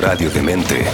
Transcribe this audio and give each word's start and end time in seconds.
Radio 0.00 0.30
Demente. 0.30 0.86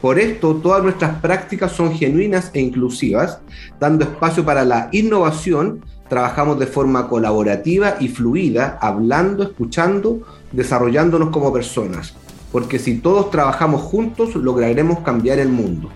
Por 0.00 0.18
esto, 0.18 0.54
todas 0.56 0.82
nuestras 0.82 1.20
prácticas 1.20 1.72
son 1.72 1.94
genuinas 1.94 2.50
e 2.52 2.60
inclusivas, 2.60 3.38
dando 3.80 4.04
espacio 4.04 4.44
para 4.44 4.64
la 4.64 4.88
innovación. 4.92 5.84
Trabajamos 6.08 6.58
de 6.58 6.66
forma 6.66 7.08
colaborativa 7.08 7.96
y 7.98 8.08
fluida, 8.08 8.78
hablando, 8.80 9.42
escuchando, 9.42 10.20
desarrollándonos 10.52 11.30
como 11.30 11.52
personas. 11.52 12.14
Porque 12.52 12.78
si 12.78 12.98
todos 12.98 13.30
trabajamos 13.30 13.82
juntos, 13.82 14.34
lograremos 14.36 15.00
cambiar 15.00 15.38
el 15.38 15.48
mundo. 15.48 15.88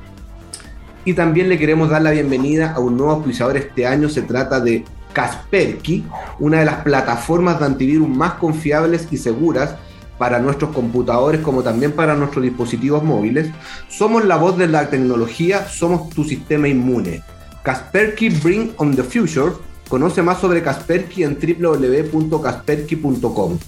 Y 1.05 1.15
también 1.15 1.49
le 1.49 1.59
queremos 1.59 1.91
dar 1.91 2.03
la 2.03 2.11
bienvenida 2.11 2.73
a 2.73 2.81
un 2.81 2.97
nuevo 2.97 3.13
auspiciador 3.13 3.57
este 3.57 3.87
año. 3.87 4.09
Se 4.09 4.23
trata 4.23 4.61
de 4.61 4.85
Kaspersky, 5.13 6.05
una 6.39 6.61
de 6.61 6.65
las 6.65 6.83
plataformas 6.83 7.59
de 7.59 7.67
antivirus 7.67 8.09
más 8.09 8.35
confiables 8.35 9.09
y 9.11 9.17
seguras 9.17 9.75
para 10.19 10.39
nuestros 10.39 10.71
computadores 10.73 11.41
como 11.41 11.63
también 11.63 11.91
para 11.93 12.15
nuestros 12.15 12.45
dispositivos 12.45 13.03
móviles. 13.03 13.51
Somos 13.89 14.27
la 14.27 14.37
voz 14.37 14.59
de 14.59 14.69
la 14.69 14.91
tecnología, 14.91 15.67
somos 15.67 16.11
tu 16.11 16.25
sistema 16.25 16.69
inmune. 16.69 17.23
Kaspersky 17.63 18.29
Bring 18.29 18.75
on 18.77 18.95
the 18.95 19.03
Future. 19.03 19.53
Conoce 19.89 20.21
más 20.23 20.39
sobre 20.39 20.63
Kaspersky 20.63 21.25
en 21.25 21.39
www.kaspersky.com. 21.41 23.59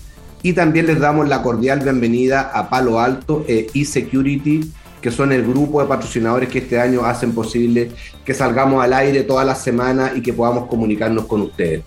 Y 0.43 0.53
también 0.53 0.87
les 0.87 1.01
damos 1.01 1.27
la 1.29 1.43
cordial 1.43 1.81
bienvenida 1.81 2.51
a 2.53 2.69
Palo 2.69 3.01
Alto 3.01 3.45
e 3.49 3.69
eSecurity, 3.75 4.71
que 5.03 5.11
son 5.11 5.33
el 5.33 5.43
grupo 5.43 5.83
de 5.83 5.89
patrocinadores 5.89 6.49
que 6.49 6.61
este 6.61 6.81
año 6.81 7.05
hacen 7.05 7.33
posible 7.33 7.91
que 8.25 8.33
salgamos 8.33 8.83
al 8.83 8.93
aire 8.93 9.25
todas 9.25 9.45
las 9.45 9.63
semanas 9.63 10.13
y 10.15 10.23
que 10.23 10.33
podamos 10.33 10.69
comunicarnos 10.69 11.27
con 11.27 11.43
ustedes. 11.43 11.83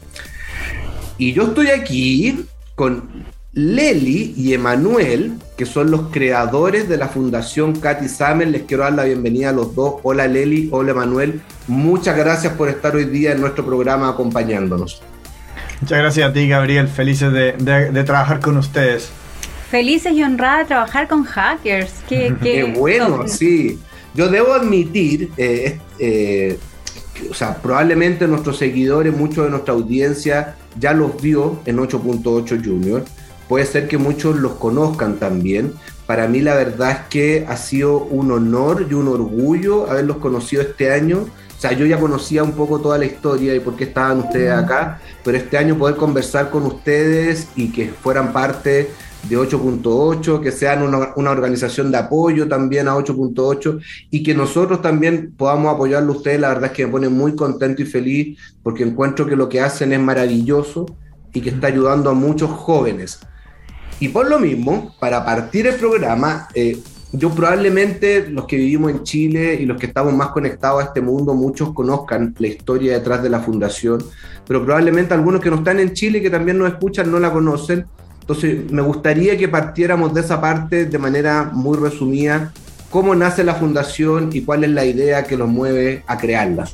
Y 1.17 1.31
yo 1.33 1.43
estoy 1.43 1.69
aquí 1.69 2.45
con 2.75 3.25
Leli 3.53 4.33
y 4.35 4.53
Emanuel, 4.53 5.35
que 5.55 5.65
son 5.65 5.89
los 5.89 6.09
creadores 6.11 6.89
de 6.89 6.97
la 6.97 7.07
Fundación 7.07 7.79
Katy 7.79 8.09
Samer. 8.09 8.49
Les 8.49 8.63
quiero 8.63 8.83
dar 8.83 8.93
la 8.93 9.05
bienvenida 9.05 9.49
a 9.49 9.53
los 9.53 9.73
dos. 9.73 9.95
Hola 10.03 10.27
Leli, 10.27 10.67
hola 10.73 10.91
Emanuel. 10.91 11.41
Muchas 11.67 12.17
gracias 12.17 12.51
por 12.53 12.67
estar 12.67 12.97
hoy 12.97 13.05
día 13.05 13.31
en 13.31 13.39
nuestro 13.39 13.65
programa 13.65 14.09
acompañándonos. 14.09 15.01
Muchas 15.79 15.97
gracias 15.99 16.29
a 16.29 16.33
ti, 16.33 16.49
Gabriel. 16.49 16.89
Felices 16.89 17.31
de 17.31 18.03
trabajar 18.03 18.41
con 18.41 18.57
ustedes. 18.57 19.09
Felices 19.69 20.13
y 20.13 20.23
honrada 20.23 20.59
de 20.59 20.65
trabajar 20.65 21.07
con 21.07 21.23
hackers. 21.23 21.91
Qué, 22.07 22.35
Qué 22.41 22.63
bueno, 22.63 23.27
sí. 23.27 23.79
Yo 24.13 24.29
debo 24.29 24.53
admitir, 24.53 25.31
eh, 25.37 25.79
eh, 25.99 26.57
que, 27.13 27.29
o 27.29 27.33
sea, 27.33 27.55
probablemente 27.57 28.27
nuestros 28.27 28.57
seguidores, 28.57 29.15
muchos 29.15 29.45
de 29.45 29.49
nuestra 29.49 29.73
audiencia 29.73 30.55
ya 30.79 30.93
los 30.93 31.21
vio 31.21 31.59
en 31.65 31.77
8.8 31.77 32.63
Junior. 32.63 33.03
Puede 33.47 33.65
ser 33.65 33.87
que 33.87 33.97
muchos 33.97 34.37
los 34.37 34.53
conozcan 34.53 35.17
también. 35.17 35.73
Para 36.05 36.27
mí 36.27 36.39
la 36.39 36.55
verdad 36.55 36.91
es 36.91 36.97
que 37.09 37.45
ha 37.47 37.57
sido 37.57 37.99
un 37.99 38.31
honor 38.31 38.87
y 38.89 38.93
un 38.93 39.07
orgullo 39.07 39.89
haberlos 39.89 40.17
conocido 40.17 40.61
este 40.61 40.91
año. 40.91 41.25
O 41.57 41.61
sea, 41.61 41.71
yo 41.71 41.85
ya 41.85 41.99
conocía 41.99 42.43
un 42.43 42.51
poco 42.51 42.79
toda 42.79 42.97
la 42.97 43.05
historia 43.05 43.55
y 43.55 43.59
por 43.59 43.75
qué 43.75 43.85
estaban 43.85 44.19
ustedes 44.19 44.51
acá, 44.51 44.99
pero 45.23 45.37
este 45.37 45.57
año 45.57 45.77
poder 45.77 45.95
conversar 45.95 46.49
con 46.49 46.63
ustedes 46.65 47.47
y 47.55 47.71
que 47.71 47.87
fueran 47.87 48.33
parte 48.33 48.91
de 49.30 49.38
8.8, 49.38 50.41
que 50.41 50.52
sean 50.52 50.84
una, 50.84 51.13
una 51.16 51.31
organización 51.31 51.91
de 51.91 51.97
apoyo 51.97 52.47
también 52.47 52.88
a 52.88 52.96
8.8 52.96 53.81
y 54.12 54.24
que 54.24 54.34
nosotros 54.34 54.81
también 54.81 55.34
podamos 55.36 55.74
apoyarlo 55.74 56.13
a 56.13 56.16
ustedes, 56.18 56.40
la 56.40 56.50
verdad 56.50 56.66
es 56.66 56.72
que 56.72 56.86
me 56.86 56.91
pone 56.91 57.09
muy 57.09 57.36
contento 57.36 57.81
y 57.81 57.86
feliz 57.86 58.38
porque 58.62 58.84
encuentro 58.84 59.25
que 59.25 59.36
lo 59.36 59.50
que 59.50 59.62
hacen 59.62 59.94
es 59.94 60.00
maravilloso 60.00 60.86
y 61.34 61.41
que 61.41 61.50
está 61.50 61.68
ayudando 61.68 62.09
a 62.09 62.13
muchos 62.13 62.50
jóvenes. 62.50 63.19
Y 64.00 64.09
por 64.09 64.30
lo 64.30 64.40
mismo, 64.40 64.94
para 65.00 65.24
partir 65.24 65.68
el 65.68 65.75
programa, 65.75 66.47
eh, 66.53 66.80
yo 67.12 67.30
probablemente 67.30 68.28
los 68.30 68.46
que 68.46 68.57
vivimos 68.57 68.92
en 68.92 69.03
Chile 69.03 69.57
y 69.59 69.66
los 69.66 69.78
que 69.78 69.86
estamos 69.86 70.13
más 70.13 70.30
conectados 70.30 70.81
a 70.81 70.86
este 70.88 71.02
mundo, 71.02 71.34
muchos 71.34 71.74
conozcan 71.74 72.36
la 72.38 72.47
historia 72.47 72.94
detrás 72.94 73.24
de 73.24 73.30
la 73.30 73.40
fundación, 73.40 74.03
pero 74.46 74.63
probablemente 74.63 75.13
algunos 75.13 75.42
que 75.42 75.50
no 75.50 75.57
están 75.57 75.80
en 75.80 75.94
Chile 75.94 76.19
y 76.19 76.22
que 76.22 76.30
también 76.30 76.57
nos 76.57 76.68
escuchan 76.68 77.09
no 77.09 77.19
la 77.19 77.31
conocen. 77.31 77.86
Entonces, 78.28 78.72
me 78.72 78.81
gustaría 78.81 79.38
que 79.38 79.47
partiéramos 79.47 80.12
de 80.12 80.22
esa 80.22 80.41
parte 80.41 80.86
de 80.86 80.97
manera 80.97 81.52
muy 81.53 81.78
resumida, 81.78 82.52
cómo 82.90 83.13
nace 83.13 83.44
la 83.44 83.53
fundación 83.53 84.31
y 84.34 84.41
cuál 84.41 84.63
es 84.63 84.72
la 84.72 84.84
idea 84.84 85.25
que 85.25 85.38
los 85.38 85.47
mueve 85.47 86.02
a 86.08 86.18
crearla. 86.18 86.66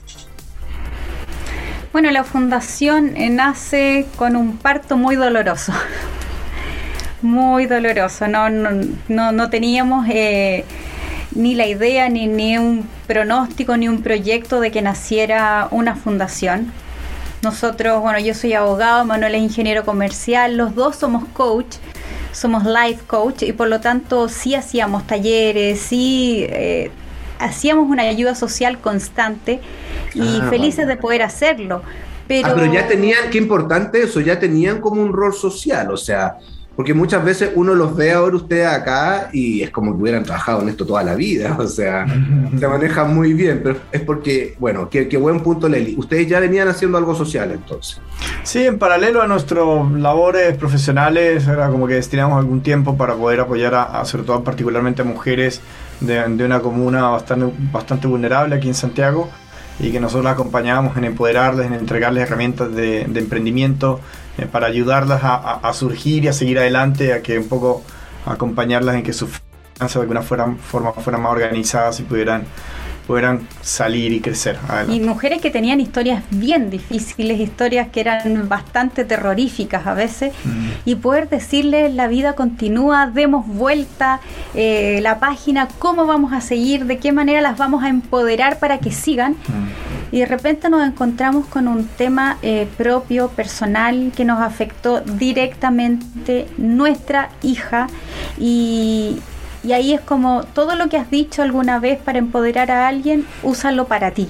Bueno, 1.92 2.10
la 2.10 2.24
fundación 2.24 3.18
eh, 3.18 3.30
nace 3.30 4.06
con 4.16 4.38
un 4.38 4.56
parto 4.56 4.96
muy 4.96 5.18
doloroso. 5.18 5.74
Muy 7.22 7.66
doloroso. 7.66 8.28
No, 8.30 8.50
no, 8.50 8.70
no, 9.10 9.32
no 9.32 9.50
teníamos 9.50 10.08
eh, 10.10 10.64
ni 11.36 11.54
la 11.54 11.68
idea, 11.68 12.08
ni, 12.08 12.28
ni 12.28 12.58
un 12.58 12.88
pronóstico, 13.08 13.76
ni 13.76 13.90
un 13.90 14.02
proyecto 14.02 14.62
de 14.62 14.72
que 14.72 14.82
naciera 14.82 15.68
una 15.70 15.96
fundación. 15.96 16.72
Nosotros, 17.44 18.02
bueno, 18.02 18.20
yo 18.20 18.34
soy 18.36 18.54
abogado, 18.54 19.04
Manuel 19.04 19.36
es 19.36 19.42
ingeniero 19.42 19.84
comercial, 19.84 20.58
los 20.58 20.76
dos 20.76 20.96
somos 20.98 21.26
coach, 21.34 21.78
somos 22.32 22.64
life 22.66 23.02
coach 23.08 23.42
y 23.44 23.52
por 23.52 23.68
lo 23.68 23.80
tanto 23.82 24.30
sí 24.30 24.54
hacíamos 24.54 25.08
talleres, 25.08 25.80
sí 25.80 26.46
eh, 26.50 26.92
hacíamos 27.40 27.90
una 27.90 28.04
ayuda 28.04 28.36
social 28.36 28.80
constante 28.80 29.60
y 30.14 30.40
Ah, 30.40 30.48
felices 30.52 30.86
vale. 30.86 30.96
de 30.96 31.02
poder 31.02 31.22
hacerlo. 31.24 31.82
Pero, 32.28 32.48
Ah, 32.50 32.54
pero 32.56 32.72
ya 32.72 32.88
tenían, 32.88 33.30
qué 33.32 33.40
importante 33.40 34.04
eso, 34.04 34.20
ya 34.20 34.38
tenían 34.40 34.80
como 34.80 35.02
un 35.02 35.12
rol 35.12 35.34
social, 35.34 35.92
o 35.92 35.98
sea, 35.98 36.38
porque 36.82 36.96
muchas 36.96 37.24
veces 37.24 37.52
uno 37.54 37.76
los 37.76 37.96
ve 37.96 38.12
ahora 38.12 38.38
ustedes 38.38 38.66
acá 38.66 39.30
y 39.32 39.62
es 39.62 39.70
como 39.70 39.92
que 39.92 40.02
hubieran 40.02 40.24
trabajado 40.24 40.64
en 40.64 40.70
esto 40.70 40.84
toda 40.84 41.04
la 41.04 41.14
vida, 41.14 41.56
o 41.60 41.68
sea, 41.68 42.08
se 42.08 42.68
manejan 42.68 43.14
muy 43.14 43.36
bien, 43.36 43.60
pero 43.62 43.78
es 43.92 44.02
porque, 44.02 44.56
bueno, 44.58 44.90
qué, 44.90 45.08
qué 45.08 45.16
buen 45.16 45.42
punto, 45.42 45.70
Leli. 45.70 45.94
Ustedes 45.96 46.28
ya 46.28 46.40
venían 46.40 46.68
haciendo 46.68 46.98
algo 46.98 47.14
social 47.14 47.52
entonces. 47.52 48.02
Sí, 48.42 48.66
en 48.66 48.80
paralelo 48.80 49.22
a 49.22 49.28
nuestras 49.28 49.64
labores 49.94 50.58
profesionales, 50.58 51.48
era 51.48 51.70
como 51.70 51.86
que 51.86 51.94
destinamos 51.94 52.40
algún 52.40 52.62
tiempo 52.62 52.98
para 52.98 53.14
poder 53.14 53.42
apoyar 53.42 53.76
a, 53.76 53.84
a, 53.84 54.04
sobre 54.06 54.24
todo 54.24 54.44
particularmente 54.44 55.04
a 55.04 55.06
mujeres 55.06 55.62
de, 56.00 56.28
de 56.30 56.46
una 56.46 56.62
comuna 56.62 57.10
bastante, 57.10 57.46
bastante 57.72 58.08
vulnerable 58.08 58.56
aquí 58.56 58.70
en 58.70 58.74
Santiago 58.74 59.30
y 59.80 59.92
que 59.92 60.00
nosotros 60.00 60.24
las 60.24 60.34
acompañábamos 60.34 60.98
en 60.98 61.06
empoderarles, 61.06 61.68
en 61.68 61.74
entregarles 61.74 62.24
herramientas 62.24 62.74
de, 62.74 63.06
de 63.08 63.20
emprendimiento 63.20 64.00
eh, 64.38 64.46
para 64.52 64.68
ayudarlas 64.68 65.24
a, 65.24 65.36
a- 65.36 65.60
a 65.70 65.74
surgir 65.74 66.24
y 66.26 66.28
a 66.28 66.34
seguir 66.34 66.60
adelante, 66.60 67.14
a 67.14 67.22
que 67.22 67.38
un 67.38 67.48
poco 67.48 67.84
acompañarlas 68.26 68.96
en 68.96 69.04
que 69.04 69.14
sus 69.14 69.30
finanzas 69.76 69.96
de 69.96 70.02
alguna 70.02 70.22
forma, 70.22 70.56
forma 70.58 70.94
fueran 70.94 71.22
más 71.22 71.32
organizadas 71.32 72.00
y 72.00 72.04
pudieran 72.04 72.44
pudieran 73.08 73.48
salir 73.62 74.14
y 74.14 74.22
crecer. 74.22 74.58
Y 74.88 75.00
mujeres 75.02 75.42
que 75.42 75.50
tenían 75.50 75.82
historias 75.82 76.24
bien 76.30 76.70
difíciles, 76.70 77.40
historias 77.42 77.90
que 77.90 78.00
eran 78.00 78.48
bastante 78.48 79.04
terroríficas 79.04 79.86
a 79.88 79.96
veces, 79.96 80.32
mm. 80.46 80.68
y 80.86 80.96
poder 80.96 81.28
decirles 81.28 81.94
la 81.94 82.08
vida 82.08 82.34
continúa, 82.34 83.08
demos 83.08 83.48
vuelta 83.48 84.22
eh, 84.54 85.00
la 85.02 85.20
página, 85.20 85.68
cómo 85.80 86.06
vamos 86.06 86.32
a 86.32 86.42
seguir, 86.42 86.86
de 86.86 87.00
qué 87.00 87.12
manera 87.12 87.42
las 87.42 87.58
vamos 87.58 87.84
a 87.84 87.90
empoderar 87.90 88.60
para 88.60 88.78
que 88.78 88.92
sigan. 88.92 89.32
Mm. 89.34 89.91
Y 90.12 90.20
de 90.20 90.26
repente 90.26 90.70
nos 90.70 90.86
encontramos 90.86 91.46
con 91.48 91.68
un 91.68 91.88
tema 91.88 92.38
eh, 92.42 92.68
propio, 92.78 93.30
personal, 93.30 94.12
que 94.16 94.26
nos 94.26 94.42
afectó 94.42 95.02
directamente 95.02 96.48
nuestra 96.58 97.30
hija 97.42 97.88
y, 98.38 99.20
y 99.64 99.72
ahí 99.72 99.94
es 99.94 100.02
como 100.02 100.44
todo 100.44 100.76
lo 100.76 100.90
que 100.90 100.98
has 100.98 101.10
dicho 101.10 101.42
alguna 101.42 101.80
vez 101.80 102.00
para 102.00 102.20
empoderar 102.20 102.72
a 102.72 102.88
alguien, 102.88 103.26
úsalo 103.44 103.86
para 103.86 104.12
ti 104.12 104.28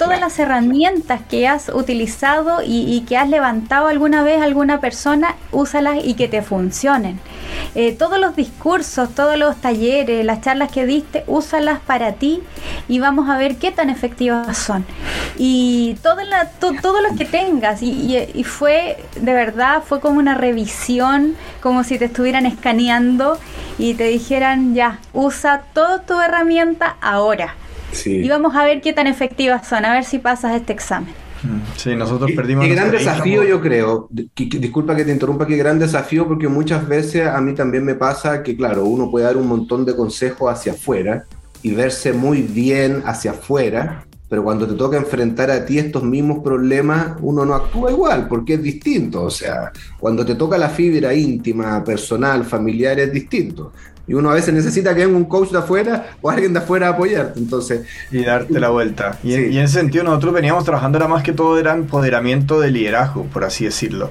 todas 0.00 0.18
las 0.18 0.38
herramientas 0.38 1.20
que 1.28 1.46
has 1.46 1.68
utilizado 1.68 2.62
y, 2.64 3.04
que 3.06 3.18
has 3.18 3.28
levantado 3.28 3.86
alguna 3.86 4.22
vez 4.22 4.40
alguna 4.40 4.80
persona, 4.80 5.36
úsalas 5.52 5.98
y 6.02 6.14
que 6.14 6.26
te 6.26 6.40
funcionen. 6.40 7.20
Eh, 7.74 7.92
todos 7.92 8.18
los 8.18 8.34
discursos, 8.34 9.14
todos 9.14 9.36
los 9.36 9.56
talleres, 9.56 10.24
las 10.24 10.40
charlas 10.40 10.72
que 10.72 10.86
diste, 10.86 11.22
úsalas 11.26 11.80
para 11.80 12.12
ti 12.12 12.40
y 12.88 12.98
vamos 12.98 13.28
a 13.28 13.36
ver 13.36 13.56
qué 13.56 13.72
tan 13.72 13.90
efectivas 13.90 14.56
son. 14.56 14.86
Y 15.36 15.98
todo, 16.02 16.22
la, 16.22 16.48
todo 16.48 17.02
lo 17.02 17.14
que 17.14 17.26
tengas, 17.26 17.82
y, 17.82 18.16
y 18.32 18.44
fue, 18.44 19.04
de 19.16 19.34
verdad, 19.34 19.82
fue 19.84 20.00
como 20.00 20.18
una 20.18 20.34
revisión, 20.34 21.36
como 21.62 21.84
si 21.84 21.98
te 21.98 22.06
estuvieran 22.06 22.46
escaneando 22.46 23.38
y 23.76 23.92
te 23.92 24.04
dijeran, 24.04 24.74
ya, 24.74 24.98
usa 25.12 25.64
toda 25.74 26.00
tu 26.00 26.18
herramienta 26.18 26.96
ahora. 27.02 27.54
Y 28.04 28.28
vamos 28.28 28.54
a 28.54 28.64
ver 28.64 28.80
qué 28.80 28.92
tan 28.92 29.06
efectivas 29.06 29.66
son, 29.68 29.84
a 29.84 29.92
ver 29.92 30.04
si 30.04 30.18
pasas 30.18 30.54
este 30.54 30.72
examen. 30.72 31.12
Mm, 31.42 31.76
sí, 31.76 31.96
nosotros 31.96 32.30
perdimos. 32.36 32.66
Qué 32.66 32.74
gran 32.74 32.90
desafío, 32.90 33.42
yo 33.44 33.60
creo. 33.60 34.08
Disculpa 34.10 34.94
que 34.94 35.04
te 35.04 35.12
interrumpa, 35.12 35.46
qué 35.46 35.56
gran 35.56 35.78
desafío, 35.78 36.28
porque 36.28 36.48
muchas 36.48 36.86
veces 36.86 37.26
a 37.26 37.40
mí 37.40 37.54
también 37.54 37.84
me 37.84 37.94
pasa 37.94 38.42
que, 38.42 38.56
claro, 38.56 38.84
uno 38.84 39.10
puede 39.10 39.24
dar 39.24 39.36
un 39.36 39.48
montón 39.48 39.84
de 39.84 39.96
consejos 39.96 40.52
hacia 40.52 40.72
afuera 40.72 41.24
y 41.62 41.72
verse 41.72 42.12
muy 42.12 42.42
bien 42.42 43.02
hacia 43.04 43.32
afuera, 43.32 44.06
pero 44.28 44.44
cuando 44.44 44.66
te 44.66 44.74
toca 44.74 44.96
enfrentar 44.96 45.50
a 45.50 45.64
ti 45.64 45.78
estos 45.78 46.04
mismos 46.04 46.38
problemas, 46.42 47.16
uno 47.20 47.44
no 47.44 47.54
actúa 47.54 47.90
igual, 47.90 48.28
porque 48.28 48.54
es 48.54 48.62
distinto. 48.62 49.24
O 49.24 49.30
sea, 49.30 49.72
cuando 49.98 50.24
te 50.24 50.36
toca 50.36 50.56
la 50.56 50.68
fibra 50.68 51.12
íntima, 51.12 51.82
personal, 51.82 52.44
familiar, 52.44 53.00
es 53.00 53.12
distinto. 53.12 53.72
Y 54.10 54.14
uno 54.14 54.28
a 54.28 54.34
veces 54.34 54.52
necesita 54.52 54.92
que 54.92 55.06
venga 55.06 55.16
un 55.16 55.26
coach 55.26 55.50
de 55.50 55.58
afuera 55.58 56.16
o 56.20 56.28
alguien 56.28 56.52
de 56.52 56.58
afuera 56.58 56.88
a 56.88 56.90
apoyarte. 56.90 57.38
Entonces, 57.38 57.82
y 58.10 58.24
darte 58.24 58.58
la 58.58 58.70
vuelta. 58.70 59.20
Y, 59.22 59.34
en, 59.34 59.56
ese 59.58 59.74
sentido 59.74 60.02
nosotros 60.02 60.34
veníamos 60.34 60.64
trabajando, 60.64 60.98
era 60.98 61.06
más 61.06 61.22
que 61.22 61.32
todo 61.32 61.56
era 61.60 61.74
empoderamiento 61.74 62.58
de 62.58 62.72
liderazgo, 62.72 63.26
por 63.26 63.44
así 63.44 63.66
decirlo. 63.66 64.10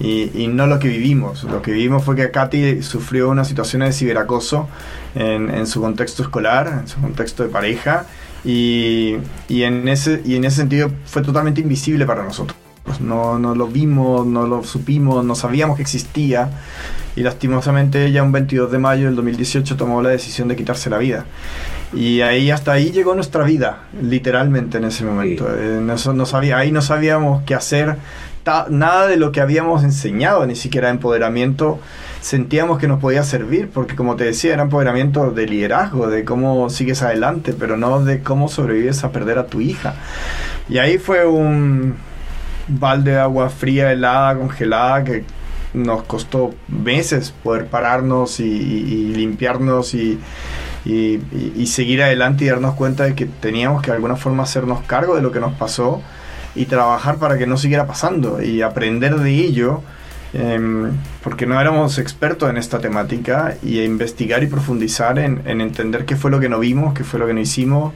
Y, 0.00 0.48
no 0.48 0.66
lo 0.66 0.80
que 0.80 0.88
vivimos. 0.88 1.44
Lo 1.44 1.62
que 1.62 1.70
vivimos 1.70 2.02
fue 2.02 2.16
que 2.16 2.28
Katy 2.28 2.82
sufrió 2.82 3.30
una 3.30 3.44
situación 3.44 3.82
de 3.82 3.92
ciberacoso 3.92 4.68
en, 5.14 5.48
en 5.48 5.68
su 5.68 5.80
contexto 5.80 6.24
escolar, 6.24 6.80
en 6.80 6.88
su 6.88 7.00
contexto 7.00 7.44
de 7.44 7.48
pareja. 7.48 8.06
Y, 8.44 9.18
y, 9.48 9.62
en 9.62 9.86
ese, 9.86 10.22
y 10.24 10.34
en 10.34 10.44
ese 10.44 10.56
sentido 10.56 10.90
fue 11.04 11.22
totalmente 11.22 11.60
invisible 11.60 12.04
para 12.04 12.24
nosotros. 12.24 12.65
No, 13.00 13.38
no 13.38 13.54
lo 13.54 13.66
vimos, 13.66 14.26
no 14.26 14.46
lo 14.46 14.62
supimos, 14.62 15.24
no 15.24 15.34
sabíamos 15.34 15.76
que 15.76 15.82
existía 15.82 16.50
y 17.16 17.22
lastimosamente 17.22 18.04
ella 18.04 18.22
un 18.22 18.30
22 18.30 18.70
de 18.70 18.78
mayo 18.78 19.06
del 19.06 19.16
2018 19.16 19.76
tomó 19.76 20.02
la 20.02 20.10
decisión 20.10 20.48
de 20.48 20.56
quitarse 20.56 20.90
la 20.90 20.98
vida. 20.98 21.24
Y 21.94 22.20
ahí 22.20 22.50
hasta 22.50 22.72
ahí 22.72 22.90
llegó 22.90 23.14
nuestra 23.14 23.42
vida, 23.44 23.84
literalmente 24.02 24.78
en 24.78 24.84
ese 24.84 25.04
momento. 25.04 25.48
Eh, 25.50 25.80
no, 25.80 26.26
sabía, 26.26 26.58
ahí 26.58 26.70
no 26.70 26.82
sabíamos 26.82 27.42
qué 27.44 27.54
hacer, 27.54 27.96
nada 28.68 29.06
de 29.06 29.16
lo 29.16 29.32
que 29.32 29.40
habíamos 29.40 29.82
enseñado, 29.82 30.46
ni 30.46 30.56
siquiera 30.56 30.90
empoderamiento, 30.90 31.80
sentíamos 32.20 32.78
que 32.78 32.86
nos 32.86 33.00
podía 33.00 33.22
servir, 33.22 33.70
porque 33.72 33.96
como 33.96 34.16
te 34.16 34.24
decía, 34.24 34.52
era 34.52 34.62
empoderamiento 34.62 35.30
de 35.30 35.46
liderazgo, 35.46 36.08
de 36.08 36.24
cómo 36.24 36.68
sigues 36.68 37.02
adelante, 37.02 37.54
pero 37.58 37.78
no 37.78 38.04
de 38.04 38.20
cómo 38.20 38.48
sobrevives 38.48 39.04
a 39.04 39.10
perder 39.10 39.38
a 39.38 39.46
tu 39.46 39.62
hija. 39.62 39.94
Y 40.68 40.78
ahí 40.78 40.98
fue 40.98 41.24
un 41.24 41.94
balde 42.68 43.12
de 43.12 43.18
agua 43.18 43.48
fría, 43.50 43.92
helada, 43.92 44.36
congelada, 44.36 45.04
que 45.04 45.24
nos 45.74 46.02
costó 46.04 46.54
meses 46.68 47.34
poder 47.42 47.66
pararnos 47.66 48.40
y, 48.40 49.12
limpiarnos 49.14 49.94
y, 49.94 50.18
y, 50.84 51.66
seguir 51.66 52.02
adelante 52.02 52.44
y 52.44 52.48
darnos 52.48 52.74
cuenta 52.74 53.04
de 53.04 53.14
que 53.14 53.26
teníamos 53.26 53.82
que 53.82 53.90
de 53.90 53.96
alguna 53.96 54.16
forma 54.16 54.44
hacernos 54.44 54.82
cargo 54.82 55.16
de 55.16 55.22
lo 55.22 55.32
que 55.32 55.40
nos 55.40 55.52
pasó 55.54 56.02
y 56.54 56.64
trabajar 56.64 57.18
para 57.18 57.36
que 57.36 57.46
no 57.46 57.58
siguiera 57.58 57.86
pasando 57.86 58.42
y 58.42 58.62
aprender 58.62 59.16
de 59.16 59.30
ello. 59.32 59.82
Em, 60.32 60.90
porque 61.22 61.46
no 61.46 61.58
éramos 61.60 61.98
expertos 61.98 62.50
en 62.50 62.56
esta 62.56 62.78
temática 62.78 63.56
y 63.62 63.80
investigar 63.80 64.42
y 64.42 64.48
profundizar 64.48 65.18
en, 65.18 65.42
en 65.46 65.60
entender 65.60 66.04
qué 66.04 66.16
fue 66.16 66.30
lo 66.30 66.40
que 66.40 66.48
no 66.48 66.58
vimos, 66.58 66.94
qué 66.94 67.04
fue 67.04 67.20
lo 67.20 67.26
que 67.26 67.32
no 67.32 67.40
hicimos, 67.40 67.94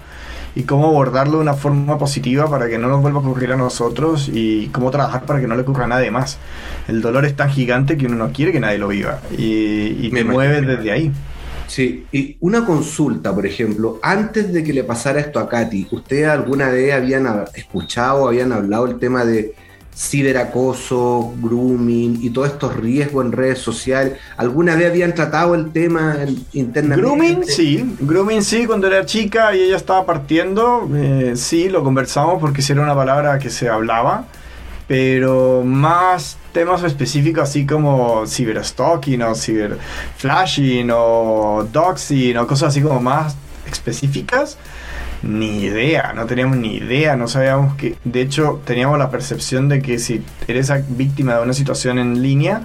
y 0.54 0.64
cómo 0.64 0.88
abordarlo 0.88 1.36
de 1.38 1.42
una 1.42 1.54
forma 1.54 1.98
positiva 1.98 2.48
para 2.48 2.68
que 2.68 2.78
no 2.78 2.88
nos 2.88 3.02
vuelva 3.02 3.20
a 3.20 3.22
ocurrir 3.22 3.52
a 3.52 3.56
nosotros 3.56 4.30
y 4.32 4.68
cómo 4.68 4.90
trabajar 4.90 5.24
para 5.24 5.40
que 5.40 5.46
no 5.46 5.54
le 5.54 5.62
ocurra 5.62 5.84
a 5.84 5.88
nadie 5.88 6.10
más. 6.10 6.38
El 6.88 7.00
dolor 7.02 7.24
es 7.24 7.36
tan 7.36 7.50
gigante 7.50 7.96
que 7.96 8.06
uno 8.06 8.16
no 8.16 8.32
quiere 8.32 8.52
que 8.52 8.60
nadie 8.60 8.78
lo 8.78 8.88
viva 8.88 9.20
y, 9.36 10.06
y 10.06 10.10
Me 10.12 10.24
mueve 10.24 10.60
desde 10.62 10.90
ahí. 10.90 11.12
Sí, 11.70 12.04
y 12.10 12.36
una 12.40 12.66
consulta, 12.66 13.32
por 13.32 13.46
ejemplo, 13.46 14.00
antes 14.02 14.52
de 14.52 14.64
que 14.64 14.72
le 14.72 14.82
pasara 14.82 15.20
esto 15.20 15.38
a 15.38 15.48
Katy, 15.48 15.86
¿ustedes 15.92 16.26
alguna 16.26 16.68
vez 16.68 16.92
habían 16.92 17.44
escuchado, 17.54 18.26
habían 18.26 18.50
hablado 18.50 18.86
el 18.86 18.98
tema 18.98 19.24
de 19.24 19.54
ciberacoso, 20.00 21.34
grooming 21.42 22.20
y 22.22 22.30
todos 22.30 22.48
estos 22.48 22.74
riesgos 22.74 23.26
en 23.26 23.32
redes 23.32 23.58
sociales. 23.58 24.14
¿Alguna 24.38 24.74
vez 24.74 24.88
habían 24.88 25.14
tratado 25.14 25.54
el 25.54 25.72
tema 25.72 26.16
internamente? 26.54 27.02
Grooming, 27.02 27.44
sí. 27.44 27.96
Grooming, 28.00 28.42
sí. 28.42 28.66
Cuando 28.66 28.86
era 28.86 29.04
chica 29.04 29.54
y 29.54 29.60
ella 29.60 29.76
estaba 29.76 30.06
partiendo, 30.06 30.88
eh, 30.94 31.34
sí, 31.36 31.68
lo 31.68 31.84
conversamos 31.84 32.40
porque 32.40 32.62
era 32.66 32.80
una 32.80 32.94
palabra 32.94 33.38
que 33.38 33.50
se 33.50 33.68
hablaba. 33.68 34.24
Pero 34.88 35.62
más 35.64 36.38
temas 36.52 36.82
específicos 36.82 37.44
así 37.44 37.66
como 37.66 38.26
ciberstalking 38.26 39.22
o 39.22 39.34
ciberflashing 39.34 40.90
o 40.92 41.68
doxing 41.70 42.38
o 42.38 42.46
cosas 42.46 42.70
así 42.70 42.80
como 42.80 43.00
más 43.00 43.36
específicas 43.70 44.56
ni 45.22 45.60
idea, 45.62 46.12
no 46.14 46.26
teníamos 46.26 46.56
ni 46.56 46.76
idea, 46.76 47.16
no 47.16 47.28
sabíamos 47.28 47.74
que, 47.74 47.96
de 48.04 48.22
hecho, 48.22 48.60
teníamos 48.64 48.98
la 48.98 49.10
percepción 49.10 49.68
de 49.68 49.82
que 49.82 49.98
si 49.98 50.22
eres 50.48 50.72
víctima 50.88 51.34
de 51.34 51.42
una 51.42 51.52
situación 51.52 51.98
en 51.98 52.22
línea, 52.22 52.62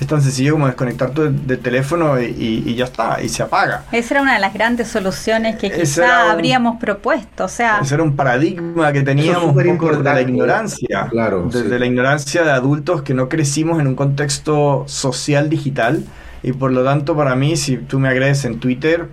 es 0.00 0.06
tan 0.06 0.22
sencillo 0.22 0.52
como 0.52 0.66
desconectar 0.66 1.10
tu 1.10 1.22
del 1.24 1.58
teléfono 1.58 2.20
y, 2.20 2.74
ya 2.74 2.86
está, 2.86 3.20
y 3.22 3.28
se 3.28 3.42
apaga. 3.42 3.84
Esa 3.92 4.14
era 4.14 4.22
una 4.22 4.34
de 4.34 4.40
las 4.40 4.54
grandes 4.54 4.88
soluciones 4.88 5.56
que 5.56 5.70
quizá 5.70 6.30
habríamos 6.30 6.80
propuesto, 6.80 7.44
o 7.44 7.48
sea... 7.48 7.80
Ese 7.82 7.94
era 7.94 8.02
un 8.02 8.16
paradigma 8.16 8.92
que 8.92 9.02
teníamos 9.02 9.54
un 9.54 9.78
poco 9.78 9.96
de 9.96 10.02
la 10.02 10.20
ignorancia, 10.20 11.08
claro, 11.10 11.48
desde 11.52 11.78
la 11.78 11.86
ignorancia 11.86 12.42
de 12.42 12.52
adultos 12.52 13.02
que 13.02 13.12
no 13.14 13.28
crecimos 13.28 13.80
en 13.80 13.86
un 13.86 13.96
contexto 13.96 14.84
social 14.86 15.50
digital, 15.50 16.04
y 16.42 16.52
por 16.52 16.72
lo 16.72 16.84
tanto 16.84 17.16
para 17.16 17.34
mí, 17.34 17.56
si 17.56 17.76
tú 17.76 17.98
me 17.98 18.08
agredes 18.08 18.44
en 18.44 18.60
Twitter, 18.60 19.08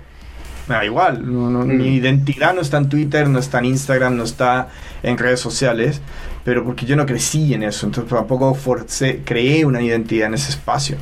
me 0.67 0.75
da 0.75 0.86
igual. 0.86 1.24
Mi 1.24 1.74
mm. 1.74 1.81
identidad 1.81 2.53
no 2.53 2.62
está 2.62 2.77
en 2.77 2.89
Twitter, 2.89 3.27
no 3.29 3.39
está 3.39 3.60
en 3.60 3.65
Instagram, 3.65 4.15
no 4.17 4.24
está 4.24 4.69
en 5.03 5.17
redes 5.17 5.39
sociales, 5.39 6.01
pero 6.43 6.63
porque 6.63 6.86
yo 6.86 6.95
no 6.95 7.05
crecí 7.05 7.53
en 7.53 7.63
eso, 7.63 7.86
entonces 7.86 8.13
tampoco 8.13 8.53
forcé, 8.53 9.22
creé 9.24 9.65
una 9.65 9.81
identidad 9.81 10.27
en 10.27 10.36
ese 10.36 10.51
espacio. 10.51 10.98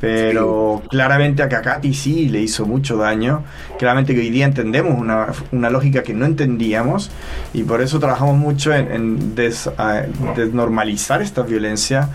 Pero 0.00 0.82
claramente 0.90 1.44
a 1.44 1.48
Kakati 1.48 1.94
sí 1.94 2.28
le 2.28 2.40
hizo 2.40 2.66
mucho 2.66 2.96
daño. 2.96 3.44
Claramente 3.78 4.12
que 4.14 4.20
hoy 4.20 4.30
día 4.30 4.46
entendemos 4.46 4.98
una, 4.98 5.28
una 5.52 5.70
lógica 5.70 6.02
que 6.02 6.12
no 6.12 6.26
entendíamos 6.26 7.12
y 7.54 7.62
por 7.62 7.80
eso 7.80 8.00
trabajamos 8.00 8.36
mucho 8.36 8.74
en, 8.74 8.90
en 8.90 9.34
desnormalizar 10.34 11.22
esta 11.22 11.42
violencia, 11.42 12.08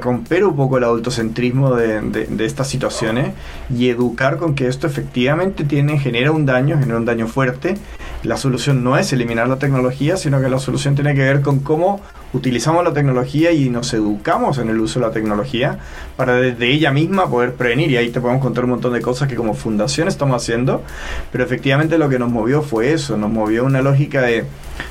romper 0.00 0.44
un 0.44 0.56
poco 0.56 0.78
el 0.78 0.84
adultocentrismo 0.84 1.74
de, 1.74 2.00
de, 2.00 2.26
de, 2.26 2.44
estas 2.44 2.68
situaciones 2.68 3.32
y 3.74 3.88
educar 3.88 4.36
con 4.36 4.54
que 4.54 4.68
esto 4.68 4.86
efectivamente 4.86 5.64
tiene, 5.64 5.98
genera 5.98 6.32
un 6.32 6.46
daño, 6.46 6.78
genera 6.78 6.98
un 6.98 7.04
daño 7.04 7.26
fuerte. 7.26 7.76
La 8.22 8.36
solución 8.36 8.84
no 8.84 8.96
es 8.96 9.12
eliminar 9.12 9.48
la 9.48 9.58
tecnología, 9.58 10.16
sino 10.16 10.40
que 10.40 10.48
la 10.48 10.58
solución 10.58 10.94
tiene 10.94 11.14
que 11.14 11.20
ver 11.20 11.42
con 11.42 11.60
cómo 11.60 12.00
utilizamos 12.32 12.84
la 12.84 12.92
tecnología 12.92 13.52
y 13.52 13.68
nos 13.68 13.92
educamos 13.94 14.58
en 14.58 14.68
el 14.68 14.80
uso 14.80 15.00
de 15.00 15.06
la 15.06 15.12
tecnología 15.12 15.78
para 16.16 16.34
desde 16.36 16.70
ella 16.70 16.90
misma 16.90 17.28
poder 17.28 17.54
prevenir. 17.54 17.90
Y 17.90 17.96
ahí 17.96 18.10
te 18.10 18.20
podemos 18.20 18.42
contar 18.42 18.64
un 18.64 18.70
montón 18.70 18.92
de 18.92 19.00
cosas 19.00 19.28
que 19.28 19.34
como 19.34 19.54
fundación 19.54 20.08
estamos 20.08 20.42
haciendo, 20.42 20.82
pero 21.30 21.44
efectivamente 21.44 21.98
lo 21.98 22.08
que 22.08 22.18
nos 22.18 22.30
movió 22.30 22.62
fue 22.62 22.92
eso, 22.92 23.16
nos 23.16 23.30
movió 23.30 23.64
una 23.64 23.82
lógica 23.82 24.22
de 24.22 24.44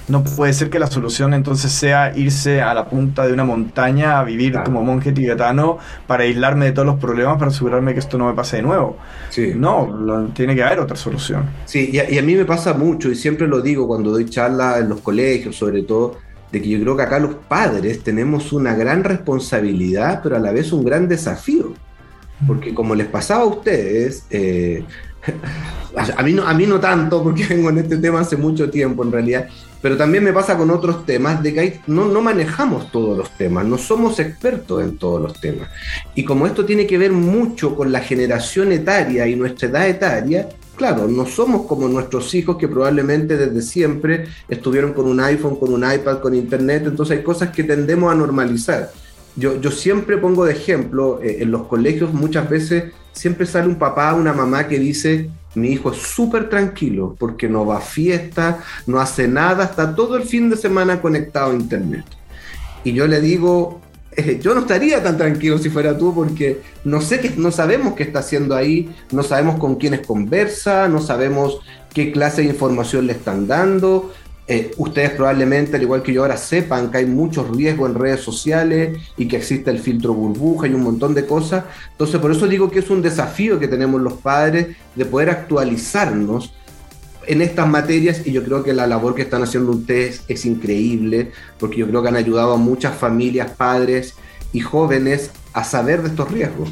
no 0.07 0.23
puede 0.23 0.53
ser 0.53 0.69
que 0.69 0.79
la 0.79 0.87
solución 0.87 1.33
entonces 1.33 1.71
sea 1.71 2.15
irse 2.15 2.61
a 2.61 2.73
la 2.73 2.85
punta 2.85 3.25
de 3.25 3.33
una 3.33 3.43
montaña 3.43 4.19
a 4.19 4.23
vivir 4.23 4.53
como 4.63 4.83
monje 4.83 5.11
tibetano 5.11 5.77
para 6.07 6.23
aislarme 6.23 6.65
de 6.65 6.71
todos 6.71 6.85
los 6.85 6.99
problemas, 6.99 7.37
para 7.37 7.49
asegurarme 7.49 7.93
que 7.93 7.99
esto 7.99 8.17
no 8.17 8.27
me 8.27 8.33
pase 8.33 8.57
de 8.57 8.63
nuevo. 8.63 8.97
No, 9.55 10.29
tiene 10.33 10.55
que 10.55 10.63
haber 10.63 10.79
otra 10.79 10.95
solución. 10.95 11.45
Sí, 11.65 11.89
y 11.91 11.99
a, 11.99 12.09
y 12.09 12.17
a 12.17 12.21
mí 12.21 12.35
me 12.35 12.45
pasa 12.45 12.73
mucho, 12.73 13.09
y 13.09 13.15
siempre 13.15 13.47
lo 13.47 13.61
digo 13.61 13.87
cuando 13.87 14.11
doy 14.11 14.25
charlas 14.25 14.79
en 14.79 14.89
los 14.89 15.01
colegios, 15.01 15.55
sobre 15.55 15.83
todo, 15.83 16.17
de 16.51 16.61
que 16.61 16.69
yo 16.69 16.79
creo 16.81 16.97
que 16.97 17.03
acá 17.03 17.19
los 17.19 17.35
padres 17.35 18.03
tenemos 18.03 18.51
una 18.51 18.75
gran 18.75 19.03
responsabilidad, 19.03 20.21
pero 20.21 20.35
a 20.35 20.39
la 20.39 20.51
vez 20.51 20.71
un 20.73 20.83
gran 20.83 21.07
desafío. 21.07 21.73
Porque 22.45 22.73
como 22.73 22.95
les 22.95 23.07
pasaba 23.07 23.43
a 23.43 23.47
ustedes, 23.47 24.25
eh, 24.29 24.83
a, 26.17 26.23
mí 26.23 26.33
no, 26.33 26.47
a 26.47 26.53
mí 26.53 26.65
no 26.65 26.79
tanto, 26.79 27.23
porque 27.23 27.45
vengo 27.45 27.69
en 27.69 27.79
este 27.79 27.97
tema 27.97 28.21
hace 28.21 28.35
mucho 28.35 28.69
tiempo 28.69 29.03
en 29.03 29.11
realidad, 29.11 29.47
pero 29.81 29.97
también 29.97 30.23
me 30.23 30.33
pasa 30.33 30.57
con 30.57 30.69
otros 30.69 31.05
temas 31.05 31.41
de 31.41 31.53
que 31.53 31.79
no, 31.87 32.05
no 32.05 32.21
manejamos 32.21 32.91
todos 32.91 33.17
los 33.17 33.31
temas, 33.37 33.65
no 33.65 33.77
somos 33.77 34.19
expertos 34.19 34.83
en 34.83 34.97
todos 34.97 35.21
los 35.21 35.39
temas. 35.39 35.69
Y 36.13 36.23
como 36.23 36.45
esto 36.45 36.65
tiene 36.65 36.85
que 36.85 36.97
ver 36.97 37.11
mucho 37.11 37.75
con 37.75 37.91
la 37.91 37.99
generación 37.99 38.71
etaria 38.71 39.27
y 39.27 39.35
nuestra 39.35 39.69
edad 39.69 39.87
etaria, 39.87 40.49
claro, 40.81 41.07
no 41.07 41.27
somos 41.27 41.67
como 41.67 41.87
nuestros 41.87 42.33
hijos 42.33 42.57
que 42.57 42.67
probablemente 42.67 43.37
desde 43.37 43.61
siempre 43.61 44.25
estuvieron 44.49 44.93
con 44.93 45.05
un 45.05 45.19
iPhone, 45.19 45.57
con 45.57 45.71
un 45.71 45.83
iPad, 45.83 46.21
con 46.21 46.33
Internet, 46.33 46.85
entonces 46.87 47.19
hay 47.19 47.23
cosas 47.23 47.51
que 47.51 47.63
tendemos 47.63 48.11
a 48.11 48.15
normalizar. 48.15 48.91
Yo, 49.35 49.69
siempre 49.69 50.17
pongo 50.17 50.43
de 50.43 50.53
ejemplo, 50.53 51.21
eh, 51.21 51.37
en 51.41 51.51
los 51.51 51.67
colegios 51.67 52.11
muchas 52.15 52.49
veces 52.49 52.85
siempre 53.11 53.45
sale 53.45 53.67
un 53.67 53.75
papá, 53.75 54.15
una 54.15 54.33
mamá 54.33 54.67
que 54.67 54.79
dice, 54.79 55.29
mi 55.53 55.69
hijo 55.69 55.91
es 55.91 55.99
súper 55.99 56.49
tranquilo 56.49 57.15
porque 57.19 57.47
no 57.47 57.63
va 57.63 57.77
a 57.77 57.81
fiesta, 57.81 58.63
no 58.87 58.99
hace 58.99 59.27
nada, 59.27 59.65
está 59.65 59.93
todo 59.93 60.15
el 60.15 60.23
fin 60.23 60.49
de 60.49 60.57
semana 60.57 60.99
conectado 60.99 61.51
a 61.51 61.55
Internet. 61.55 62.05
Y 62.83 62.93
yo 62.93 63.05
le 63.05 63.21
digo, 63.21 63.81
yo 64.41 64.53
no 64.53 64.61
estaría 64.61 65.01
tan 65.01 65.17
tranquilo 65.17 65.57
si 65.57 65.69
fuera 65.69 65.97
tú 65.97 66.13
porque 66.13 66.61
no 66.83 67.01
sé 67.01 67.19
qué, 67.19 67.33
no 67.37 67.51
sabemos 67.51 67.93
qué 67.93 68.03
está 68.03 68.19
haciendo 68.19 68.55
ahí, 68.55 68.93
no 69.11 69.23
sabemos 69.23 69.57
con 69.57 69.75
quiénes 69.75 70.05
conversa, 70.05 70.87
no 70.87 71.01
sabemos 71.01 71.59
qué 71.93 72.11
clase 72.11 72.41
de 72.41 72.49
información 72.49 73.07
le 73.07 73.13
están 73.13 73.47
dando. 73.47 74.11
Eh, 74.47 74.71
ustedes 74.77 75.11
probablemente, 75.11 75.77
al 75.77 75.83
igual 75.83 76.03
que 76.03 76.11
yo 76.11 76.23
ahora, 76.23 76.35
sepan 76.35 76.91
que 76.91 76.97
hay 76.97 77.05
muchos 77.05 77.55
riesgos 77.55 77.89
en 77.89 77.95
redes 77.95 78.19
sociales 78.19 78.99
y 79.15 79.27
que 79.27 79.37
existe 79.37 79.71
el 79.71 79.79
filtro 79.79 80.13
burbuja 80.13 80.67
y 80.67 80.73
un 80.73 80.83
montón 80.83 81.13
de 81.13 81.25
cosas. 81.25 81.63
Entonces, 81.91 82.19
por 82.19 82.31
eso 82.31 82.47
digo 82.47 82.69
que 82.69 82.79
es 82.79 82.89
un 82.89 83.01
desafío 83.01 83.59
que 83.59 83.69
tenemos 83.69 84.01
los 84.01 84.13
padres 84.13 84.75
de 84.95 85.05
poder 85.05 85.29
actualizarnos 85.29 86.53
en 87.27 87.41
estas 87.41 87.67
materias 87.67 88.21
y 88.25 88.31
yo 88.31 88.43
creo 88.43 88.63
que 88.63 88.73
la 88.73 88.87
labor 88.87 89.15
que 89.15 89.21
están 89.21 89.43
haciendo 89.43 89.71
ustedes 89.71 90.23
es 90.27 90.45
increíble 90.45 91.31
porque 91.59 91.77
yo 91.77 91.87
creo 91.87 92.01
que 92.01 92.09
han 92.09 92.15
ayudado 92.15 92.53
a 92.53 92.57
muchas 92.57 92.95
familias, 92.95 93.51
padres 93.51 94.15
y 94.53 94.59
jóvenes 94.59 95.31
a 95.53 95.63
saber 95.63 96.01
de 96.01 96.09
estos 96.09 96.31
riesgos. 96.31 96.71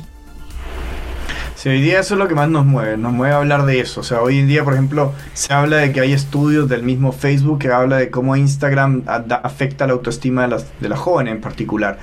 Sí, 1.60 1.68
hoy 1.68 1.82
día 1.82 2.00
eso 2.00 2.14
es 2.14 2.20
lo 2.20 2.30
que 2.30 2.36
más 2.36 2.48
nos 2.48 2.66
mueve, 2.66 2.96
nos 2.96 3.12
mueve 3.12 3.36
hablar 3.36 3.66
de 3.66 3.82
eso. 3.82 4.00
O 4.00 4.04
sea, 4.06 4.22
hoy 4.22 4.40
en 4.40 4.48
día, 4.48 4.64
por 4.64 4.72
ejemplo, 4.72 5.12
se 5.34 5.54
habla 5.54 5.76
de 5.76 5.92
que 5.92 6.00
hay 6.00 6.14
estudios 6.14 6.70
del 6.70 6.84
mismo 6.84 7.12
Facebook 7.12 7.60
que 7.60 7.70
habla 7.70 7.98
de 7.98 8.10
cómo 8.10 8.38
Instagram 8.38 9.04
afecta 9.06 9.86
la 9.86 9.92
autoestima 9.92 10.44
de 10.44 10.48
las, 10.48 10.68
de 10.80 10.88
las 10.88 10.98
jóvenes 10.98 11.36
en 11.36 11.42
particular. 11.42 12.00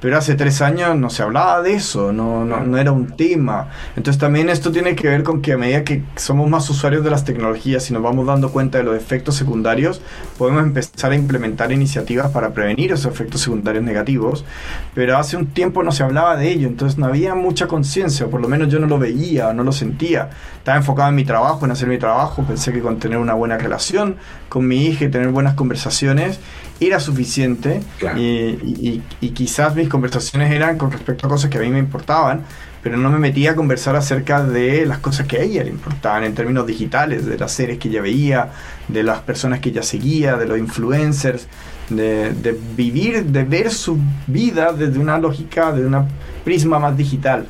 Pero 0.00 0.18
hace 0.18 0.34
tres 0.34 0.60
años 0.60 0.96
no 0.96 1.08
se 1.08 1.22
hablaba 1.22 1.62
de 1.62 1.74
eso, 1.74 2.12
no, 2.12 2.44
no, 2.44 2.64
no, 2.64 2.78
era 2.78 2.90
un 2.90 3.16
tema. 3.16 3.68
Entonces 3.94 4.18
también 4.18 4.48
esto 4.48 4.72
tiene 4.72 4.96
que 4.96 5.06
ver 5.06 5.22
con 5.22 5.40
que 5.40 5.52
a 5.52 5.56
medida 5.56 5.84
que 5.84 6.02
somos 6.16 6.50
más 6.50 6.68
usuarios 6.68 7.04
de 7.04 7.10
las 7.10 7.24
tecnologías 7.24 7.88
y 7.90 7.92
nos 7.92 8.02
vamos 8.02 8.26
dando 8.26 8.50
cuenta 8.50 8.78
de 8.78 8.84
los 8.84 8.96
efectos 8.96 9.36
secundarios, 9.36 10.02
podemos 10.36 10.64
empezar 10.64 11.12
a 11.12 11.14
implementar 11.14 11.70
iniciativas 11.70 12.32
para 12.32 12.54
prevenir 12.54 12.90
esos 12.90 13.12
efectos 13.12 13.42
secundarios 13.42 13.84
negativos. 13.84 14.44
Pero 14.94 15.16
hace 15.16 15.36
un 15.36 15.46
tiempo 15.46 15.84
no 15.84 15.92
se 15.92 16.02
hablaba 16.02 16.36
de 16.36 16.50
ello, 16.50 16.66
entonces 16.66 16.98
no 16.98 17.06
había 17.06 17.36
mucha 17.36 17.68
conciencia, 17.68 18.26
o 18.26 18.30
por 18.30 18.40
lo 18.40 18.48
menos 18.48 18.68
yo 18.68 18.79
no 18.80 18.86
lo 18.86 18.98
veía, 18.98 19.52
no 19.52 19.62
lo 19.62 19.72
sentía. 19.72 20.30
Estaba 20.58 20.78
enfocado 20.78 21.08
en 21.10 21.14
mi 21.14 21.24
trabajo, 21.24 21.64
en 21.64 21.72
hacer 21.72 21.88
mi 21.88 21.98
trabajo, 21.98 22.42
pensé 22.42 22.72
que 22.72 22.80
con 22.80 22.98
tener 22.98 23.18
una 23.18 23.34
buena 23.34 23.58
relación 23.58 24.16
con 24.48 24.66
mi 24.66 24.86
hija 24.86 25.04
y 25.04 25.08
tener 25.08 25.28
buenas 25.28 25.54
conversaciones 25.54 26.40
era 26.80 26.98
suficiente 26.98 27.82
y, 28.16 29.02
quizás 29.34 29.74
mis 29.74 29.88
conversaciones 29.88 30.50
eran 30.50 30.78
con 30.78 30.90
respecto 30.90 31.26
a 31.26 31.30
cosas 31.30 31.50
que 31.50 31.58
a 31.58 31.60
mí 31.60 31.68
me 31.68 31.78
importaban, 31.78 32.42
pero 32.82 32.96
no 32.96 33.10
me 33.10 33.18
metía 33.18 33.50
a 33.50 33.54
conversar 33.54 33.96
acerca 33.96 34.42
de 34.42 34.86
las 34.86 34.98
cosas 34.98 35.26
que 35.26 35.36
a 35.36 35.42
ella 35.42 35.62
le 35.62 35.70
importaban 35.70 36.24
en 36.24 36.34
términos 36.34 36.66
digitales, 36.66 37.26
de 37.26 37.36
las 37.36 37.52
series 37.52 37.78
que 37.78 37.88
ella 37.88 38.00
veía, 38.00 38.50
de 38.88 39.02
las 39.02 39.20
personas 39.20 39.60
que 39.60 39.68
ella 39.68 39.82
seguía, 39.82 40.36
de 40.36 40.46
los 40.46 40.58
influencers, 40.58 41.46
de, 41.90 42.32
de 42.32 42.58
vivir, 42.76 43.26
de 43.26 43.44
ver 43.44 43.70
su 43.70 43.98
vida 44.26 44.72
desde 44.72 44.98
una 44.98 45.18
lógica, 45.18 45.72
de 45.72 45.86
una 45.86 46.06
prisma 46.44 46.78
más 46.78 46.96
digital. 46.96 47.46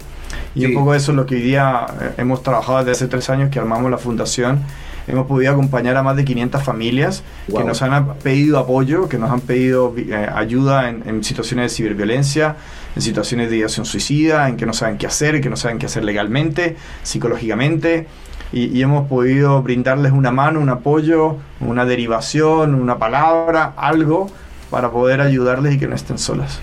Y 0.55 0.67
un 0.67 0.75
poco 0.75 0.95
eso 0.95 1.13
es 1.13 1.17
lo 1.17 1.27
que 1.27 1.37
hoy 1.37 1.43
día 1.43 1.87
eh, 2.01 2.11
hemos 2.19 2.43
trabajado 2.43 2.79
desde 2.79 2.93
hace 2.93 3.07
tres 3.07 3.31
años 3.31 3.51
que 3.51 3.59
armamos 3.59 3.91
la 3.91 3.99
fundación 3.99 4.65
Hemos 5.11 5.27
podido 5.27 5.53
acompañar 5.53 5.97
a 5.97 6.03
más 6.03 6.17
de 6.17 6.25
500 6.25 6.63
familias 6.63 7.23
que 7.47 7.65
nos 7.65 7.83
han 7.83 8.15
pedido 8.19 8.59
apoyo, 8.59 9.09
que 9.09 9.19
nos 9.19 9.31
han 9.31 9.41
pedido 9.41 9.93
eh, 9.97 10.29
ayuda 10.33 10.89
en, 10.89 11.25
situaciones 11.25 11.71
de 11.71 11.77
ciberviolencia, 11.77 12.57
en 12.95 13.03
situaciones 13.03 13.51
de 13.51 13.57
ideación 13.57 13.87
suicida, 13.87 14.49
en 14.49 14.57
que 14.57 14.67
no 14.67 14.73
saben 14.73 14.99
qué 14.99 15.07
hacer, 15.07 15.41
que 15.41 15.51
no 15.51 15.57
saben 15.57 15.79
qué 15.79 15.87
hacer 15.87 16.05
legalmente, 16.05 16.77
psicológicamente. 17.03 18.07
Y, 18.53 18.83
hemos 18.83 19.09
podido 19.09 19.63
brindarles 19.63 20.13
una 20.13 20.33
mano, 20.33 20.61
un 20.61 20.69
apoyo, 20.69 21.37
una 21.61 21.85
derivación, 21.85 22.75
una 22.75 22.99
palabra, 22.99 23.75
algo 23.77 24.29
para 24.71 24.91
poder 24.91 25.21
ayudarles 25.21 25.75
y 25.75 25.79
que 25.79 25.89
no 25.89 25.95
estén 25.95 26.19
solas. 26.19 26.61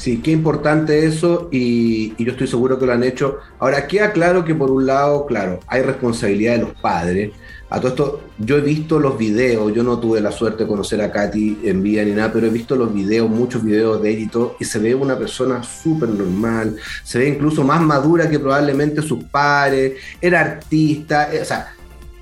Sí, 0.00 0.22
qué 0.22 0.30
importante 0.30 1.04
eso 1.04 1.50
y, 1.52 2.14
y, 2.16 2.24
yo 2.24 2.32
estoy 2.32 2.46
seguro 2.46 2.78
que 2.78 2.86
lo 2.86 2.94
han 2.94 3.04
hecho. 3.04 3.36
Ahora, 3.58 3.86
queda 3.86 4.12
claro 4.12 4.46
que 4.46 4.54
por 4.54 4.70
un 4.70 4.86
lado, 4.86 5.26
claro, 5.26 5.60
hay 5.66 5.82
responsabilidad 5.82 6.54
de 6.54 6.62
los 6.62 6.74
padres, 6.80 7.32
a 7.68 7.78
todo 7.78 7.88
esto, 7.88 8.20
yo 8.38 8.56
he 8.56 8.62
visto 8.62 8.98
los 8.98 9.18
videos, 9.18 9.74
yo 9.74 9.82
no 9.82 9.98
tuve 9.98 10.22
la 10.22 10.32
suerte 10.32 10.64
de 10.64 10.68
conocer 10.68 11.02
a 11.02 11.12
Katy 11.12 11.58
en 11.64 11.82
vida 11.82 12.02
ni 12.02 12.12
nada, 12.12 12.32
pero 12.32 12.46
he 12.46 12.50
visto 12.50 12.76
los 12.76 12.94
videos, 12.94 13.28
muchos 13.28 13.62
videos 13.62 14.00
de 14.00 14.14
él 14.14 14.30
y 14.58 14.64
se 14.64 14.78
ve 14.78 14.94
una 14.94 15.18
persona 15.18 15.62
súper 15.62 16.08
normal, 16.08 16.76
se 17.04 17.18
ve 17.18 17.28
incluso 17.28 17.62
más 17.62 17.82
madura 17.82 18.30
que 18.30 18.38
probablemente 18.38 19.02
sus 19.02 19.22
padres, 19.24 19.98
era 20.18 20.40
artista, 20.40 21.30
eh, 21.30 21.42
o 21.42 21.44
sea, 21.44 21.74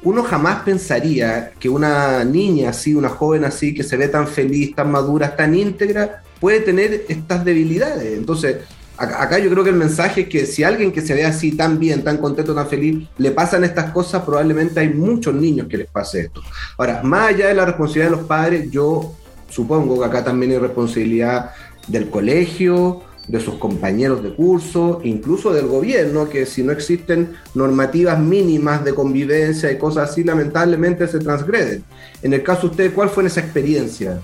uno 0.02 0.25
jamás 0.25 0.64
pensaría 0.64 1.52
que 1.58 1.68
una 1.68 2.25
niña 2.25 2.70
así, 2.70 2.92
una 2.92 3.08
joven 3.08 3.44
así, 3.44 3.73
que 3.73 3.85
se 3.85 3.97
ve 3.97 4.08
tan 4.08 4.26
feliz, 4.26 4.75
tan 4.75 4.90
madura, 4.90 5.35
tan 5.35 5.54
íntegra, 5.54 6.25
puede 6.40 6.61
tener 6.61 7.04
estas 7.09 7.45
debilidades. 7.45 8.16
Entonces, 8.16 8.57
acá 8.97 9.38
yo 9.38 9.50
creo 9.50 9.62
que 9.62 9.71
el 9.71 9.76
mensaje 9.76 10.23
es 10.23 10.28
que 10.28 10.47
si 10.47 10.64
alguien 10.64 10.92
que 10.92 11.00
se 11.00 11.14
ve 11.14 11.25
así 11.25 11.52
tan 11.52 11.78
bien, 11.78 12.02
tan 12.02 12.18
contento, 12.18 12.54
tan 12.54 12.68
feliz, 12.68 13.07
le 13.16 13.30
pasan 13.30 13.64
estas 13.64 13.92
cosas, 13.92 14.23
probablemente 14.25 14.80
hay 14.80 14.88
muchos 14.88 15.35
niños 15.35 15.68
que 15.68 15.78
les 15.78 15.88
pase 15.88 16.23
esto. 16.23 16.42
Ahora, 16.76 17.02
más 17.02 17.35
allá 17.35 17.49
de 17.49 17.54
la 17.54 17.64
responsabilidad 17.64 18.11
de 18.11 18.16
los 18.16 18.26
padres, 18.26 18.71
yo 18.71 19.14
supongo 19.49 20.00
que 20.00 20.07
acá 20.07 20.25
también 20.25 20.52
hay 20.52 20.59
responsabilidad 20.59 21.50
del 21.87 22.11
colegio, 22.11 23.02
de 23.28 23.40
sus 23.40 23.57
compañeros 23.57 24.23
de 24.23 24.35
curso, 24.35 25.00
incluso 25.04 25.52
del 25.52 25.66
gobierno, 25.66 26.28
que 26.28 26.47
si 26.47 26.62
no 26.62 26.73
existen 26.73 27.35
normativas 27.54 28.18
mínimas 28.18 28.85
de 28.85 28.95
convivencia 28.95 29.71
y 29.71 29.78
cosas 29.78 30.11
así, 30.11 30.25
lamentablemente 30.25 31.07
se 31.07 31.18
transgreden. 31.18 31.85
En 32.23 32.33
el 32.33 32.42
caso 32.42 32.62
de 32.62 32.66
usted, 32.68 32.95
¿cuál 32.95 33.11
fue 33.11 33.26
esa 33.26 33.40
experiencia? 33.40 34.18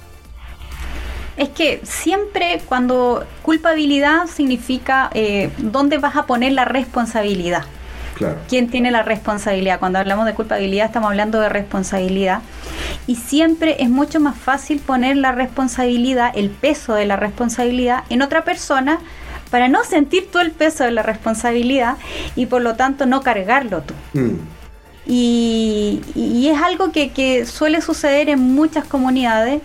Es 1.37 1.49
que 1.49 1.81
siempre 1.83 2.61
cuando 2.67 3.25
culpabilidad 3.43 4.27
significa 4.27 5.11
eh, 5.15 5.51
dónde 5.59 5.99
vas 5.99 6.17
a 6.17 6.27
poner 6.27 6.53
la 6.53 6.65
responsabilidad. 6.65 7.65
Claro. 8.15 8.39
¿Quién 8.49 8.71
tiene 8.71 8.93
la 8.93 9.03
responsabilidad? 9.03 9.81
Cuando 9.81 9.99
hablamos 9.99 10.27
de 10.27 10.35
culpabilidad 10.35 10.87
estamos 10.87 11.11
hablando 11.11 11.41
de 11.41 11.49
responsabilidad. 11.49 12.43
Y 13.09 13.17
siempre 13.17 13.83
es 13.83 13.91
mucho 13.91 14.21
más 14.21 14.37
fácil 14.37 14.79
poner 14.79 15.17
la 15.17 15.33
responsabilidad, 15.33 16.31
el 16.37 16.51
peso 16.51 16.95
de 16.95 17.07
la 17.07 17.17
responsabilidad 17.17 18.05
en 18.11 18.23
otra 18.23 18.45
persona 18.45 19.01
para 19.51 19.69
no 19.69 19.85
sentir 19.85 20.31
tú 20.31 20.39
el 20.39 20.53
peso 20.53 20.85
de 20.85 20.91
la 20.91 21.03
responsabilidad 21.03 21.97
y 22.35 22.47
por 22.47 22.63
lo 22.63 22.75
tanto 22.75 23.07
no 23.07 23.23
cargarlo 23.23 23.83
tú. 23.83 23.95
Mm. 24.15 24.39
Y, 25.07 26.01
y, 26.15 26.49
es 26.49 26.61
algo 26.63 26.91
que, 26.91 27.11
que 27.11 27.45
suele 27.45 27.83
suceder 27.83 28.31
en 28.31 28.41
muchas 28.41 28.85
comunidades 28.85 29.61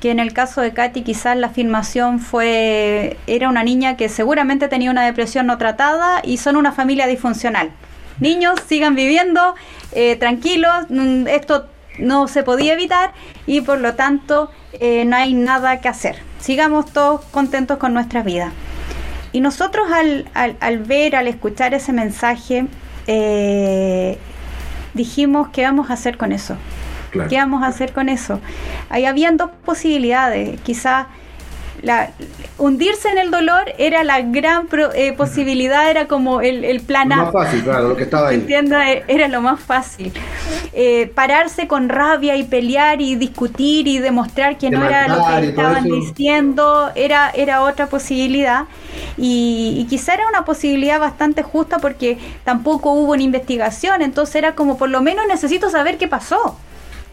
que 0.00 0.10
en 0.10 0.20
el 0.20 0.32
caso 0.32 0.60
de 0.60 0.72
Katy 0.72 1.02
quizás 1.02 1.36
la 1.36 1.48
afirmación 1.48 2.20
fue, 2.20 3.16
era 3.26 3.48
una 3.48 3.62
niña 3.62 3.96
que 3.96 4.08
seguramente 4.08 4.68
tenía 4.68 4.90
una 4.90 5.04
depresión 5.04 5.46
no 5.46 5.58
tratada 5.58 6.20
y 6.24 6.38
son 6.38 6.56
una 6.56 6.72
familia 6.72 7.06
disfuncional. 7.06 7.70
Niños, 8.20 8.60
sigan 8.66 8.94
viviendo, 8.94 9.54
eh, 9.92 10.16
tranquilos, 10.16 10.86
mm, 10.88 11.26
esto 11.28 11.66
no 11.98 12.28
se 12.28 12.42
podía 12.42 12.74
evitar 12.74 13.12
y 13.46 13.62
por 13.62 13.80
lo 13.80 13.94
tanto 13.94 14.50
eh, 14.74 15.04
no 15.04 15.16
hay 15.16 15.34
nada 15.34 15.80
que 15.80 15.88
hacer. 15.88 16.16
Sigamos 16.40 16.92
todos 16.92 17.22
contentos 17.26 17.78
con 17.78 17.94
nuestra 17.94 18.22
vida. 18.22 18.52
Y 19.32 19.40
nosotros 19.40 19.90
al, 19.92 20.28
al, 20.34 20.56
al 20.60 20.78
ver, 20.78 21.16
al 21.16 21.28
escuchar 21.28 21.74
ese 21.74 21.92
mensaje, 21.92 22.66
eh, 23.06 24.18
dijimos, 24.94 25.48
¿qué 25.52 25.62
vamos 25.62 25.90
a 25.90 25.94
hacer 25.94 26.16
con 26.16 26.32
eso? 26.32 26.56
Claro. 27.10 27.28
¿Qué 27.30 27.36
vamos 27.36 27.62
a 27.62 27.68
hacer 27.68 27.92
con 27.92 28.08
eso? 28.08 28.40
Ahí 28.88 29.04
habían 29.06 29.36
dos 29.36 29.50
posibilidades. 29.64 30.60
Quizá 30.62 31.06
la, 31.82 32.10
hundirse 32.58 33.08
en 33.10 33.18
el 33.18 33.30
dolor 33.30 33.64
era 33.78 34.02
la 34.02 34.20
gran 34.22 34.66
pro- 34.66 34.92
eh, 34.94 35.12
posibilidad, 35.12 35.90
era 35.90 36.08
como 36.08 36.40
el, 36.40 36.64
el 36.64 36.80
plan 36.80 37.10
Lo 37.10 37.14
A. 37.14 37.18
más 37.18 37.32
fácil, 37.32 37.62
claro, 37.62 37.88
lo 37.88 37.96
que 37.96 38.04
estaba 38.04 38.28
ahí. 38.28 38.36
Entiendo, 38.36 38.80
eh, 38.80 39.04
era 39.08 39.28
lo 39.28 39.40
más 39.42 39.60
fácil. 39.60 40.12
Eh, 40.72 41.10
pararse 41.14 41.68
con 41.68 41.88
rabia 41.88 42.36
y 42.36 42.44
pelear 42.44 43.00
y 43.00 43.14
discutir 43.16 43.86
y 43.88 43.98
demostrar 43.98 44.58
que 44.58 44.70
no 44.70 44.84
era 44.84 45.06
lo 45.08 45.24
que 45.26 45.46
estaban 45.48 45.84
diciendo, 45.84 46.90
era, 46.94 47.30
era 47.30 47.62
otra 47.62 47.86
posibilidad. 47.88 48.64
Y, 49.18 49.74
y 49.78 49.84
quizá 49.86 50.14
era 50.14 50.28
una 50.28 50.44
posibilidad 50.44 50.98
bastante 50.98 51.42
justa 51.42 51.78
porque 51.78 52.18
tampoco 52.44 52.92
hubo 52.92 53.12
una 53.12 53.22
investigación, 53.22 54.02
entonces 54.02 54.36
era 54.36 54.54
como 54.54 54.76
por 54.78 54.88
lo 54.88 55.02
menos 55.02 55.26
necesito 55.28 55.70
saber 55.70 55.98
qué 55.98 56.08
pasó. 56.08 56.58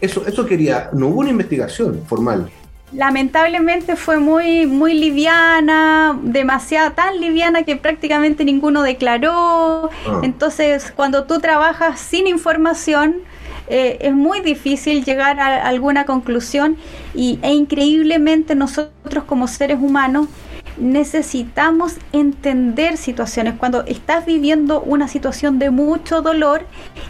Eso, 0.04 0.26
eso 0.26 0.44
quería, 0.44 0.90
no 0.92 1.08
hubo 1.08 1.20
una 1.20 1.30
investigación 1.30 2.02
formal. 2.06 2.50
Lamentablemente 2.92 3.96
fue 3.96 4.18
muy, 4.18 4.66
muy 4.66 4.92
liviana, 4.92 6.18
demasiado 6.22 6.92
tan 6.92 7.18
liviana 7.20 7.62
que 7.62 7.76
prácticamente 7.76 8.44
ninguno 8.44 8.82
declaró. 8.82 9.90
Ah. 10.06 10.20
Entonces, 10.22 10.92
cuando 10.94 11.24
tú 11.24 11.40
trabajas 11.40 11.98
sin 11.98 12.26
información, 12.26 13.22
eh, 13.66 13.96
es 14.02 14.12
muy 14.12 14.40
difícil 14.40 15.04
llegar 15.06 15.40
a 15.40 15.66
alguna 15.66 16.04
conclusión 16.04 16.76
y, 17.14 17.38
e 17.42 17.54
increíblemente 17.54 18.54
nosotros 18.54 19.24
como 19.24 19.48
seres 19.48 19.78
humanos 19.80 20.28
necesitamos 20.76 21.94
entender 22.12 22.96
situaciones. 22.96 23.54
Cuando 23.58 23.84
estás 23.86 24.26
viviendo 24.26 24.80
una 24.80 25.08
situación 25.08 25.58
de 25.58 25.70
mucho 25.70 26.22
dolor 26.22 26.66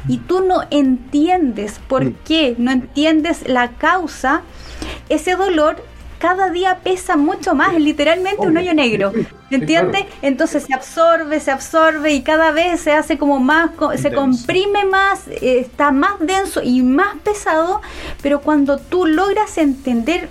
y 0.08 0.18
tú 0.18 0.44
no 0.44 0.62
entiendes 0.70 1.80
por 1.88 2.04
Mm. 2.04 2.14
qué, 2.24 2.54
no 2.58 2.70
entiendes 2.70 3.48
la 3.48 3.68
causa, 3.68 4.42
ese 5.08 5.36
dolor 5.36 5.76
cada 6.18 6.48
día 6.48 6.78
pesa 6.82 7.16
mucho 7.16 7.54
más, 7.54 7.74
es 7.74 7.82
literalmente 7.82 8.40
un 8.40 8.56
hoyo 8.56 8.72
negro, 8.72 9.12
¿entiendes? 9.50 10.06
Entonces 10.22 10.62
se 10.64 10.72
absorbe, 10.72 11.38
se 11.38 11.50
absorbe 11.50 12.14
y 12.14 12.22
cada 12.22 12.50
vez 12.50 12.80
se 12.80 12.92
hace 12.92 13.18
como 13.18 13.40
más, 13.40 13.72
se 13.96 14.10
comprime 14.10 14.86
más, 14.86 15.28
eh, 15.28 15.58
está 15.58 15.90
más 15.90 16.14
denso 16.20 16.62
y 16.62 16.80
más 16.80 17.16
pesado, 17.22 17.82
pero 18.22 18.40
cuando 18.40 18.78
tú 18.78 19.04
logras 19.04 19.58
entender 19.58 20.30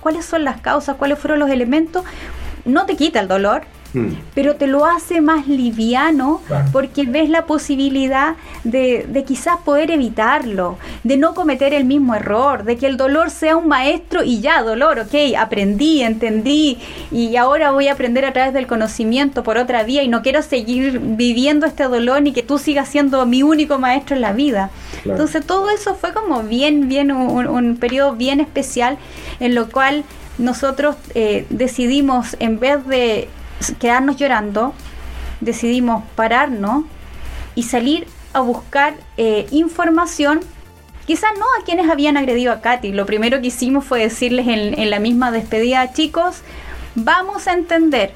cuáles 0.00 0.24
son 0.24 0.44
las 0.44 0.60
causas, 0.60 0.96
cuáles 0.96 1.18
fueron 1.18 1.40
los 1.40 1.50
elementos, 1.50 2.04
no 2.64 2.86
te 2.86 2.96
quita 2.96 3.20
el 3.20 3.28
dolor, 3.28 3.62
Mm. 3.94 4.08
pero 4.34 4.56
te 4.56 4.66
lo 4.66 4.86
hace 4.86 5.20
más 5.20 5.46
liviano 5.46 6.40
Claro. 6.48 6.68
porque 6.72 7.04
ves 7.04 7.30
la 7.30 7.46
posibilidad 7.46 8.34
de, 8.64 9.06
de 9.08 9.22
quizás 9.22 9.58
poder 9.64 9.92
evitarlo, 9.92 10.78
de 11.04 11.16
no 11.16 11.32
cometer 11.34 11.72
el 11.72 11.84
mismo 11.84 12.12
error, 12.16 12.64
de 12.64 12.76
que 12.76 12.86
el 12.88 12.96
dolor 12.96 13.30
sea 13.30 13.56
un 13.56 13.68
maestro 13.68 14.24
y 14.24 14.40
ya, 14.40 14.62
dolor, 14.64 14.98
ok, 14.98 15.14
aprendí, 15.38 16.02
entendí 16.02 16.76
y 17.12 17.36
ahora 17.36 17.70
voy 17.70 17.86
a 17.86 17.92
aprender 17.92 18.24
a 18.24 18.32
través 18.32 18.52
del 18.52 18.66
conocimiento 18.66 19.44
por 19.44 19.58
otra 19.58 19.84
vía 19.84 20.02
y 20.02 20.08
no 20.08 20.22
quiero 20.22 20.42
seguir 20.42 20.98
viviendo 20.98 21.64
este 21.64 21.84
dolor 21.84 22.20
ni 22.20 22.32
que 22.32 22.42
tú 22.42 22.58
sigas 22.58 22.88
siendo 22.88 23.24
mi 23.26 23.44
único 23.44 23.78
maestro 23.78 24.16
en 24.16 24.22
la 24.22 24.32
vida. 24.32 24.70
Claro. 25.04 25.12
Entonces 25.12 25.46
todo 25.46 25.70
eso 25.70 25.94
fue 25.94 26.12
como 26.12 26.42
bien, 26.42 26.88
bien, 26.88 27.12
un, 27.12 27.46
un 27.46 27.76
periodo 27.76 28.14
bien 28.14 28.40
especial 28.40 28.98
en 29.38 29.54
lo 29.54 29.68
cual 29.68 30.02
nosotros 30.38 30.96
eh, 31.14 31.46
decidimos, 31.50 32.36
en 32.40 32.58
vez 32.58 32.86
de 32.86 33.28
quedarnos 33.78 34.16
llorando, 34.16 34.74
decidimos 35.40 36.04
pararnos 36.16 36.84
y 37.54 37.64
salir 37.64 38.06
a 38.32 38.40
buscar 38.40 38.94
eh, 39.16 39.46
información. 39.50 40.40
Quizás 41.06 41.30
no 41.38 41.44
a 41.60 41.64
quienes 41.64 41.88
habían 41.90 42.16
agredido 42.16 42.52
a 42.52 42.60
Katy. 42.60 42.92
Lo 42.92 43.06
primero 43.06 43.40
que 43.40 43.48
hicimos 43.48 43.84
fue 43.84 44.00
decirles 44.00 44.48
en, 44.48 44.78
en 44.78 44.90
la 44.90 44.98
misma 44.98 45.30
despedida, 45.30 45.92
chicos, 45.92 46.42
vamos 46.94 47.46
a 47.46 47.52
entender 47.52 48.12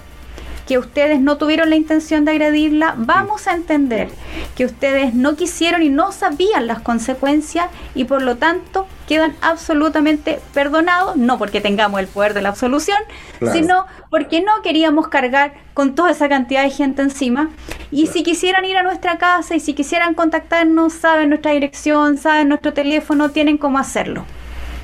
que 0.68 0.76
ustedes 0.78 1.18
no 1.18 1.38
tuvieron 1.38 1.70
la 1.70 1.76
intención 1.76 2.26
de 2.26 2.32
agredirla, 2.32 2.92
vamos 2.98 3.48
a 3.48 3.54
entender 3.54 4.10
que 4.54 4.66
ustedes 4.66 5.14
no 5.14 5.34
quisieron 5.34 5.82
y 5.82 5.88
no 5.88 6.12
sabían 6.12 6.66
las 6.66 6.80
consecuencias 6.80 7.68
y 7.94 8.04
por 8.04 8.20
lo 8.20 8.36
tanto 8.36 8.86
quedan 9.08 9.34
absolutamente 9.40 10.40
perdonados, 10.52 11.16
no 11.16 11.38
porque 11.38 11.62
tengamos 11.62 12.00
el 12.00 12.06
poder 12.06 12.34
de 12.34 12.42
la 12.42 12.50
absolución, 12.50 12.98
Claro. 13.38 13.58
sino 13.58 13.86
porque 14.10 14.42
no 14.42 14.60
queríamos 14.62 15.08
cargar 15.08 15.54
con 15.72 15.94
toda 15.94 16.10
esa 16.10 16.28
cantidad 16.28 16.62
de 16.64 16.70
gente 16.70 17.00
encima. 17.00 17.48
Y 17.90 18.08
si 18.08 18.22
quisieran 18.22 18.66
ir 18.66 18.76
a 18.76 18.82
nuestra 18.82 19.16
casa 19.16 19.56
y 19.56 19.60
si 19.60 19.72
quisieran 19.72 20.12
contactarnos, 20.12 20.92
saben 20.92 21.30
nuestra 21.30 21.52
dirección, 21.52 22.18
saben 22.18 22.48
nuestro 22.50 22.74
teléfono, 22.74 23.30
tienen 23.30 23.56
cómo 23.56 23.78
hacerlo. 23.78 24.24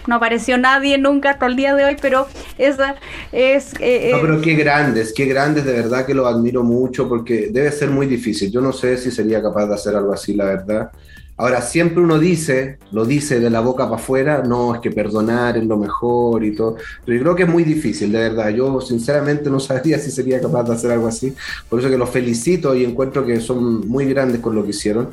No 0.06 0.16
apareció 0.16 0.58
nadie 0.58 0.98
nunca 0.98 1.30
hasta 1.30 1.46
el 1.46 1.56
día 1.56 1.74
de 1.74 1.84
hoy, 1.84 1.96
pero 2.00 2.28
esa 2.58 2.96
es... 3.32 3.74
eh, 3.80 4.10
No, 4.10 4.18
eh, 4.18 4.20
pero 4.20 4.40
qué 4.40 4.54
grandes, 4.54 5.12
qué 5.12 5.24
grandes, 5.26 5.64
de 5.64 5.72
verdad 5.72 6.06
que 6.06 6.14
los 6.14 6.26
admiro 6.26 6.62
mucho 6.62 7.08
porque 7.08 7.48
debe 7.50 7.72
ser 7.72 7.90
muy 7.90 8.06
difícil. 8.06 8.50
Yo 8.50 8.60
no 8.60 8.72
sé 8.72 8.96
si 8.98 9.10
sería 9.10 9.42
capaz 9.42 9.66
de 9.66 9.74
hacer 9.74 9.96
algo 9.96 10.12
así, 10.12 10.34
la 10.34 10.44
verdad. 10.44 10.90
Ahora, 11.36 11.60
siempre 11.62 12.00
uno 12.00 12.18
dice, 12.20 12.78
lo 12.92 13.04
dice 13.04 13.40
de 13.40 13.50
la 13.50 13.58
boca 13.60 13.84
para 13.86 13.96
afuera, 13.96 14.42
no, 14.46 14.72
es 14.74 14.80
que 14.80 14.92
perdonar 14.92 15.56
es 15.56 15.64
lo 15.64 15.76
mejor 15.76 16.44
y 16.44 16.54
todo, 16.54 16.76
pero 17.04 17.16
yo 17.18 17.22
creo 17.24 17.34
que 17.34 17.42
es 17.42 17.48
muy 17.48 17.64
difícil, 17.64 18.12
de 18.12 18.18
verdad. 18.20 18.50
Yo 18.50 18.80
sinceramente 18.80 19.50
no 19.50 19.58
sabría 19.60 19.98
si 19.98 20.10
sería 20.12 20.40
capaz 20.40 20.62
de 20.64 20.74
hacer 20.74 20.92
algo 20.92 21.08
así, 21.08 21.34
por 21.68 21.80
eso 21.80 21.90
que 21.90 21.98
los 21.98 22.10
felicito 22.10 22.74
y 22.76 22.84
encuentro 22.84 23.26
que 23.26 23.40
son 23.40 23.88
muy 23.88 24.06
grandes 24.06 24.40
con 24.40 24.54
lo 24.54 24.62
que 24.64 24.70
hicieron. 24.70 25.10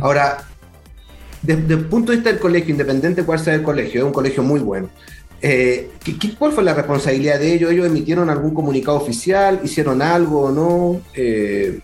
Ahora, 0.00 0.38
desde 1.46 1.74
el 1.74 1.84
punto 1.86 2.12
de 2.12 2.18
vista 2.18 2.30
del 2.30 2.38
colegio, 2.40 2.70
independiente 2.72 3.20
de 3.22 3.26
cuál 3.26 3.38
sea 3.38 3.54
el 3.54 3.62
colegio, 3.62 4.00
es 4.00 4.06
un 4.06 4.12
colegio 4.12 4.42
muy 4.42 4.60
bueno. 4.60 4.88
Eh, 5.42 5.90
¿qué- 6.02 6.18
qué- 6.18 6.34
¿Cuál 6.34 6.52
fue 6.52 6.64
la 6.64 6.74
responsabilidad 6.74 7.38
de 7.38 7.52
ellos? 7.54 7.70
¿Ellos 7.70 7.86
emitieron 7.86 8.30
algún 8.30 8.54
comunicado 8.54 8.96
oficial? 8.96 9.60
¿Hicieron 9.62 10.00
algo 10.02 10.42
o 10.42 10.52
no? 10.52 11.00
Eh, 11.14 11.80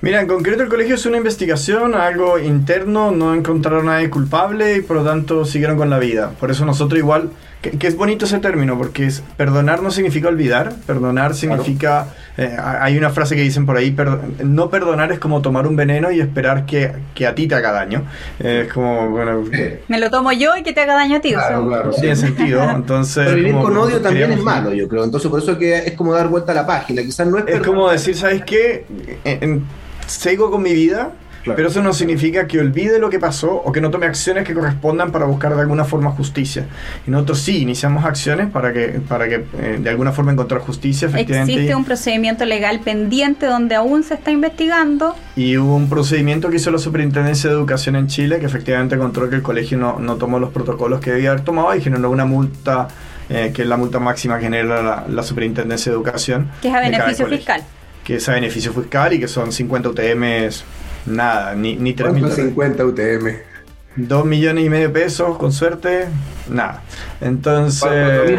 Mira, 0.00 0.20
en 0.20 0.26
concreto 0.26 0.62
el 0.62 0.68
colegio 0.68 0.96
es 0.96 1.06
una 1.06 1.16
investigación, 1.16 1.94
algo 1.94 2.38
interno, 2.38 3.10
no 3.10 3.34
encontraron 3.34 3.88
a 3.88 3.94
nadie 3.94 4.10
culpable 4.10 4.76
y 4.76 4.80
por 4.82 4.98
lo 4.98 5.04
tanto 5.04 5.46
siguieron 5.46 5.78
con 5.78 5.88
la 5.88 5.98
vida. 5.98 6.32
Por 6.38 6.50
eso 6.50 6.66
nosotros 6.66 6.98
igual, 6.98 7.30
que, 7.70 7.78
que 7.78 7.86
es 7.86 7.96
bonito 7.96 8.24
ese 8.26 8.38
término, 8.38 8.76
porque 8.78 9.06
es, 9.06 9.22
perdonar 9.36 9.82
no 9.82 9.90
significa 9.90 10.28
olvidar, 10.28 10.74
perdonar 10.86 11.34
significa, 11.34 12.06
eh, 12.36 12.56
hay 12.58 12.96
una 12.98 13.10
frase 13.10 13.34
que 13.36 13.42
dicen 13.42 13.64
por 13.66 13.76
ahí, 13.76 13.90
per- 13.90 14.18
no 14.44 14.68
perdonar 14.70 15.10
es 15.12 15.18
como 15.18 15.40
tomar 15.42 15.66
un 15.66 15.74
veneno 15.76 16.10
y 16.10 16.20
esperar 16.20 16.66
que, 16.66 16.92
que 17.14 17.26
a 17.26 17.34
ti 17.34 17.46
te 17.48 17.54
haga 17.54 17.72
daño. 17.72 18.02
Eh, 18.40 18.64
es 18.66 18.72
como, 18.72 19.08
bueno, 19.10 19.42
Me 19.88 19.98
lo 19.98 20.10
tomo 20.10 20.30
yo 20.32 20.56
y 20.56 20.62
que 20.62 20.72
te 20.72 20.80
haga 20.82 20.94
daño 20.94 21.16
a 21.16 21.20
ti. 21.20 21.34
o 21.34 21.38
sea. 21.38 21.48
claro, 21.48 21.66
claro. 21.68 21.92
sí. 21.92 22.00
tiene 22.02 22.16
sentido. 22.16 22.62
Entonces, 22.74 23.24
Pero 23.24 23.36
vivir 23.36 23.52
como- 23.52 23.64
con 23.64 23.76
odio 23.78 24.00
también 24.00 24.30
es 24.32 24.42
malo, 24.42 24.72
yo 24.72 24.86
creo. 24.88 25.04
Entonces, 25.04 25.30
por 25.30 25.40
eso 25.40 25.58
que 25.58 25.76
es 25.78 25.92
como 25.92 26.12
dar 26.12 26.28
vuelta 26.28 26.52
a 26.52 26.54
la 26.54 26.66
página. 26.66 27.02
Quizás 27.02 27.26
no 27.26 27.38
es, 27.38 27.44
Es 27.44 27.50
perdonar. 27.52 27.66
como 27.66 27.90
decir, 27.90 28.14
¿sabes 28.16 28.42
qué? 28.44 28.84
En- 29.24 29.42
en- 29.42 29.64
sigo 30.06 30.50
con 30.50 30.62
mi 30.62 30.74
vida, 30.74 31.12
Claro. 31.44 31.56
pero 31.56 31.68
eso 31.68 31.82
no 31.82 31.92
significa 31.92 32.46
que 32.46 32.58
olvide 32.58 32.98
lo 32.98 33.10
que 33.10 33.18
pasó 33.18 33.52
o 33.52 33.70
que 33.70 33.82
no 33.82 33.90
tome 33.90 34.06
acciones 34.06 34.44
que 34.44 34.54
correspondan 34.54 35.12
para 35.12 35.26
buscar 35.26 35.54
de 35.54 35.60
alguna 35.60 35.84
forma 35.84 36.10
justicia. 36.10 36.66
Y 37.06 37.10
nosotros 37.10 37.38
sí 37.40 37.58
iniciamos 37.58 38.06
acciones 38.06 38.50
para 38.50 38.72
que, 38.72 39.00
para 39.06 39.28
que 39.28 39.44
eh, 39.58 39.78
de 39.78 39.90
alguna 39.90 40.12
forma 40.12 40.32
encontrar 40.32 40.62
justicia, 40.62 41.08
efectivamente. 41.08 41.52
Existe 41.52 41.74
un 41.74 41.84
procedimiento 41.84 42.46
legal 42.46 42.80
pendiente 42.80 43.44
donde 43.44 43.74
aún 43.74 44.04
se 44.04 44.14
está 44.14 44.30
investigando. 44.30 45.14
Y 45.36 45.58
hubo 45.58 45.76
un 45.76 45.90
procedimiento 45.90 46.48
que 46.48 46.56
hizo 46.56 46.70
la 46.70 46.78
Superintendencia 46.78 47.50
de 47.50 47.56
Educación 47.56 47.96
en 47.96 48.06
Chile 48.06 48.38
que 48.40 48.46
efectivamente 48.46 48.94
encontró 48.94 49.28
que 49.28 49.36
el 49.36 49.42
colegio 49.42 49.76
no, 49.76 49.98
no 49.98 50.16
tomó 50.16 50.38
los 50.38 50.50
protocolos 50.50 51.00
que 51.00 51.12
debía 51.12 51.32
haber 51.32 51.42
tomado 51.42 51.74
y 51.74 51.82
generó 51.82 52.10
una 52.10 52.24
multa, 52.24 52.88
eh, 53.28 53.52
que 53.54 53.62
es 53.62 53.68
la 53.68 53.76
multa 53.76 53.98
máxima 53.98 54.38
que 54.38 54.44
genera 54.44 54.82
la, 54.82 55.04
la 55.06 55.22
Superintendencia 55.22 55.92
de 55.92 55.96
Educación. 55.96 56.50
Que 56.62 56.68
es 56.68 56.74
a 56.74 56.80
beneficio 56.80 57.26
fiscal. 57.26 57.62
Que 58.02 58.16
es 58.16 58.28
a 58.30 58.32
beneficio 58.32 58.72
fiscal 58.72 59.12
y 59.12 59.20
que 59.20 59.28
son 59.28 59.52
50 59.52 59.90
UTMs, 59.90 60.64
nada, 61.06 61.54
ni, 61.54 61.76
ni 61.76 61.92
3 61.94 62.12
mil 62.12 62.22
¿Cuánto 62.22 62.40
es 62.40 62.54
dólares. 62.54 62.76
50 62.78 62.84
UTM? 62.86 63.54
2 63.96 64.24
millones 64.26 64.64
y 64.64 64.70
medio 64.70 64.88
de 64.88 64.92
pesos, 64.94 65.38
con 65.38 65.52
suerte, 65.52 66.06
nada. 66.50 66.82
Entonces, 67.20 67.84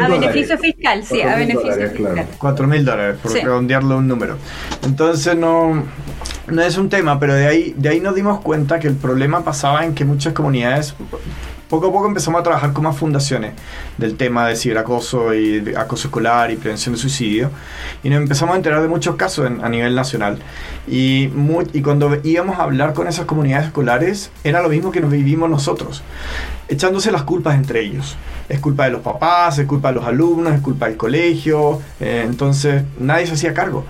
A 0.00 0.08
beneficio 0.08 0.58
fiscal, 0.58 1.02
sí, 1.02 1.22
a 1.22 1.28
mil 1.36 1.46
beneficio 1.46 1.70
dólares, 1.70 1.92
fiscal. 1.92 2.12
claro. 2.12 2.28
4 2.38 2.66
mil 2.66 2.84
dólares, 2.84 3.16
por 3.22 3.32
Sí. 3.32 3.40
redondearlo 3.40 3.96
un 3.96 4.06
número. 4.06 4.36
Entonces 4.84 5.34
no, 5.34 5.82
no 6.48 6.62
es 6.62 6.76
un 6.76 6.90
tema, 6.90 7.18
pero 7.18 7.32
de 7.34 7.46
ahí, 7.46 7.74
de 7.78 7.88
ahí 7.88 8.00
nos 8.00 8.14
dimos 8.14 8.40
cuenta 8.40 8.78
que 8.78 8.88
el 8.88 8.96
problema 8.96 9.44
pasaba 9.44 9.84
en 9.86 9.94
que 9.94 10.04
muchas 10.04 10.34
comunidades, 10.34 10.94
poco 11.68 11.88
a 11.88 11.92
poco 11.92 12.06
empezamos 12.06 12.40
a 12.40 12.44
trabajar 12.44 12.72
con 12.72 12.84
más 12.84 12.96
fundaciones 12.96 13.52
del 13.98 14.16
tema 14.16 14.46
de 14.46 14.56
ciberacoso 14.56 15.34
y 15.34 15.74
acoso 15.76 16.08
escolar 16.08 16.50
y 16.50 16.56
prevención 16.56 16.94
de 16.94 17.00
suicidio. 17.00 17.50
Y 18.02 18.10
nos 18.10 18.20
empezamos 18.20 18.54
a 18.54 18.56
enterar 18.56 18.82
de 18.82 18.88
muchos 18.88 19.16
casos 19.16 19.50
a 19.62 19.68
nivel 19.68 19.94
nacional. 19.94 20.38
Y 20.86 21.28
cuando 21.82 22.18
íbamos 22.22 22.58
a 22.58 22.62
hablar 22.62 22.94
con 22.94 23.08
esas 23.08 23.26
comunidades 23.26 23.66
escolares, 23.66 24.30
era 24.44 24.62
lo 24.62 24.68
mismo 24.68 24.92
que 24.92 25.00
nos 25.00 25.10
vivimos 25.10 25.50
nosotros, 25.50 26.02
echándose 26.68 27.10
las 27.10 27.22
culpas 27.22 27.56
entre 27.56 27.80
ellos. 27.80 28.16
Es 28.48 28.60
culpa 28.60 28.84
de 28.84 28.90
los 28.90 29.00
papás, 29.00 29.58
es 29.58 29.66
culpa 29.66 29.88
de 29.88 29.94
los 29.96 30.04
alumnos, 30.04 30.54
es 30.54 30.60
culpa 30.60 30.86
del 30.86 30.96
colegio. 30.96 31.80
eh, 31.98 32.22
entonces 32.24 32.84
nadie 32.98 33.26
se 33.26 33.34
hacía 33.34 33.52
cargo. 33.54 33.84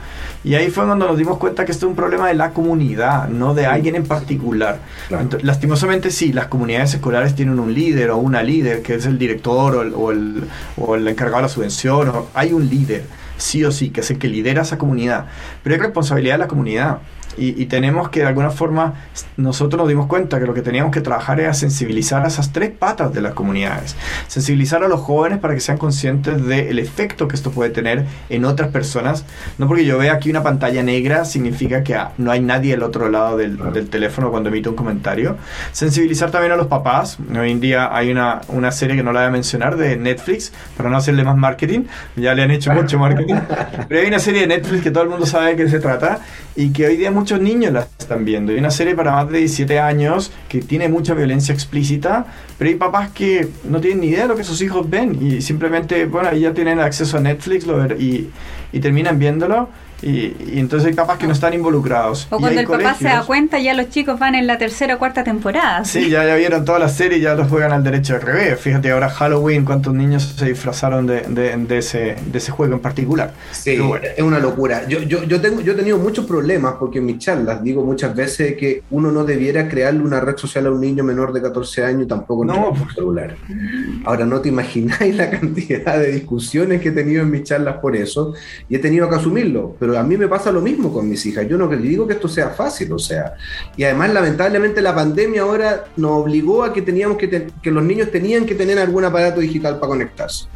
Y 0.47 0.55
ahí 0.55 0.71
fue 0.71 0.85
cuando 0.87 1.09
nos 1.09 1.19
dimos 1.19 1.39
cuenta 1.39 1.65
que 1.65 1.73
esto 1.73 1.87
es 1.87 1.91
un 1.91 1.97
problema 1.97 2.29
de 2.29 2.35
la 2.35 2.53
comunidad, 2.53 3.29
no 3.29 3.53
de 3.53 3.67
alguien 3.67 3.97
en 3.97 4.05
particular. 4.05 4.79
Claro. 5.09 5.29
Lastimosamente 5.43 6.11
sí, 6.13 6.33
las 6.33 6.47
comunidades 6.47 6.95
escolares 6.95 7.35
tienen 7.35 7.59
un 7.59 7.75
líder 7.75 8.11
o 8.11 8.19
una 8.19 8.45
líder, 8.45 8.81
que 8.81 8.95
es 8.95 9.07
el 9.07 9.19
director 9.19 9.75
o 9.75 9.83
el, 9.83 9.93
o 9.95 10.13
el, 10.13 10.45
o 10.77 10.95
el 10.95 11.09
encargado 11.09 11.39
de 11.39 11.43
la 11.43 11.49
subvención. 11.49 12.09
o- 12.11 12.29
hay 12.33 12.53
un 12.53 12.69
líder, 12.69 13.07
sí 13.37 13.65
o 13.65 13.73
sí, 13.73 13.91
que 13.91 14.03
es 14.03 14.11
el 14.13 14.19
que 14.19 14.29
lidera 14.29 14.63
esa 14.63 14.79
comunidad. 14.79 15.27
Pero 15.65 15.75
hay 15.75 15.81
responsabilidad 15.81 16.35
de 16.35 16.39
la 16.39 16.49
comunidad. 16.49 16.99
Y, 17.37 17.61
y 17.61 17.67
tenemos 17.67 18.09
que 18.11 18.21
de 18.21 18.27
alguna 18.27 18.51
forma, 18.51 18.95
nosotros 19.37 19.79
nos 19.79 19.89
dimos 19.89 20.07
cuenta 20.07 20.39
que 20.39 20.47
lo 20.47 20.55
que 20.55 20.63
teníamos 20.63 20.93
que 20.93 21.01
trabajar 21.01 21.41
era 21.41 21.55
sensibilizar 21.55 22.25
a 22.25 22.29
esas 22.29 22.53
tres 22.53 22.71
patas 22.71 23.13
de 23.13 23.21
las 23.21 23.35
comunidades. 23.35 23.97
Sensibilizar 24.27 24.83
a 24.83 24.89
los 24.89 25.01
jóvenes 25.01 25.39
para 25.39 25.55
que 25.55 25.61
sean 25.61 25.79
conscientes 25.79 26.45
del 26.47 26.79
efecto 26.79 27.29
que 27.29 27.37
esto 27.37 27.51
puede 27.51 27.71
tener 27.71 28.05
en 28.29 28.45
otras 28.45 28.71
personas. 28.71 29.25
No 29.59 29.67
porque 29.67 29.85
yo 29.85 29.99
vea 29.99 30.15
aquí 30.15 30.31
una 30.31 30.43
pantalla 30.43 30.83
negra 30.83 31.25
significa 31.25 31.83
que 31.83 31.95
ah, 31.95 32.13
no 32.19 32.31
hay 32.31 32.41
nadie 32.41 32.75
al 32.75 32.83
otro 32.83 33.09
lado 33.09 33.37
del, 33.37 33.59
del 33.73 33.89
teléfono 33.89 34.31
cuando 34.31 34.49
emite 34.49 34.69
un 34.69 34.77
comentario. 34.77 35.37
Sensibilizar 35.73 36.31
también 36.31 36.53
a 36.53 36.57
los 36.57 36.67
papás. 36.67 37.19
Hoy 37.39 37.51
en 37.51 37.61
día 37.61 37.95
hay 37.95 38.11
una, 38.11 38.41
una 38.49 38.73
serie 38.73 38.97
que 38.97 39.03
no 39.03 39.13
la 39.13 39.21
voy 39.21 39.29
a 39.29 39.33
mencionar 39.33 39.77
de 39.77 39.97
Netflix 39.97 40.53
para 40.77 40.89
no 40.89 40.97
hacerle 40.97 41.25
más 41.25 41.37
marketing. 41.37 41.85
Ya 42.17 42.35
le 42.35 42.43
han 42.43 42.51
hecho 42.51 42.73
mucho 42.73 42.99
marketing. 42.99 43.35
Pero 43.89 44.01
hay 44.01 44.07
una 44.07 44.19
serie 44.19 44.43
de 44.43 44.47
Netflix 44.47 44.83
que 44.83 44.91
todo 44.91 45.05
el 45.05 45.11
mundo 45.11 45.27
sabe 45.27 45.51
de 45.51 45.57
qué 45.57 45.69
se 45.69 45.81
trata 45.81 46.21
y 46.55 46.71
que 46.71 46.87
hoy 46.87 46.97
día 46.97 47.11
muchos 47.11 47.26
niños 47.35 47.73
la 47.73 47.89
están 47.99 48.25
viendo. 48.25 48.53
Hay 48.53 48.59
una 48.59 48.71
serie 48.71 48.95
para 48.95 49.11
más 49.13 49.29
de 49.29 49.39
17 49.39 49.81
años 49.81 50.31
que 50.49 50.61
tiene 50.61 50.89
mucha 50.89 51.15
violencia 51.15 51.53
explícita, 51.53 52.27
pero 52.57 52.71
hay 52.71 52.77
papás 52.77 53.11
que 53.11 53.49
no 53.69 53.81
tienen 53.81 54.01
ni 54.01 54.07
idea 54.09 54.23
de 54.23 54.29
lo 54.29 54.37
que 54.37 54.45
sus 54.45 54.63
hijos 54.63 54.89
ven 54.89 55.19
y 55.21 55.41
simplemente, 55.43 56.07
bueno, 56.07 56.33
ya 56.33 56.55
tienen 56.55 56.79
acceso 56.79 57.17
a 57.17 57.21
Netflix 57.21 57.67
y, 57.99 58.31
y 58.73 58.81
terminan 58.81 59.19
viéndolo. 59.19 59.69
Y, 60.03 60.37
y 60.53 60.59
entonces 60.59 60.95
papás 60.95 61.19
que 61.19 61.27
no 61.27 61.33
están 61.33 61.55
involucrados. 61.55 62.27
O 62.31 62.37
Y 62.37 62.41
cuando 62.41 62.61
el 62.61 62.67
papá 62.67 62.95
se 62.95 63.05
da 63.05 63.11
colegios- 63.23 63.27
cuenta, 63.27 63.59
ya 63.59 63.75
los 63.75 63.89
chicos 63.91 64.19
van 64.19 64.35
en 64.35 64.47
la 64.47 64.59
tercera 64.59 64.97
o 64.97 64.99
cuarta 64.99 65.25
temporada. 65.25 65.85
Sí, 65.85 66.11
ya, 66.11 66.25
ya 66.27 66.37
vieron 66.37 66.65
toda 66.65 66.79
la 66.79 66.89
serie 66.89 67.19
y 67.19 67.23
ya 67.23 67.35
los 67.35 67.49
juegan 67.49 67.73
al 67.73 67.83
derecho 67.83 68.15
al 68.15 68.21
revés. 68.23 68.61
Fíjate 68.61 68.91
ahora 68.91 69.09
Halloween, 69.09 69.65
cuántos 69.65 69.95
niños 69.95 70.35
se 70.37 70.45
disfrazaron 70.47 71.07
de, 71.07 71.23
de- 71.23 71.57
de 71.57 71.79
ese, 71.79 72.17
de 72.31 72.39
ese 72.39 72.51
juego 72.53 72.75
en 72.75 72.81
particular. 72.81 73.33
Sí, 73.53 73.79
bueno. 73.79 74.05
es 74.17 74.23
una 74.23 74.39
locura. 74.39 74.87
Yo, 74.87 75.01
yo, 75.03 75.25
yo, 75.25 75.41
tengo, 75.41 75.61
yo 75.63 75.73
he 75.73 75.77
tenido 75.77 75.99
muchos 75.99 76.27
problemas 76.27 76.75
porque 76.79 76.99
en 76.99 77.07
mis 77.07 77.19
charlas 77.19 77.63
digo 77.63 77.83
muchas 77.85 78.15
veces 78.15 78.55
que 78.57 78.83
uno 78.91 79.11
no 79.11 79.25
debiera 79.25 79.67
crearle 79.69 80.01
una 80.03 80.21
red 80.21 80.37
social 80.37 80.67
a 80.67 80.71
un 80.71 80.81
niño 80.81 81.05
menor 81.05 81.33
de 81.33 81.41
14 81.43 81.85
años 81.85 82.07
tampoco 82.07 82.43
en 82.43 82.49
No, 82.49 82.71
un 82.71 82.91
celular. 82.95 83.35
Ahora, 84.05 84.25
no 84.27 84.41
te 84.41 84.49
imagináis 84.51 85.15
la 85.17 85.31
cantidad 85.31 85.99
de 85.99 86.13
discusiones 86.13 86.81
que 86.81 86.89
he 86.91 86.93
tenido 86.93 87.23
en 87.23 87.31
mis 87.31 87.45
charlas 87.45 87.77
por 87.79 87.97
eso 87.97 88.35
y 88.69 88.77
he 88.77 88.79
tenido 88.79 89.09
que 89.09 89.17
asumirlo. 89.17 89.77
Pero 89.87 90.01
a 90.01 90.03
mí 90.03 90.17
me 90.17 90.27
pasa 90.27 90.51
lo 90.51 90.61
mismo 90.61 90.93
con 90.93 91.09
mis 91.09 91.25
hijas. 91.27 91.47
Yo 91.49 91.57
no 91.57 91.69
digo 91.69 92.09
que 92.09 92.15
esto 92.15 92.27
sea 92.27 92.51
fácil, 92.51 92.93
o 92.93 92.99
sea. 92.99 93.35
Y 93.77 93.85
además, 93.85 94.13
lamentablemente, 94.13 94.83
la 94.83 94.93
pandemia 94.93 95.43
ahora 95.43 95.85
nos 95.97 96.11
obligó 96.11 96.65
a 96.65 96.73
que 96.73 96.83
teníamos 96.83 97.17
que, 97.17 97.29
te- 97.29 97.47
que 97.63 97.71
los 97.71 97.85
niños 97.85 98.11
tenían 98.11 98.47
que 98.47 98.57
tener 98.57 98.81
algún 98.81 99.05
aparato 99.05 99.39
digital 99.39 99.79
para 99.79 99.91
conectarse. 99.91 100.47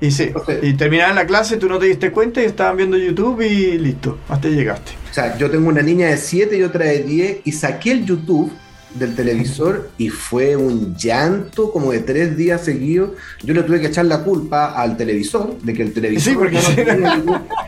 Y 0.00 0.10
sí, 0.10 0.24
Entonces- 0.24 0.58
y 0.64 0.72
terminaban 0.74 1.14
la 1.14 1.24
clase, 1.24 1.56
tú 1.56 1.68
no 1.68 1.78
te 1.78 1.86
diste 1.86 2.10
cuenta 2.10 2.42
y 2.42 2.46
estaban 2.46 2.78
viendo 2.78 2.96
YouTube 2.96 3.42
y 3.42 3.78
listo, 3.78 4.18
hasta 4.28 4.48
llegaste. 4.48 4.90
O 5.08 5.14
sea, 5.14 5.38
yo 5.38 5.48
tengo 5.48 5.68
una 5.68 5.82
niña 5.82 6.08
de 6.08 6.16
7 6.16 6.58
y 6.58 6.64
otra 6.64 6.86
de 6.86 7.04
10 7.04 7.38
y 7.44 7.52
saqué 7.52 7.92
el 7.92 8.04
YouTube 8.06 8.50
del 8.94 9.14
televisor 9.14 9.90
y 9.98 10.08
fue 10.08 10.56
un 10.56 10.96
llanto 10.96 11.70
como 11.70 11.92
de 11.92 12.00
tres 12.00 12.36
días 12.36 12.64
seguidos. 12.64 13.10
Yo 13.42 13.54
le 13.54 13.62
tuve 13.62 13.80
que 13.80 13.86
echar 13.86 14.04
la 14.06 14.24
culpa 14.24 14.72
al 14.80 14.96
televisor 14.96 15.58
de 15.60 15.72
que 15.74 15.82
el 15.82 15.92
televisor 15.92 16.32
Sí, 16.32 16.36
porque 16.38 16.58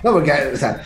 no, 0.02 0.12
porque, 0.12 0.32
o 0.52 0.56
sea, 0.56 0.82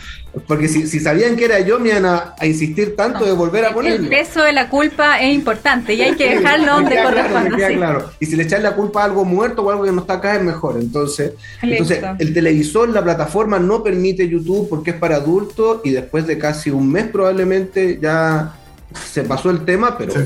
porque 0.47 0.67
si, 0.67 0.85
si 0.85 0.99
sabían 0.99 1.35
que 1.35 1.45
era 1.45 1.59
yo 1.61 1.79
me 1.79 1.89
iban 1.89 2.05
a, 2.05 2.35
a 2.37 2.45
insistir 2.45 2.95
tanto 2.95 3.25
de 3.25 3.31
volver 3.31 3.65
a 3.65 3.69
El 3.69 3.73
ponerlo. 3.73 4.09
peso 4.09 4.43
de 4.43 4.53
la 4.53 4.69
culpa 4.69 5.19
es 5.19 5.33
importante 5.33 5.95
y 5.95 6.01
hay 6.01 6.15
que 6.15 6.35
dejarlo 6.35 6.73
donde 6.73 6.91
claro, 6.91 7.57
sí. 7.57 7.75
claro. 7.75 8.09
Y 8.19 8.25
si 8.27 8.35
le 8.35 8.43
echan 8.43 8.61
la 8.61 8.75
culpa 8.75 9.01
a 9.01 9.05
algo 9.05 9.25
muerto 9.25 9.63
o 9.63 9.71
algo 9.71 9.85
que 9.85 9.91
no 9.91 10.01
está 10.01 10.15
acá 10.15 10.35
es 10.35 10.43
mejor. 10.43 10.77
Entonces, 10.79 11.31
entonces 11.61 12.03
el 12.19 12.33
televisor, 12.33 12.89
la 12.89 13.03
plataforma 13.03 13.57
no 13.57 13.83
permite 13.83 14.29
YouTube 14.29 14.69
porque 14.69 14.91
es 14.91 14.97
para 14.97 15.15
adultos 15.15 15.81
y 15.83 15.89
después 15.91 16.27
de 16.27 16.37
casi 16.37 16.69
un 16.69 16.91
mes 16.91 17.07
probablemente 17.07 17.97
ya 17.99 18.53
se 18.93 19.23
pasó 19.23 19.49
el 19.49 19.65
tema, 19.65 19.97
pero 19.97 20.13
Se 20.13 20.23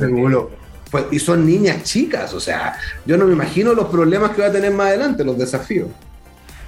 pues, 0.89 1.06
y 1.12 1.19
son 1.19 1.45
niñas 1.45 1.84
chicas, 1.84 2.34
o 2.34 2.39
sea, 2.39 2.78
yo 3.06 3.17
no 3.17 3.26
me 3.26 3.34
imagino 3.34 3.74
los 3.74 3.88
problemas 3.88 4.32
que 4.32 4.41
va 4.41 4.50
a 4.50 4.52
tener 4.52 4.74
más 4.74 4.88
adelante, 4.88 5.24
los 5.24 5.38
desafíos. 5.38 5.88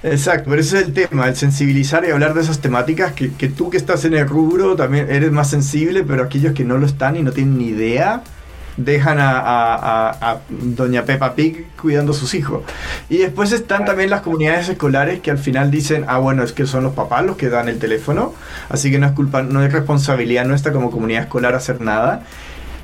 Exacto, 0.02 0.50
pero 0.50 0.60
ese 0.60 0.78
es 0.78 0.86
el 0.86 0.92
tema, 0.94 1.28
el 1.28 1.36
sensibilizar 1.36 2.04
y 2.04 2.10
hablar 2.10 2.34
de 2.34 2.42
esas 2.42 2.60
temáticas 2.60 3.12
que, 3.12 3.32
que 3.32 3.48
tú 3.48 3.70
que 3.70 3.76
estás 3.76 4.04
en 4.04 4.14
el 4.14 4.28
rubro 4.28 4.76
también 4.76 5.10
eres 5.10 5.30
más 5.30 5.50
sensible, 5.50 6.04
pero 6.04 6.22
aquellos 6.22 6.52
que 6.52 6.64
no 6.64 6.78
lo 6.78 6.86
están 6.86 7.16
y 7.16 7.22
no 7.22 7.32
tienen 7.32 7.58
ni 7.58 7.68
idea, 7.68 8.22
dejan 8.76 9.18
a, 9.20 9.38
a- 9.38 9.74
a- 10.10 10.30
a 10.32 10.38
Doña 10.48 11.04
Peppa 11.04 11.34
Pig 11.34 11.66
cuidando 11.80 12.12
a 12.12 12.14
sus 12.14 12.34
hijos. 12.34 12.62
Y 13.08 13.18
después 13.18 13.52
están 13.52 13.84
también 13.84 14.10
las 14.10 14.22
comunidades 14.22 14.68
escolares 14.68 15.20
que 15.20 15.30
al 15.30 15.38
final 15.38 15.70
dicen, 15.70 16.04
ah, 16.08 16.18
bueno, 16.18 16.42
es 16.42 16.52
que 16.52 16.66
son 16.66 16.82
los 16.84 16.94
papás 16.94 17.24
los 17.24 17.36
que 17.36 17.48
dan 17.48 17.68
el 17.68 17.78
teléfono, 17.78 18.34
así 18.68 18.90
que 18.90 18.98
no 18.98 19.06
es 19.06 19.12
culpa, 19.12 19.42
no 19.42 19.62
es 19.62 19.72
responsabilidad 19.72 20.44
nuestra 20.44 20.72
como 20.72 20.90
comunidad 20.90 21.22
escolar 21.24 21.54
hacer 21.54 21.80
nada. 21.80 22.22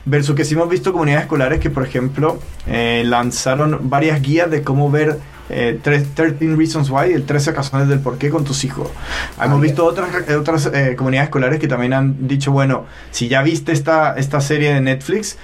Versus 0.07 0.35
que 0.35 0.45
sí 0.47 0.55
hemos 0.55 0.69
visto 0.71 0.93
comunidades 0.93 1.25
escolares 1.25 1.61
que, 1.61 1.69
por 1.69 1.85
ejemplo, 1.87 2.39
eh, 2.67 3.03
lanzaron 3.05 3.79
varias 3.91 4.23
guías 4.23 4.51
de 4.51 4.63
cómo 4.63 4.91
ver 4.91 5.19
eh, 5.53 5.79
tres- 5.83 6.07
13 6.15 6.55
Reasons 6.57 6.89
Why, 6.91 7.13
el 7.13 7.25
13 7.27 7.51
razones 7.53 7.89
del 7.89 7.99
por 7.99 8.17
qué 8.19 8.31
con 8.31 8.45
tus 8.45 8.63
hijos. 8.65 8.89
Hemos 9.43 9.59
Ah, 9.59 9.61
visto 9.61 9.85
otras, 9.85 10.09
eh, 10.29 10.37
otras 10.37 10.67
eh, 10.73 10.95
comunidades 10.97 11.27
escolares 11.29 11.59
que 11.59 11.67
también 11.69 11.93
han 11.93 12.29
dicho, 12.29 12.53
bueno, 12.53 12.87
si 13.11 13.27
ya 13.29 13.43
viste 13.43 13.73
esta, 13.73 14.15
esta 14.17 14.41
serie 14.41 14.73
de 14.73 14.81
Netflix, 14.81 15.37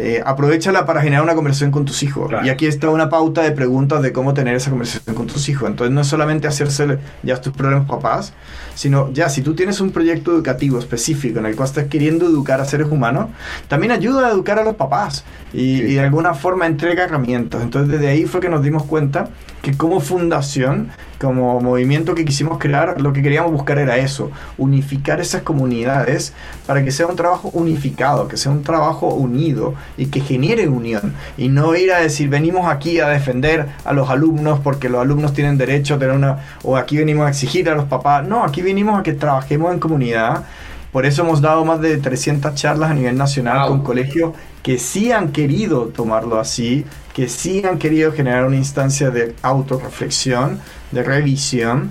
eh, 0.00 0.22
aprovechala 0.24 0.86
para 0.86 1.02
generar 1.02 1.22
una 1.22 1.34
conversación 1.34 1.70
con 1.70 1.84
tus 1.84 2.02
hijos. 2.02 2.28
Claro. 2.28 2.46
Y 2.46 2.48
aquí 2.50 2.66
está 2.66 2.88
una 2.88 3.08
pauta 3.08 3.42
de 3.42 3.52
preguntas 3.52 4.02
de 4.02 4.12
cómo 4.12 4.32
tener 4.34 4.54
esa 4.54 4.70
conversación 4.70 5.14
con 5.14 5.26
tus 5.26 5.48
hijos. 5.48 5.68
Entonces 5.68 5.94
no 5.94 6.00
es 6.00 6.06
solamente 6.06 6.48
hacerse 6.48 6.98
ya 7.22 7.40
tus 7.40 7.52
problemas 7.52 7.86
papás, 7.88 8.32
sino 8.74 9.12
ya 9.12 9.28
si 9.28 9.42
tú 9.42 9.54
tienes 9.54 9.80
un 9.80 9.90
proyecto 9.90 10.32
educativo 10.32 10.78
específico 10.78 11.38
en 11.38 11.46
el 11.46 11.54
cual 11.56 11.68
estás 11.68 11.84
queriendo 11.88 12.26
educar 12.26 12.60
a 12.60 12.64
seres 12.64 12.88
humanos, 12.90 13.26
también 13.68 13.92
ayuda 13.92 14.26
a 14.28 14.30
educar 14.30 14.58
a 14.58 14.64
los 14.64 14.76
papás 14.76 15.24
y, 15.52 15.58
Sí. 15.78 15.82
y 15.82 15.94
de 15.94 16.00
alguna 16.00 16.34
forma 16.34 16.66
entrega 16.66 17.04
herramientas. 17.04 17.62
Entonces 17.62 17.90
desde 17.92 18.08
ahí 18.08 18.24
fue 18.24 18.40
que 18.40 18.48
nos 18.48 18.62
dimos 18.62 18.84
cuenta 18.84 19.28
que 19.62 19.76
como 19.76 20.00
fundación, 20.00 20.88
como 21.20 21.60
movimiento 21.60 22.14
que 22.14 22.24
quisimos 22.24 22.58
crear, 22.58 22.98
lo 23.00 23.12
que 23.12 23.22
queríamos 23.22 23.52
buscar 23.52 23.78
era 23.78 23.98
eso, 23.98 24.30
unificar 24.56 25.20
esas 25.20 25.42
comunidades 25.42 26.32
para 26.66 26.82
que 26.82 26.90
sea 26.90 27.06
un 27.06 27.16
trabajo 27.16 27.50
unificado, 27.52 28.26
que 28.26 28.38
sea 28.38 28.50
un 28.50 28.62
trabajo 28.62 29.08
unido 29.14 29.74
y 29.98 30.06
que 30.06 30.20
genere 30.20 30.68
unión 30.68 31.14
y 31.36 31.48
no 31.48 31.74
ir 31.76 31.92
a 31.92 31.98
decir 31.98 32.28
venimos 32.30 32.66
aquí 32.66 33.00
a 33.00 33.08
defender 33.08 33.66
a 33.84 33.92
los 33.92 34.08
alumnos 34.08 34.60
porque 34.60 34.88
los 34.88 35.02
alumnos 35.02 35.34
tienen 35.34 35.58
derecho 35.58 35.94
a 35.94 35.98
tener 35.98 36.14
una 36.16 36.38
o 36.62 36.76
aquí 36.78 36.96
venimos 36.96 37.26
a 37.26 37.30
exigir 37.30 37.68
a 37.68 37.74
los 37.74 37.84
papás, 37.84 38.26
no, 38.26 38.42
aquí 38.42 38.62
venimos 38.62 38.98
a 38.98 39.02
que 39.02 39.12
trabajemos 39.12 39.72
en 39.74 39.78
comunidad. 39.78 40.44
Por 40.90 41.06
eso 41.06 41.22
hemos 41.22 41.40
dado 41.40 41.64
más 41.64 41.80
de 41.80 41.98
300 41.98 42.54
charlas 42.56 42.90
a 42.90 42.94
nivel 42.94 43.16
nacional 43.16 43.60
Wow. 43.60 43.68
con 43.68 43.82
colegios 43.84 44.32
que 44.62 44.78
sí 44.78 45.12
han 45.12 45.30
querido 45.30 45.86
tomarlo 45.86 46.40
así, 46.40 46.84
que 47.20 47.28
sí 47.28 47.62
han 47.66 47.78
querido 47.78 48.12
generar 48.12 48.46
una 48.46 48.56
instancia 48.56 49.10
de 49.10 49.34
autorreflexión, 49.42 50.58
de 50.90 51.02
revisión, 51.02 51.90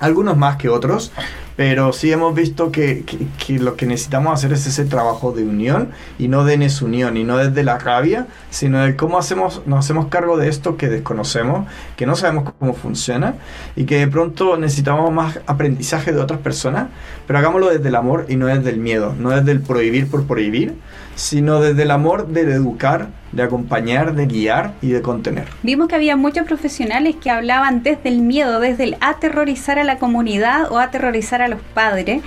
algunos 0.00 0.38
más 0.38 0.56
que 0.56 0.70
otros, 0.70 1.12
pero 1.56 1.92
sí 1.92 2.10
hemos 2.10 2.34
visto 2.34 2.72
que, 2.72 3.04
que- 3.04 3.58
lo 3.58 3.76
que 3.76 3.84
necesitamos 3.84 4.32
hacer 4.32 4.54
es 4.54 4.66
ese 4.66 4.86
trabajo 4.86 5.32
de 5.32 5.42
unión 5.44 5.90
y 6.18 6.28
no 6.28 6.44
de 6.46 6.56
desunión 6.56 7.18
y 7.18 7.24
no 7.24 7.36
desde 7.36 7.64
la 7.64 7.76
rabia, 7.78 8.28
sino 8.48 8.82
de 8.82 8.96
cómo 8.96 9.18
hacemos, 9.18 9.60
nos 9.66 9.80
hacemos 9.80 10.06
cargo 10.06 10.38
de 10.38 10.48
esto 10.48 10.78
que 10.78 10.88
desconocemos, 10.88 11.68
que 11.98 12.06
no 12.06 12.16
sabemos 12.16 12.54
cómo 12.58 12.72
funciona 12.72 13.34
y 13.76 13.84
que 13.84 13.98
de 13.98 14.08
pronto 14.08 14.56
necesitamos 14.56 15.12
más 15.12 15.38
aprendizaje 15.46 16.12
de 16.12 16.20
otras 16.20 16.40
personas, 16.40 16.86
pero 17.26 17.38
hagámoslo 17.38 17.68
desde 17.68 17.88
el 17.90 17.94
amor 17.96 18.24
y 18.30 18.36
no 18.36 18.46
desde 18.46 18.70
el 18.70 18.78
miedo, 18.78 19.14
no 19.18 19.28
desde 19.28 19.52
el 19.52 19.60
prohibir 19.60 20.08
por 20.08 20.24
prohibir, 20.24 20.76
sino 21.14 21.60
desde 21.60 21.82
el 21.82 21.90
amor 21.90 22.28
de 22.28 22.42
educar 22.42 23.08
de 23.32 23.42
acompañar, 23.42 24.14
de 24.14 24.26
guiar 24.26 24.74
y 24.82 24.88
de 24.88 25.00
contener. 25.00 25.48
Vimos 25.62 25.88
que 25.88 25.94
había 25.94 26.16
muchos 26.16 26.46
profesionales 26.46 27.16
que 27.16 27.30
hablaban 27.30 27.82
desde 27.82 28.10
el 28.10 28.18
miedo, 28.20 28.60
desde 28.60 28.84
el 28.84 28.96
aterrorizar 29.00 29.78
a 29.78 29.84
la 29.84 29.98
comunidad 29.98 30.70
o 30.70 30.78
aterrorizar 30.78 31.40
a 31.40 31.48
los 31.48 31.60
padres 31.74 32.22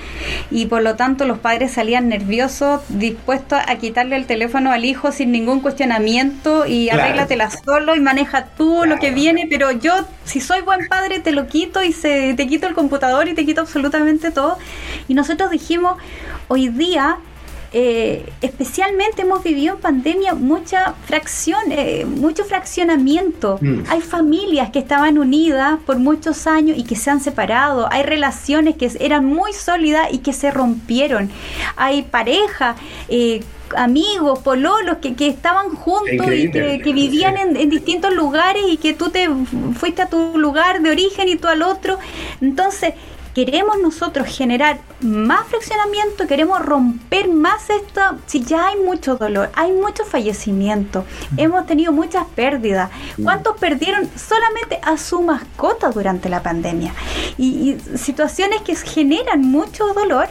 y 0.50 0.65
por 0.65 0.82
lo 0.82 0.95
tanto 0.95 1.26
los 1.26 1.38
padres 1.38 1.71
salían 1.71 2.10
nerviosos, 2.10 2.82
dispuestos 2.89 3.60
a 3.67 3.76
quitarle 3.76 4.15
el 4.15 4.26
teléfono 4.26 4.71
al 4.71 4.84
hijo 4.84 5.12
sin 5.12 5.32
ningún 5.32 5.62
cuestionamiento 5.62 6.65
y 6.65 6.86
Claro. 6.88 7.04
arréglatela 7.04 7.50
solo 7.52 7.95
y 7.95 8.00
maneja 8.00 8.45
tú 8.58 8.84
lo 8.86 8.98
que 8.98 9.12
viene, 9.12 9.48
pero 9.50 9.71
yo 9.71 9.93
si 10.24 10.39
soy 10.39 10.62
buen 10.62 10.88
padre 10.88 11.19
te 11.19 11.32
lo 11.32 11.48
quito 11.48 11.84
y 11.84 11.93
se, 11.93 12.34
te 12.34 12.48
quito 12.48 12.67
el 12.67 12.74
computador 12.74 13.28
y 13.28 13.34
te 13.36 13.45
quito 13.45 13.62
absolutamente 13.62 14.32
todo. 14.32 14.58
Y 15.08 15.13
nosotros 15.13 15.52
dijimos, 15.52 15.98
hoy 16.48 16.69
día 16.69 17.17
eh, 17.78 18.26
especialmente 18.42 19.24
hemos 19.24 19.44
vivido 19.44 19.76
en 19.76 19.82
pandemia 19.82 20.34
mucha 20.34 20.94
fracción, 21.08 21.60
eh, 21.72 22.06
mucho 22.06 22.46
fraccionamiento. 22.46 23.60
Mm. 23.60 23.82
Hay 23.90 24.00
familias 24.00 24.70
que 24.70 24.80
estaban 24.80 25.18
unidas 25.18 25.78
por 25.86 26.00
muchos 26.00 26.48
años 26.48 26.78
y 26.78 26.86
que 26.86 26.96
se 26.96 27.10
han 27.10 27.20
separado. 27.20 27.92
Hay 27.92 28.04
relaciones 28.04 28.78
que 28.78 28.90
eran 29.02 29.26
muy 29.26 29.52
sólidas 29.52 30.08
y 30.14 30.20
que 30.20 30.32
se 30.32 30.52
rompieron. 30.52 31.30
Hay 31.76 32.04
parejas. 32.04 32.78
eh, 33.10 33.44
amigos, 33.76 34.40
pololos 34.40 35.00
que, 35.02 35.16
que 35.16 35.28
estaban 35.28 35.70
juntos 35.72 36.28
y 36.32 36.52
que 36.52 36.94
vivían 36.94 37.36
en, 37.36 37.58
en 37.58 37.70
distintos 37.70 38.14
lugares 38.14 38.62
y 38.70 38.78
que 38.78 38.94
tú 38.94 39.10
te 39.10 39.28
fuiste 39.74 40.04
a 40.04 40.08
tu 40.08 40.38
lugar 40.38 40.82
de 40.82 40.92
origen 40.92 41.28
y 41.28 41.36
tú 41.36 41.48
al 41.48 41.64
otro. 41.64 41.98
Entonces, 42.42 42.94
queremos 43.36 43.78
nosotros 43.80 44.28
generar 44.30 44.80
más 45.02 45.45
fraccionamiento, 45.48 46.26
queremos 46.26 46.65
romper 46.65 47.28
más 47.28 47.69
esto, 47.69 48.02
si 48.28 48.41
ya 48.41 48.67
hay 48.67 48.78
mucho 48.78 49.17
dolor, 49.17 49.52
hay 49.56 49.74
mucho 49.74 50.06
fallecimiento, 50.06 51.04
hemos 51.36 51.67
tenido 51.67 51.91
muchas 51.91 52.26
pérdidas. 52.34 52.89
¿Cuántos 53.21 53.58
perdieron 53.58 54.10
solamente 54.15 54.80
a 54.82 54.98
su 54.98 55.21
mascota 55.21 55.89
durante 55.89 56.30
la 56.30 56.41
pandemia? 56.41 56.93
Y, 57.38 57.78
y 57.93 57.98
situaciones 57.98 58.62
que 58.62 58.74
generan 58.76 59.41
mucho 59.41 59.93
dolor. 59.93 60.30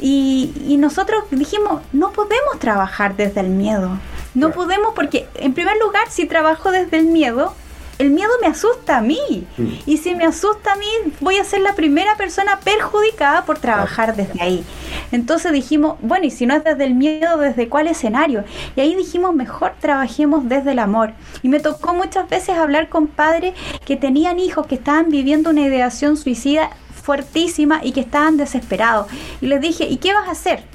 Y, 0.00 0.52
y 0.66 0.76
nosotros 0.78 1.24
dijimos, 1.30 1.82
no 1.92 2.10
podemos 2.12 2.58
trabajar 2.58 3.16
desde 3.16 3.40
el 3.40 3.50
miedo. 3.50 3.98
No 4.34 4.50
podemos 4.50 4.94
porque, 4.94 5.28
en 5.34 5.52
primer 5.52 5.76
lugar, 5.78 6.10
si 6.10 6.26
trabajo 6.26 6.72
desde 6.72 6.96
el 6.96 7.06
miedo, 7.06 7.54
el 7.98 8.10
miedo 8.10 8.30
me 8.40 8.48
asusta 8.48 8.98
a 8.98 9.00
mí. 9.00 9.46
Mm. 9.56 9.68
Y 9.86 9.96
si 9.98 10.14
me 10.14 10.24
asusta 10.24 10.72
a 10.72 10.76
mí, 10.76 10.86
voy 11.20 11.38
a 11.38 11.44
ser 11.44 11.60
la 11.60 11.74
primera 11.74 12.16
persona 12.16 12.60
perjudicada 12.60 13.44
por 13.44 13.58
trabajar 13.58 14.16
desde 14.16 14.42
ahí. 14.42 14.64
Entonces 15.12 15.52
dijimos, 15.52 15.96
bueno, 16.00 16.26
y 16.26 16.30
si 16.30 16.46
no 16.46 16.54
es 16.54 16.64
desde 16.64 16.84
el 16.84 16.94
miedo, 16.94 17.38
¿desde 17.38 17.68
cuál 17.68 17.86
escenario? 17.86 18.44
Y 18.76 18.80
ahí 18.80 18.94
dijimos, 18.94 19.34
mejor 19.34 19.74
trabajemos 19.80 20.48
desde 20.48 20.72
el 20.72 20.78
amor. 20.78 21.12
Y 21.42 21.48
me 21.48 21.60
tocó 21.60 21.94
muchas 21.94 22.28
veces 22.28 22.56
hablar 22.56 22.88
con 22.88 23.06
padres 23.06 23.54
que 23.84 23.96
tenían 23.96 24.38
hijos 24.38 24.66
que 24.66 24.74
estaban 24.74 25.10
viviendo 25.10 25.50
una 25.50 25.62
ideación 25.62 26.16
suicida 26.16 26.70
fuertísima 27.02 27.80
y 27.84 27.92
que 27.92 28.00
estaban 28.00 28.36
desesperados. 28.36 29.06
Y 29.40 29.46
les 29.46 29.60
dije, 29.60 29.84
¿y 29.84 29.98
qué 29.98 30.14
vas 30.14 30.28
a 30.28 30.32
hacer? 30.32 30.73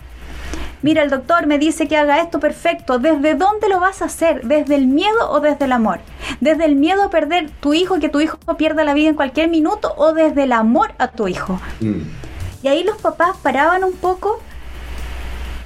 Mira, 0.81 1.03
el 1.03 1.09
doctor 1.09 1.45
me 1.45 1.57
dice 1.59 1.87
que 1.87 1.97
haga 1.97 2.21
esto 2.21 2.39
perfecto. 2.39 2.99
¿Desde 2.99 3.35
dónde 3.35 3.67
lo 3.67 3.79
vas 3.79 4.01
a 4.01 4.05
hacer? 4.05 4.43
¿Desde 4.43 4.75
el 4.75 4.87
miedo 4.87 5.29
o 5.29 5.39
desde 5.41 5.65
el 5.65 5.73
amor? 5.73 5.99
¿Desde 6.39 6.65
el 6.65 6.75
miedo 6.75 7.03
a 7.03 7.09
perder 7.09 7.49
tu 7.49 7.73
hijo 7.73 7.97
y 7.97 7.99
que 7.99 8.07
tu 8.09 8.21
hijo 8.21 8.37
pierda 8.57 8.83
la 8.85 8.93
vida 8.93 9.09
en 9.09 9.15
cualquier 9.15 9.49
minuto 9.49 9.93
o 9.97 10.13
desde 10.13 10.43
el 10.43 10.53
amor 10.53 10.93
a 10.97 11.09
tu 11.09 11.27
hijo? 11.27 11.59
Mm, 11.81 12.01
Y 12.63 12.67
ahí 12.69 12.83
los 12.83 12.97
papás 12.97 13.35
paraban 13.43 13.83
un 13.83 13.93
poco 13.93 14.39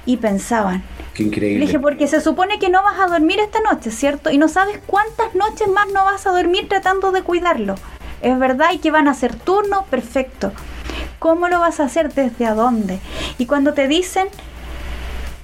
y 0.06 0.16
pensaban. 0.16 0.82
qué 1.14 1.22
Le 1.22 1.28
increíble. 1.28 1.66
dije, 1.66 1.78
porque 1.78 2.08
se 2.08 2.20
supone 2.20 2.58
que 2.58 2.68
no 2.68 2.82
vas 2.82 2.98
a 3.00 3.06
dormir 3.06 3.38
esta 3.38 3.60
noche, 3.60 3.90
¿cierto? 3.92 4.30
Y 4.30 4.38
no 4.38 4.48
sabes 4.48 4.80
cuántas 4.86 5.34
noches 5.34 5.68
más 5.68 5.86
no 5.94 6.04
vas 6.04 6.26
a 6.26 6.30
dormir 6.32 6.68
tratando 6.68 7.12
de 7.12 7.22
cuidarlo. 7.22 7.76
Es 8.20 8.36
verdad, 8.38 8.70
y 8.72 8.78
que 8.78 8.90
van 8.90 9.06
a 9.06 9.12
hacer 9.12 9.34
turno, 9.36 9.84
perfecto. 9.90 10.52
¿Cómo 11.20 11.48
lo 11.48 11.60
vas 11.60 11.78
a 11.80 11.84
hacer? 11.84 12.12
¿Desde 12.12 12.46
a 12.46 12.54
dónde? 12.54 12.98
Y 13.38 13.46
cuando 13.46 13.74
te 13.74 13.86
dicen, 13.88 14.26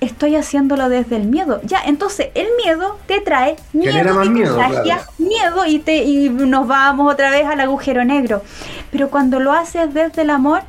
estoy 0.00 0.36
haciéndolo 0.36 0.88
desde 0.88 1.16
el 1.16 1.24
miedo. 1.24 1.60
Ya, 1.64 1.80
entonces 1.84 2.28
el 2.34 2.48
miedo 2.64 2.98
te 3.06 3.20
trae 3.20 3.56
miedo, 3.72 3.92
Genera 3.92 4.14
más 4.14 4.26
y 4.26 4.30
miedo, 4.30 4.56
contagia 4.56 4.82
claro. 4.82 5.12
miedo 5.18 5.66
y, 5.66 5.78
te, 5.78 6.04
y 6.04 6.28
nos 6.28 6.66
vamos 6.66 7.12
otra 7.12 7.30
vez 7.30 7.46
al 7.46 7.60
agujero 7.60 8.04
negro. 8.04 8.42
Pero 8.90 9.10
cuando 9.10 9.40
lo 9.40 9.52
haces 9.52 9.92
desde 9.92 10.22
el 10.22 10.30
amor, 10.30 10.62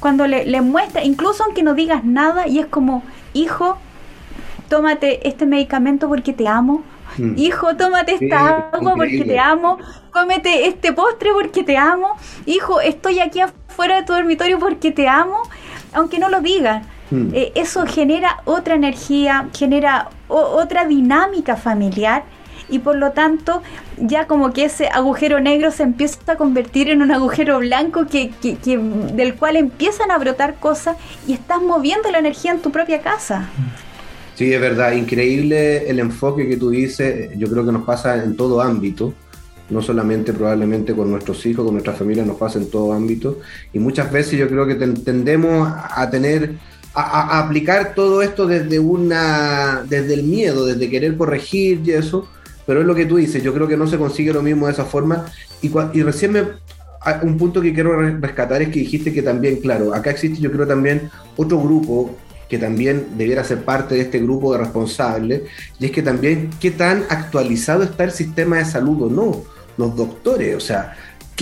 cuando 0.00 0.26
le, 0.26 0.46
le 0.46 0.60
muestras, 0.60 1.04
incluso 1.04 1.44
aunque 1.44 1.62
no 1.62 1.74
digas 1.74 2.04
nada, 2.04 2.46
y 2.48 2.58
es 2.58 2.66
como, 2.66 3.02
hijo, 3.34 3.78
tómate 4.68 5.26
este 5.28 5.46
medicamento 5.46 6.08
porque 6.08 6.32
te 6.32 6.46
amo. 6.48 6.82
Mm. 7.16 7.34
Hijo, 7.36 7.76
tómate 7.76 8.18
Sí, 8.18 8.24
esta 8.24 8.68
agua 8.72 8.94
porque 8.94 9.24
te 9.24 9.38
amo. 9.38 9.78
Cómete 10.12 10.66
este 10.68 10.92
postre 10.92 11.30
porque 11.32 11.64
te 11.64 11.76
amo. 11.76 12.16
Hijo, 12.46 12.80
estoy 12.80 13.20
aquí 13.20 13.40
afuera 13.40 13.96
de 13.96 14.02
tu 14.04 14.12
dormitorio 14.12 14.58
porque 14.58 14.92
te 14.92 15.08
amo. 15.08 15.42
Aunque 15.92 16.18
no 16.18 16.28
lo 16.28 16.40
digan. 16.40 16.82
Mm. 17.10 17.28
Eh, 17.32 17.52
eso 17.54 17.86
genera 17.86 18.38
otra 18.44 18.74
energía, 18.74 19.48
genera 19.56 20.10
otra 20.28 20.84
dinámica 20.86 21.56
familiar 21.56 22.24
y 22.70 22.80
por 22.80 22.96
lo 22.96 23.12
tanto 23.12 23.62
ya 23.96 24.26
como 24.26 24.52
que 24.52 24.64
ese 24.66 24.88
agujero 24.88 25.40
negro 25.40 25.70
se 25.70 25.84
empieza 25.84 26.18
a 26.32 26.36
convertir 26.36 26.90
en 26.90 27.00
un 27.00 27.10
agujero 27.12 27.58
blanco 27.60 28.06
que, 28.06 28.30
que- 28.42 28.56
que- 28.56 28.76
del 28.76 29.36
cual 29.36 29.56
empiezan 29.56 30.10
a 30.10 30.18
brotar 30.18 30.56
cosas 30.56 30.96
y 31.26 31.32
estás 31.32 31.62
moviendo 31.62 32.10
la 32.10 32.18
energía 32.18 32.50
en 32.52 32.58
tu 32.60 32.70
propia 32.70 33.00
casa. 33.00 33.48
Sí, 34.34 34.52
es 34.52 34.60
verdad, 34.60 34.92
increíble 34.92 35.88
el 35.90 35.98
enfoque 35.98 36.46
que 36.46 36.56
tú 36.58 36.70
dices, 36.70 37.30
yo 37.38 37.48
creo 37.48 37.64
que 37.64 37.72
nos 37.72 37.84
pasa 37.84 38.22
en 38.22 38.36
todo 38.36 38.60
ámbito, 38.60 39.14
no 39.70 39.82
solamente 39.82 40.32
probablemente 40.32 40.94
con 40.94 41.10
nuestros 41.10 41.44
hijos, 41.46 41.64
con 41.64 41.74
nuestra 41.74 41.92
familia, 41.94 42.24
nos 42.24 42.36
pasa 42.36 42.58
en 42.58 42.70
todo 42.70 42.92
ámbito, 42.92 43.38
y 43.72 43.78
muchas 43.78 44.12
veces 44.12 44.38
yo 44.38 44.46
creo 44.48 44.66
que 44.66 44.76
ten- 44.76 45.02
tendemos 45.02 45.68
a 45.74 46.08
tener, 46.10 46.52
a, 46.94 47.38
aplicar 47.38 47.94
todo 47.94 48.22
esto 48.22 48.46
desde 48.46 48.78
una, 48.78 49.84
desde 49.88 50.14
el 50.14 50.22
miedo, 50.24 50.66
desde 50.66 50.90
querer 50.90 51.16
corregir 51.16 51.82
y 51.84 51.92
eso, 51.92 52.28
pero 52.66 52.80
es 52.80 52.86
lo 52.86 52.94
que 52.94 53.06
tú 53.06 53.16
dices, 53.16 53.42
yo 53.42 53.54
creo 53.54 53.68
que 53.68 53.76
no 53.76 53.86
se 53.86 53.98
consigue 53.98 54.32
lo 54.32 54.42
mismo 54.42 54.66
de 54.66 54.72
esa 54.72 54.84
forma, 54.84 55.26
y, 55.62 55.70
y 55.92 56.02
recién 56.02 56.32
me, 56.32 56.40
a- 57.00 57.20
un 57.22 57.36
punto 57.38 57.60
que 57.60 57.72
quiero 57.72 58.00
re- 58.00 58.18
rescatar 58.20 58.62
es 58.62 58.68
que 58.68 58.80
dijiste 58.80 59.12
que 59.12 59.22
también, 59.22 59.56
claro, 59.60 59.94
acá 59.94 60.10
existe 60.10 60.40
yo 60.40 60.50
creo 60.50 60.66
también 60.66 61.10
otro 61.36 61.60
grupo 61.60 62.16
que 62.48 62.58
también 62.58 63.08
debiera 63.16 63.44
ser 63.44 63.62
parte 63.64 63.94
de 63.94 64.00
este 64.02 64.18
grupo 64.20 64.52
de 64.52 64.58
responsables, 64.58 65.42
y 65.78 65.86
es 65.86 65.90
que 65.92 66.02
también 66.02 66.50
qué 66.60 66.70
tan 66.70 67.04
actualizado 67.10 67.82
está 67.82 68.04
el 68.04 68.10
sistema 68.10 68.58
de 68.58 68.64
salud 68.64 69.02
o 69.02 69.10
no, 69.10 69.42
los 69.76 69.94
doctores, 69.94 70.56
o 70.56 70.60
sea, 70.60 70.96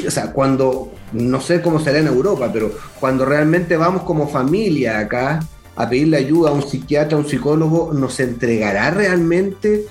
o 0.06 0.10
sea, 0.10 0.32
cuando, 0.32 0.92
no 1.12 1.40
sé 1.40 1.62
cómo 1.62 1.78
será 1.80 1.98
en 1.98 2.08
Europa, 2.08 2.50
pero 2.52 2.72
cuando 3.00 3.24
realmente 3.24 3.76
vamos 3.76 4.02
como 4.02 4.28
familia 4.28 4.98
acá 4.98 5.40
a 5.76 5.88
pedirle 5.88 6.16
ayuda 6.16 6.50
a 6.50 6.52
un 6.52 6.62
psiquiatra, 6.62 7.16
a 7.16 7.20
un 7.20 7.28
psicólogo, 7.28 7.92
¿nos 7.94 8.18
entregará 8.20 8.90
realmente 8.90 9.84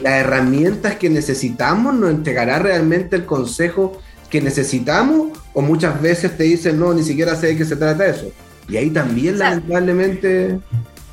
las 0.00 0.12
herramientas 0.14 0.96
que 0.96 1.08
necesitamos? 1.10 1.94
¿Nos 1.94 2.10
entregará 2.10 2.58
realmente 2.58 3.16
el 3.16 3.24
consejo 3.24 3.98
que 4.30 4.40
necesitamos? 4.40 5.38
¿O 5.54 5.62
muchas 5.62 6.00
veces 6.02 6.36
te 6.36 6.44
dicen, 6.44 6.78
no, 6.78 6.92
ni 6.92 7.02
siquiera 7.02 7.34
sé 7.36 7.48
de 7.48 7.56
qué 7.56 7.64
se 7.64 7.76
trata 7.76 8.06
eso? 8.06 8.30
Y 8.68 8.76
ahí 8.76 8.90
también, 8.90 9.34
O 9.34 9.38
sea, 9.38 9.50
lamentablemente, 9.50 10.58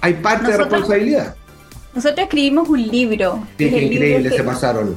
hay 0.02 0.14
parte 0.16 0.46
de 0.52 0.58
nosotros- 0.58 0.72
responsabilidad. 0.82 1.36
Nosotros 1.94 2.20
escribimos 2.26 2.68
un 2.68 2.88
libro. 2.88 3.44
Sí, 3.58 3.66
es 3.66 3.72
libro 3.72 3.94
increíble 3.94 4.30
que 4.30 4.38
se 4.38 4.44
pasaron. 4.44 4.96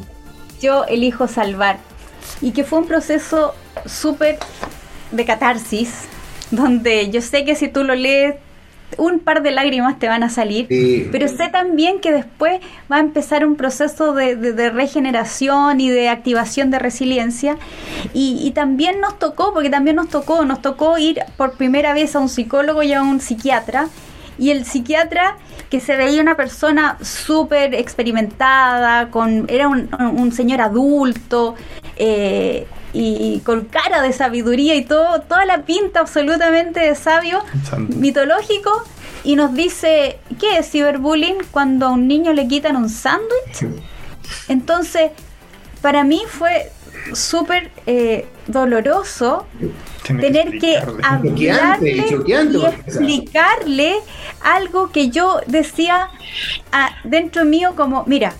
Yo 0.61 0.85
elijo 0.87 1.29
salvar. 1.29 1.79
Y 2.41 2.53
que 2.53 2.65
fue 2.65 2.79
un 2.81 2.87
proceso 2.87 3.55
súper 3.87 4.39
de 5.11 5.25
catarsis, 5.25 6.05
donde 6.51 7.11
yo 7.11 7.21
sé 7.21 7.45
que 7.45 7.55
si 7.55 7.69
tú 7.69 7.85
lo 7.85 7.95
lees, 7.95 8.37
un 8.97 9.19
par 9.21 9.43
de 9.43 9.51
lágrimas 9.51 9.99
te 9.99 10.09
van 10.09 10.23
a 10.23 10.31
salir. 10.31 10.67
Sí. 10.69 11.09
Pero 11.13 11.29
sé 11.29 11.49
también 11.49 12.01
que 12.01 12.11
después 12.11 12.61
va 12.91 12.97
a 12.97 13.01
empezar 13.01 13.45
un 13.45 13.55
proceso 13.57 14.15
de, 14.15 14.35
de- 14.35 14.55
de 14.55 14.71
regeneración 14.71 15.79
y 15.81 15.91
de 15.91 16.09
activación 16.09 16.71
de 16.71 16.79
resiliencia. 16.79 17.59
Y, 18.15 18.41
y 18.43 18.53
también 18.53 19.01
nos 19.01 19.19
tocó, 19.19 19.53
porque 19.53 19.69
también 19.69 19.97
nos 19.97 20.09
tocó, 20.09 20.45
nos 20.47 20.63
tocó 20.63 20.97
ir 20.97 21.21
por 21.37 21.53
primera 21.53 21.93
vez 21.93 22.17
a 22.17 22.19
un 22.19 22.31
psicólogo 22.31 22.83
y 22.83 22.95
a 22.95 23.03
un 23.03 23.21
psiquiatra. 23.21 23.89
Y 24.39 24.51
el 24.53 24.65
psiquiatra, 24.65 25.37
que 25.69 25.81
se 25.81 25.97
veía 25.97 26.23
una 26.23 26.37
persona 26.37 26.97
súper 27.03 27.75
experimentada, 27.75 29.11
con, 29.11 29.47
era 29.49 29.69
un, 29.69 29.91
un 30.17 30.33
señor 30.33 30.61
adulto, 30.63 31.57
eh, 31.99 32.67
y 32.93 33.41
con 33.41 33.67
cara 33.67 34.01
de 34.01 34.13
sabiduría 34.13 34.75
y 34.75 34.85
todo, 34.85 35.21
toda 35.21 35.45
la 35.45 35.63
pinta 35.63 36.01
absolutamente 36.01 36.81
de 36.81 36.95
sabio, 36.95 37.45
Santo. 37.69 37.97
mitológico, 37.97 38.83
y 39.25 39.37
nos 39.37 39.55
dice, 39.55 40.19
¿qué 40.41 40.59
es 40.59 40.71
ciberbullying? 40.71 41.39
Cuando 41.51 41.87
a 41.87 41.91
un 41.91 42.09
niño 42.09 42.33
le 42.33 42.49
quitan 42.49 42.77
un 42.77 42.89
sándwich. 42.89 43.67
Entonces, 44.49 45.11
para 45.83 46.05
mí 46.05 46.23
fue 46.29 46.71
súper 47.13 47.71
eh, 47.87 48.27
doloroso 48.47 49.47
Tiene 50.03 50.23
tener 50.23 50.59
que 50.59 50.75
explicarle. 50.75 51.31
Choqueante, 51.31 51.91
hablarle 51.91 52.09
choqueante, 52.09 52.59
y 52.59 52.65
explicarle 52.65 53.97
algo 54.43 54.91
que 54.91 55.11
yo 55.11 55.41
decía 55.47 56.09
ah, 56.73 56.91
dentro 57.05 57.45
mío 57.45 57.75
como, 57.77 58.05
mira, 58.07 58.33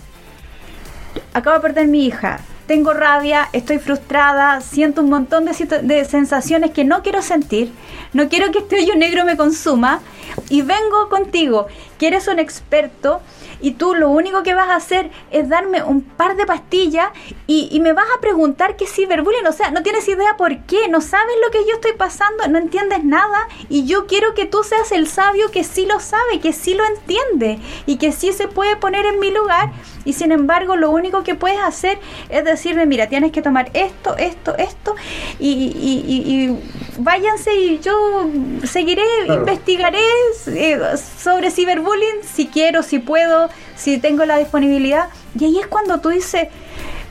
acabo 1.33 1.55
de 1.55 1.61
perder 1.61 1.87
mi 1.87 2.05
hija, 2.05 2.39
tengo 2.69 2.93
rabia, 2.93 3.49
estoy 3.51 3.79
frustrada, 3.79 4.61
siento 4.61 5.01
un 5.01 5.09
montón 5.09 5.43
de, 5.43 5.81
de, 5.81 6.05
sensaciones 6.05 6.69
que 6.69 6.83
no 6.83 7.01
quiero 7.01 7.23
sentir, 7.23 7.71
no 8.13 8.29
quiero 8.29 8.51
que 8.51 8.59
este 8.59 8.75
hoyo 8.75 8.95
negro 8.95 9.25
me 9.25 9.35
consuma 9.35 10.01
y 10.49 10.61
vengo 10.61 11.09
contigo, 11.09 11.65
que 11.97 12.05
eres 12.05 12.27
un 12.27 12.37
experto 12.37 13.21
y 13.61 13.71
tú 13.71 13.93
lo 13.93 14.09
único 14.09 14.43
que 14.43 14.53
vas 14.53 14.69
a 14.69 14.75
hacer 14.75 15.09
es 15.31 15.49
darme 15.49 15.83
un 15.83 16.01
par 16.01 16.35
de 16.35 16.45
pastillas 16.45 17.09
y, 17.47 17.79
me 17.79 17.93
vas 17.93 18.07
a 18.15 18.21
preguntar 18.21 18.75
qué 18.75 18.83
es 18.83 18.93
ciberbullying. 18.93 19.47
O 19.47 19.53
sea, 19.53 19.71
no 19.71 19.83
tienes 19.83 20.07
idea 20.07 20.35
por 20.37 20.57
qué, 20.63 20.87
no 20.89 21.01
sabes 21.01 21.35
lo 21.43 21.51
que 21.51 21.65
yo 21.65 21.75
estoy 21.75 21.93
pasando, 21.93 22.47
no 22.49 22.57
entiendes 22.57 23.03
nada 23.03 23.47
y 23.69 23.85
yo 23.85 24.05
quiero 24.05 24.33
que 24.33 24.45
tú 24.45 24.63
seas 24.63 24.91
el 24.91 25.07
sabio 25.07 25.49
que 25.51 25.63
sí 25.63 25.85
lo 25.85 25.99
sabe, 25.99 26.39
que 26.41 26.53
sí 26.53 26.73
lo 26.73 26.85
entiende 26.85 27.59
y 27.85 27.97
que 27.97 28.11
sí 28.11 28.33
se 28.33 28.47
puede 28.47 28.75
poner 28.75 29.05
en 29.05 29.19
mi 29.19 29.31
lugar 29.31 29.71
y 30.05 30.13
sin 30.13 30.31
embargo 30.31 30.75
lo 30.75 30.91
único 30.91 31.23
que 31.23 31.35
puedes 31.35 31.59
hacer 31.59 31.99
es 32.29 32.43
decirme, 32.43 32.85
mira, 32.85 33.07
tienes 33.07 33.31
que 33.31 33.41
tomar 33.41 33.69
esto, 33.73 34.17
esto, 34.17 34.55
esto 34.57 34.95
y, 35.39 36.55
váyanse 36.99 37.55
y 37.55 37.79
yo 37.79 38.29
seguiré, 38.63 39.03
investigaré 39.27 39.99
eh, 40.47 40.79
sobre 40.97 41.51
ciberbullying 41.51 42.23
si 42.23 42.47
quiero, 42.47 42.83
si 42.83 42.99
puedo, 42.99 43.49
si 43.75 43.97
tengo 43.97 44.25
la 44.25 44.37
disponibilidad. 44.37 45.09
Y 45.39 45.45
ahí 45.45 45.59
es 45.59 45.67
cuando 45.67 45.99
tú 45.99 46.09
dices, 46.09 46.47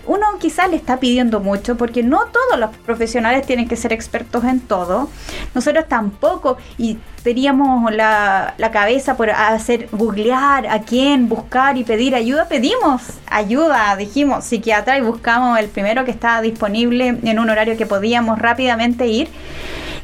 uno 0.09 0.27
quizás 0.40 0.71
le 0.71 0.77
está 0.77 0.99
pidiendo 0.99 1.40
mucho 1.40 1.77
porque 1.77 2.03
no 2.03 2.21
todos 2.27 2.59
los 2.59 2.75
profesionales 2.79 3.47
tienen 3.47 3.68
que 3.68 3.77
ser 3.77 3.92
expertos 3.92 4.42
en 4.44 4.61
todo. 4.61 5.11
Nosotros 5.55 5.85
tampoco 5.87 6.57
y 6.79 6.99
teníamos 7.23 7.92
la, 7.92 8.55
la, 8.57 8.71
cabeza 8.71 9.16
por 9.18 9.31
hacer 9.31 9.88
googlear 9.92 10.66
a 10.66 10.81
quién, 10.81 11.29
buscar 11.29 11.77
y 11.77 11.85
pedir 11.85 12.14
ayuda. 12.14 12.49
Pedimos 12.49 13.03
ayuda, 13.27 13.94
dijimos 13.97 14.44
psiquiatra 14.44 14.97
y 14.97 15.03
buscamos 15.03 15.59
el 15.59 15.68
primero 15.68 16.07
que 16.07 16.11
estaba 16.11 16.40
disponible 16.40 17.18
en 17.23 17.38
un 17.38 17.51
horario 17.51 17.77
que 17.77 17.85
podíamos 17.85 18.38
rápidamente 18.38 19.07
ir. 19.07 19.29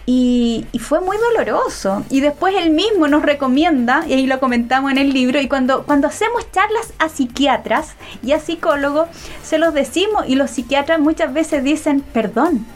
Y, 0.06 0.66
fue 0.80 1.00
muy 1.00 1.16
doloroso. 1.16 2.04
Y 2.10 2.20
después 2.20 2.54
él 2.56 2.70
mismo 2.70 3.08
nos 3.08 3.22
recomienda, 3.22 4.04
y 4.06 4.12
ahí 4.12 4.26
lo 4.26 4.38
comentamos 4.38 4.92
en 4.92 4.98
el 4.98 5.12
libro, 5.12 5.40
y 5.40 5.48
cuando, 5.48 5.84
cuando 5.84 6.08
hacemos 6.08 6.50
charlas 6.52 6.92
a 6.98 7.08
psiquiatras 7.08 7.94
y 8.22 8.32
a 8.32 8.38
psicólogos, 8.38 9.08
se 9.42 9.58
los 9.58 9.72
decimos 9.72 10.24
y 10.28 10.34
los 10.34 10.50
psiquiatras 10.50 11.00
muchas 11.00 11.32
veces 11.32 11.64
dicen, 11.64 12.00
perdón, 12.00 12.66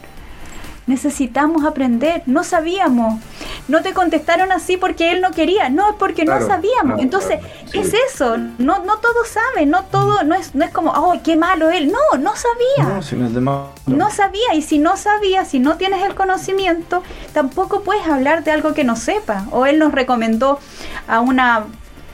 necesitamos 0.87 1.65
aprender, 1.65 2.23
no 2.25 2.43
sabíamos. 2.43 3.21
No 3.69 3.81
te 3.81 3.93
contestaron 3.93 4.51
así 4.51 4.77
porque 4.77 5.11
él 5.11 5.21
no 5.21 5.31
quería, 5.31 5.69
no, 5.69 5.91
es 5.91 5.95
porque 5.95 6.25
no 6.25 6.45
sabíamos. 6.45 6.99
Entonces, 6.99 7.39
es 7.71 7.93
eso, 7.93 8.37
no, 8.37 8.83
no 8.83 8.97
todo 8.97 9.25
sabe, 9.25 9.65
no 9.65 9.85
todo, 9.85 10.23
no 10.23 10.35
es, 10.35 10.55
no 10.55 10.65
es 10.65 10.71
como, 10.71 10.91
oh, 10.91 11.13
qué 11.23 11.35
malo 11.35 11.69
él. 11.69 11.91
No, 11.91 12.17
no 12.17 12.33
sabía. 12.35 12.95
No, 12.95 13.01
si 13.01 13.15
no, 13.15 13.27
es 13.27 13.33
de 13.33 13.41
no 13.41 14.11
sabía, 14.11 14.53
y 14.55 14.61
si 14.61 14.79
no 14.79 14.97
sabía, 14.97 15.45
si 15.45 15.59
no 15.59 15.77
tienes 15.77 16.03
el 16.03 16.15
conocimiento, 16.15 17.03
tampoco 17.33 17.81
puedes 17.81 18.05
hablar 18.07 18.43
de 18.43 18.51
algo 18.51 18.73
que 18.73 18.83
no 18.83 18.95
sepa. 18.95 19.45
O 19.51 19.65
él 19.65 19.79
nos 19.79 19.93
recomendó 19.93 20.59
a 21.07 21.21
una 21.21 21.65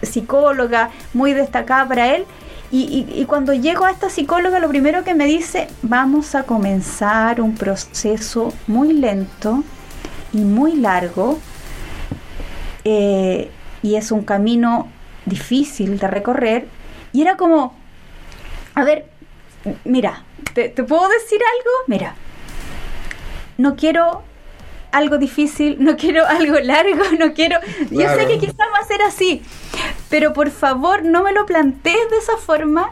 psicóloga 0.01 0.91
muy 1.13 1.33
destacada 1.33 1.87
para 1.87 2.15
él, 2.15 2.25
y, 2.71 3.25
cuando 3.25 3.53
llego 3.53 3.85
a 3.85 3.91
esta 3.91 4.09
psicóloga, 4.09 4.59
lo 4.59 4.67
primero 4.67 5.05
que 5.05 5.13
me 5.13 5.25
dice, 5.25 5.67
vamos 5.81 6.35
a 6.35 6.43
comenzar 6.43 7.39
un 7.39 7.55
proceso 7.55 8.51
muy 8.67 8.91
lento 8.91 9.63
y 10.35 10.39
muy 10.39 10.75
largo. 10.75 11.39
Eh, 12.83 13.49
y 13.81 13.95
es 13.95 14.11
un 14.11 14.23
camino 14.23 14.89
difícil 15.25 15.97
de 15.97 16.07
recorrer. 16.07 16.67
Y 17.13 17.21
era 17.21 17.37
como, 17.37 17.73
a 18.73 18.83
ver, 18.83 19.05
mira, 19.85 20.23
¿te, 20.53 20.69
puedo 20.71 21.07
decir 21.07 21.39
algo? 21.39 21.71
Mira, 21.87 22.15
no 23.57 23.77
quiero 23.77 24.23
algo 24.91 25.17
difícil, 25.17 25.77
no 25.79 25.95
quiero 25.95 26.25
algo 26.27 26.59
largo, 26.59 27.03
no 27.17 27.33
quiero... 27.33 27.57
Yo 27.89 28.09
sé 28.09 28.27
que 28.27 28.37
quizás 28.37 28.67
va 28.73 28.79
a 28.81 28.87
ser 28.87 29.01
así, 29.03 29.41
pero 30.09 30.33
por 30.33 30.51
favor 30.51 31.05
no 31.05 31.23
me 31.23 31.31
lo 31.31 31.45
plantees 31.45 32.09
de 32.11 32.17
esa 32.17 32.35
forma. 32.37 32.89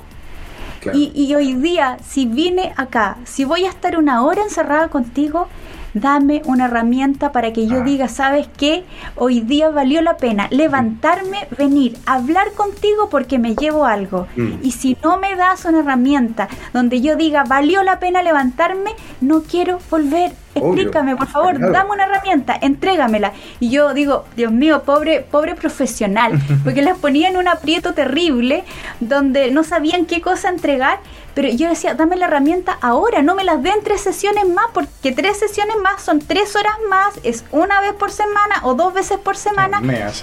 Y, 0.93 1.13
y 1.15 1.34
hoy 1.34 1.53
día, 1.53 1.97
si 2.06 2.25
vine 2.25 2.73
acá, 2.75 3.17
si 3.23 3.45
voy 3.45 3.65
a 3.65 3.69
estar 3.69 3.97
una 3.97 4.21
hora 4.23 4.43
encerrada 4.43 4.89
contigo, 4.89 5.47
dame 5.93 6.41
una 6.45 6.65
herramienta 6.65 7.32
para 7.32 7.53
que 7.53 7.67
yo 7.67 7.82
ah. 7.82 7.84
diga, 7.84 8.08
¿sabes 8.08 8.47
qué? 8.58 8.84
Hoy 9.15 9.41
día 9.41 9.69
valió 9.69 10.01
la 10.01 10.17
pena 10.17 10.47
levantarme, 10.51 11.47
venir, 11.58 11.97
hablar 12.06 12.51
contigo 12.53 13.10
porque 13.10 13.39
me 13.39 13.56
llevo 13.56 13.86
algo. 13.86 14.27
Mm. 14.36 14.53
Y 14.63 14.71
si 14.71 14.97
no 15.03 15.17
me 15.17 15.36
das 15.36 15.65
una 15.65 15.79
herramienta 15.79 16.47
donde 16.73 17.01
yo 17.01 17.15
diga, 17.15 17.43
valió 17.43 17.84
la 17.84 17.99
pena 17.99 18.23
levantarme, 18.23 18.91
no 19.21 19.43
quiero 19.43 19.79
volver. 19.89 20.32
Explícame, 20.55 21.15
por 21.15 21.27
favor, 21.27 21.59
dame 21.59 21.91
una 21.91 22.05
herramienta, 22.05 22.57
entrégamela. 22.61 23.33
Y 23.59 23.69
yo 23.69 23.93
digo, 23.93 24.25
Dios 24.35 24.51
mío, 24.51 24.83
pobre, 24.83 25.21
pobre 25.21 25.55
profesional, 25.55 26.33
porque 26.63 26.81
las 26.81 26.97
ponía 26.97 27.29
en 27.29 27.37
un 27.37 27.47
aprieto 27.47 27.93
terrible 27.93 28.63
donde 28.99 29.51
no 29.51 29.63
sabían 29.63 30.05
qué 30.05 30.21
cosa 30.21 30.49
entregar 30.49 30.99
pero 31.33 31.49
yo 31.49 31.67
decía, 31.67 31.95
dame 31.95 32.15
la 32.15 32.27
herramienta 32.27 32.77
ahora, 32.81 33.23
no 33.23 33.33
me 33.33 33.43
las 33.43 33.61
den 33.63 33.79
tres 33.83 34.01
sesiones 34.01 34.47
más, 34.47 34.67
porque 34.73 35.11
tres 35.11 35.37
sesiones 35.37 35.75
más 35.81 36.01
son 36.01 36.19
tres 36.19 36.55
horas 36.55 36.75
más, 36.89 37.19
es 37.23 37.43
una 37.51 37.81
vez 37.81 37.93
por 37.93 38.11
semana 38.11 38.61
o 38.63 38.75
dos 38.75 38.93
veces 38.93 39.17
por 39.17 39.35
semana. 39.35 39.81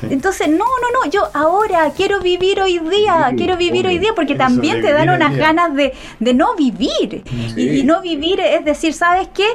Entonces, 0.08 0.48
no, 0.48 0.58
no, 0.58 1.04
no, 1.04 1.10
yo 1.10 1.28
ahora 1.34 1.90
quiero 1.96 2.20
vivir 2.20 2.60
hoy 2.60 2.78
día, 2.78 3.32
quiero 3.36 3.56
vivir 3.56 3.86
hoy 3.88 3.98
día, 3.98 4.12
porque 4.14 4.36
también 4.36 4.82
te 4.82 4.92
dan 4.92 5.10
unas 5.10 5.36
ganas 5.36 5.74
de, 5.74 5.94
de, 6.20 6.34
no 6.34 6.54
vivir. 6.54 7.24
Y, 7.56 7.80
y 7.80 7.82
no 7.82 8.00
vivir 8.00 8.38
es 8.40 8.64
decir, 8.64 8.94
¿sabes 8.94 9.28
qué? 9.34 9.46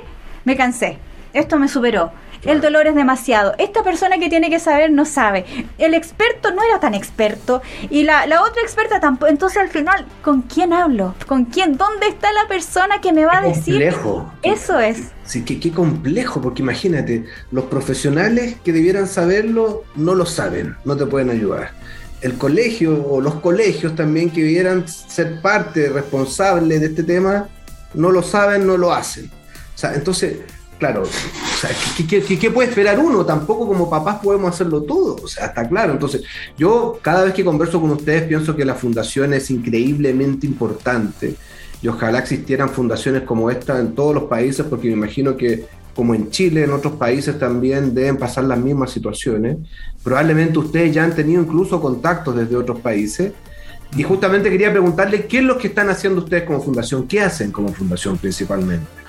Me 0.45 0.55
cansé, 0.55 0.97
esto 1.33 1.59
me 1.59 1.67
superó 1.67 2.11
el 2.45 2.61
dolor 2.61 2.87
es 2.87 2.95
demasiado. 2.95 3.53
Esta 3.57 3.83
persona 3.83 4.17
que 4.17 4.29
tiene 4.29 4.49
que 4.49 4.59
saber 4.59 4.91
no 4.91 5.05
sabe. 5.05 5.45
El 5.77 5.93
experto 5.93 6.51
no 6.53 6.63
era 6.63 6.79
tan 6.79 6.93
experto 6.93 7.61
y 7.89 8.03
la, 8.03 8.23
otra 8.41 8.61
experta 8.61 8.99
tampoco. 8.99 9.31
Entonces 9.31 9.57
al 9.57 9.69
final, 9.69 10.05
¿con 10.23 10.41
quién 10.43 10.73
hablo? 10.73 11.15
¿Con 11.27 11.45
quién? 11.45 11.77
¿Dónde 11.77 12.07
está 12.07 12.31
la 12.31 12.47
persona 12.47 13.01
que 13.01 13.13
me 13.13 13.25
va 13.25 13.39
a 13.39 13.41
decir? 13.41 13.73
Complejo. 13.73 14.31
Eso 14.43 14.79
es. 14.79 15.11
Sí, 15.25 15.43
qué, 15.43 15.59
qué 15.59 15.71
complejo, 15.71 16.41
porque 16.41 16.61
imagínate, 16.61 17.25
los 17.51 17.65
profesionales 17.65 18.57
que 18.63 18.71
debieran 18.71 19.07
saberlo 19.07 19.83
no 19.95 20.13
lo 20.13 20.25
saben, 20.25 20.75
no 20.85 20.95
te 20.95 21.05
pueden 21.05 21.29
ayudar 21.29 21.71
el 22.21 22.39
colegio 22.39 23.05
o 23.07 23.21
los 23.21 23.35
colegios 23.35 23.93
también 23.93 24.31
que 24.31 24.41
debieran 24.41 24.87
ser 24.87 25.41
parte 25.41 25.89
responsable 25.89 26.79
de 26.79 26.87
este 26.87 27.03
tema, 27.03 27.49
no 27.93 28.09
lo 28.09 28.23
saben, 28.23 28.65
no 28.65 28.77
lo 28.77 28.91
hacen. 28.93 29.29
Entonces, 29.83 30.37
claro, 30.79 31.03
¿qué, 32.07 32.51
puede 32.51 32.69
esperar 32.69 32.99
uno? 32.99 33.25
Tampoco 33.25 33.67
como 33.67 33.89
papás 33.89 34.19
podemos 34.21 34.53
hacerlo 34.53 34.83
todo, 34.83 35.17
o 35.23 35.27
sea, 35.27 35.47
está 35.47 35.67
claro. 35.67 35.93
Entonces, 35.93 36.23
yo 36.57 36.99
cada 37.01 37.23
vez 37.23 37.33
que 37.33 37.45
converso 37.45 37.79
con 37.81 37.91
ustedes 37.91 38.23
pienso 38.23 38.55
que 38.55 38.65
la 38.65 38.75
fundación 38.75 39.33
es 39.33 39.49
increíblemente 39.51 40.47
importante 40.47 41.35
y 41.81 41.87
ojalá 41.87 42.19
existieran 42.19 42.69
fundaciones 42.69 43.23
como 43.23 43.49
esta 43.49 43.79
en 43.79 43.93
todos 43.95 44.15
los 44.15 44.23
países, 44.25 44.65
porque 44.65 44.87
me 44.87 44.93
imagino 44.93 45.37
que 45.37 45.65
como 45.95 46.13
en 46.13 46.29
Chile, 46.29 46.63
en 46.63 46.71
otros 46.71 46.95
países 46.95 47.39
también 47.39 47.95
deben 47.95 48.17
pasar 48.17 48.43
las 48.43 48.59
mismas 48.59 48.91
situaciones. 48.91 49.57
Probablemente 50.03 50.59
ustedes 50.59 50.93
ya 50.93 51.05
han 51.05 51.15
tenido 51.15 51.41
incluso 51.41 51.79
contactos 51.79 52.35
desde 52.35 52.57
otros 52.57 52.81
países. 52.81 53.31
Y 53.95 54.03
justamente 54.03 54.49
quería 54.49 54.71
preguntarle 54.71 55.25
qué 55.25 55.37
es 55.37 55.43
lo 55.45 55.57
que 55.57 55.67
están 55.67 55.89
haciendo 55.89 56.21
ustedes 56.21 56.43
como 56.43 56.61
fundación, 56.61 57.07
qué 57.07 57.21
hacen 57.21 57.51
como 57.51 57.69
fundación 57.69 58.17
principalmente. 58.17 59.04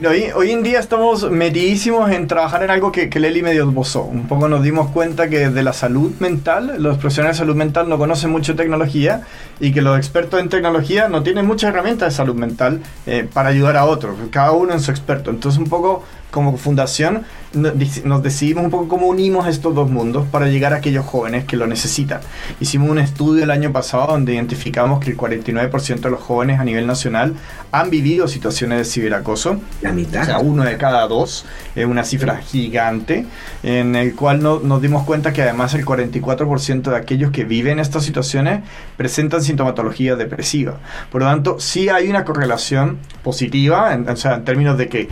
Hoy, 0.00 0.50
en 0.50 0.62
día 0.62 0.80
estamos 0.80 1.30
metidísimos 1.30 2.10
en 2.10 2.26
trabajar 2.26 2.62
en 2.62 2.70
algo 2.70 2.90
que, 2.92 3.08
que 3.08 3.20
Leli 3.20 3.42
medio 3.42 3.68
esbozó. 3.68 4.02
Un 4.02 4.26
poco 4.26 4.48
nos 4.48 4.62
dimos 4.62 4.90
cuenta 4.90 5.28
que 5.28 5.50
de 5.50 5.62
la 5.62 5.72
salud 5.72 6.12
mental, 6.18 6.76
los 6.78 6.98
profesionales 6.98 7.36
de 7.36 7.42
salud 7.42 7.56
mental 7.56 7.88
no 7.88 7.98
conocen 7.98 8.30
mucho 8.30 8.56
tecnología 8.56 9.22
y 9.60 9.72
que 9.72 9.82
los 9.82 9.96
expertos 9.98 10.40
en 10.40 10.48
tecnología 10.48 11.08
no 11.08 11.22
tienen 11.22 11.46
muchas 11.46 11.70
herramientas 11.70 12.12
de 12.12 12.16
salud 12.16 12.34
mental 12.34 12.80
eh, 13.06 13.28
para 13.32 13.50
ayudar 13.50 13.76
a 13.76 13.84
otros, 13.84 14.16
cada 14.30 14.52
uno 14.52 14.72
en 14.72 14.80
su 14.80 14.90
experto. 14.90 15.30
Entonces 15.30 15.58
un 15.58 15.68
poco 15.68 16.04
como 16.32 16.56
fundación 16.56 17.24
nos 17.54 18.22
decidimos 18.22 18.64
un 18.64 18.70
poco 18.70 18.88
cómo 18.88 19.06
unimos 19.06 19.46
estos 19.46 19.74
dos 19.74 19.90
mundos 19.90 20.26
para 20.26 20.48
llegar 20.48 20.72
a 20.72 20.76
aquellos 20.76 21.04
jóvenes 21.04 21.44
que 21.44 21.58
lo 21.58 21.66
necesitan. 21.66 22.22
Hicimos 22.60 22.88
un 22.88 22.98
estudio 22.98 23.44
el 23.44 23.50
año 23.50 23.72
pasado 23.72 24.06
donde 24.06 24.32
identificamos 24.32 25.04
que 25.04 25.10
el 25.10 25.18
49% 25.18 26.00
de 26.00 26.10
los 26.10 26.20
jóvenes 26.20 26.58
a 26.58 26.64
nivel 26.64 26.86
nacional 26.86 27.34
han 27.70 27.90
vivido 27.90 28.26
situaciones 28.26 28.78
de 28.78 28.84
ciberacoso. 28.86 29.60
La 29.82 29.92
mitad. 29.92 30.22
O 30.22 30.24
sea, 30.24 30.38
uno 30.38 30.64
de 30.64 30.78
cada 30.78 31.06
dos. 31.06 31.44
Es 31.74 31.84
una 31.84 32.04
cifra 32.04 32.38
gigante 32.38 33.26
en 33.62 33.94
el 33.94 34.14
cual 34.14 34.42
no, 34.42 34.60
nos 34.60 34.80
dimos 34.80 35.04
cuenta 35.04 35.34
que 35.34 35.42
además 35.42 35.74
el 35.74 35.84
44% 35.84 36.90
de 36.90 36.96
aquellos 36.96 37.32
que 37.32 37.44
viven 37.44 37.78
estas 37.78 38.04
situaciones 38.04 38.62
presentan 38.96 39.42
sintomatología 39.42 40.16
depresiva. 40.16 40.78
Por 41.10 41.20
lo 41.20 41.28
tanto, 41.28 41.60
sí 41.60 41.90
hay 41.90 42.08
una 42.08 42.24
correlación 42.24 42.98
positiva, 43.22 43.94
o 44.08 44.16
sea, 44.16 44.36
en 44.36 44.44
términos 44.44 44.78
de 44.78 44.88
que 44.88 45.08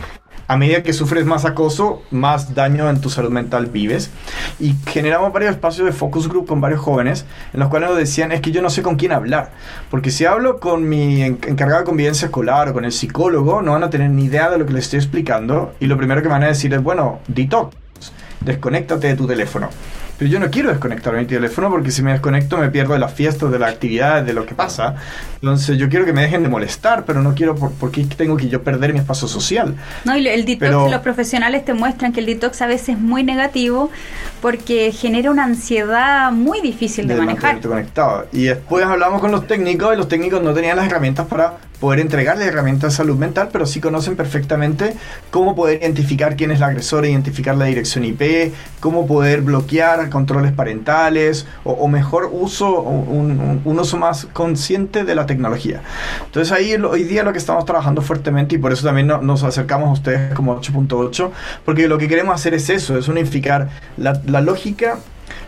a 0.51 0.57
medida 0.57 0.83
que 0.83 0.91
sufres 0.91 1.25
más 1.25 1.45
acoso, 1.45 2.03
más 2.11 2.53
daño 2.53 2.89
en 2.89 2.99
tu 2.99 3.09
salud 3.09 3.29
mental 3.29 3.67
vives. 3.67 4.11
Y 4.59 4.75
generamos 4.85 5.31
varios 5.31 5.51
espacios 5.51 5.85
de 5.85 5.93
focus 5.93 6.27
group 6.27 6.45
con 6.45 6.59
varios 6.59 6.81
jóvenes, 6.81 7.25
en 7.53 7.61
los 7.61 7.69
cuales 7.69 7.87
nos 7.87 7.97
decían, 7.97 8.33
es 8.33 8.41
que 8.41 8.51
yo 8.51 8.61
no 8.61 8.69
sé 8.69 8.81
con 8.81 8.97
quién 8.97 9.13
hablar. 9.13 9.51
Porque 9.89 10.11
si 10.11 10.25
hablo 10.25 10.59
con 10.59 10.89
mi 10.89 11.21
encargado 11.21 11.79
de 11.79 11.85
convivencia 11.85 12.25
escolar 12.25 12.67
o 12.67 12.73
con 12.73 12.83
el 12.83 12.91
psicólogo, 12.91 13.61
no 13.61 13.71
van 13.71 13.83
a 13.85 13.89
tener 13.89 14.09
ni 14.09 14.25
idea 14.25 14.49
de 14.49 14.57
lo 14.57 14.65
que 14.65 14.73
les 14.73 14.83
estoy 14.83 14.99
explicando. 14.99 15.73
Y 15.79 15.85
lo 15.85 15.95
primero 15.95 16.21
que 16.21 16.27
van 16.27 16.43
a 16.43 16.47
decir 16.47 16.73
es, 16.73 16.83
bueno, 16.83 17.19
detox, 17.29 17.73
desconéctate 18.41 19.07
de 19.07 19.15
tu 19.15 19.27
teléfono. 19.27 19.69
Pero 20.21 20.33
yo 20.33 20.39
no 20.39 20.51
quiero 20.51 20.69
desconectar 20.69 21.15
mi 21.15 21.25
teléfono 21.25 21.67
porque 21.71 21.89
si 21.89 22.03
me 22.03 22.11
desconecto 22.11 22.55
me 22.55 22.69
pierdo 22.69 22.93
de 22.93 22.99
las 22.99 23.11
fiestas, 23.11 23.49
de 23.49 23.57
las 23.57 23.71
actividades, 23.71 24.23
de 24.23 24.33
lo 24.33 24.45
que 24.45 24.53
pasa. 24.53 24.93
Entonces 25.41 25.79
yo 25.79 25.89
quiero 25.89 26.05
que 26.05 26.13
me 26.13 26.21
dejen 26.21 26.43
de 26.43 26.49
molestar, 26.49 27.05
pero 27.05 27.23
no 27.23 27.33
quiero 27.33 27.55
por, 27.55 27.71
porque 27.71 28.03
tengo 28.03 28.37
que 28.37 28.47
yo 28.47 28.61
perder 28.61 28.93
mi 28.93 28.99
espacio 28.99 29.27
social. 29.27 29.75
No, 30.05 30.15
y 30.15 30.27
el 30.27 30.45
detox, 30.45 30.91
los 30.91 31.01
profesionales 31.01 31.65
te 31.65 31.73
muestran 31.73 32.13
que 32.13 32.19
el 32.19 32.27
detox 32.27 32.61
a 32.61 32.67
veces 32.67 32.89
es 32.89 32.99
muy 32.99 33.23
negativo 33.23 33.89
porque 34.43 34.91
genera 34.91 35.31
una 35.31 35.45
ansiedad 35.45 36.31
muy 36.31 36.61
difícil 36.61 37.07
de, 37.07 37.15
de 37.15 37.21
manejar. 37.21 37.59
conectado. 37.59 38.27
Y 38.31 38.43
después 38.43 38.85
hablamos 38.85 39.21
con 39.21 39.31
los 39.31 39.47
técnicos 39.47 39.91
y 39.95 39.97
los 39.97 40.07
técnicos 40.07 40.43
no 40.43 40.53
tenían 40.53 40.77
las 40.77 40.85
herramientas 40.85 41.25
para 41.25 41.57
poder 41.81 41.99
entregarle 41.99 42.45
herramientas 42.45 42.93
de 42.93 42.97
salud 42.97 43.17
mental, 43.17 43.49
pero 43.51 43.65
sí 43.65 43.81
conocen 43.81 44.15
perfectamente 44.15 44.95
cómo 45.31 45.55
poder 45.55 45.81
identificar 45.81 46.35
quién 46.35 46.51
es 46.51 46.57
el 46.57 46.63
agresor, 46.63 47.05
identificar 47.05 47.57
la 47.57 47.65
dirección 47.65 48.05
IP, 48.05 48.53
cómo 48.79 49.07
poder 49.07 49.41
bloquear 49.41 50.10
controles 50.11 50.51
parentales 50.51 51.47
o, 51.63 51.87
mejor 51.87 52.29
uso, 52.31 52.81
un, 52.81 53.61
uso 53.65 53.97
más 53.97 54.27
consciente 54.31 55.03
de 55.03 55.15
la 55.15 55.25
tecnología. 55.25 55.81
Entonces 56.23 56.51
ahí 56.51 56.75
hoy 56.75 57.03
día 57.03 57.23
lo 57.23 57.31
que 57.31 57.39
estamos 57.39 57.65
trabajando 57.65 58.03
fuertemente 58.03 58.55
y 58.55 58.57
por 58.59 58.71
eso 58.71 58.85
también 58.85 59.07
nos 59.07 59.43
acercamos 59.43 59.89
a 59.89 59.93
ustedes 59.93 60.33
como 60.35 60.59
8.8, 60.61 61.31
porque 61.65 61.87
lo 61.87 61.97
que 61.97 62.07
queremos 62.07 62.35
hacer 62.35 62.53
es 62.53 62.69
eso, 62.69 62.97
es 62.97 63.07
unificar 63.07 63.69
la, 63.97 64.21
la 64.27 64.41
lógica 64.41 64.99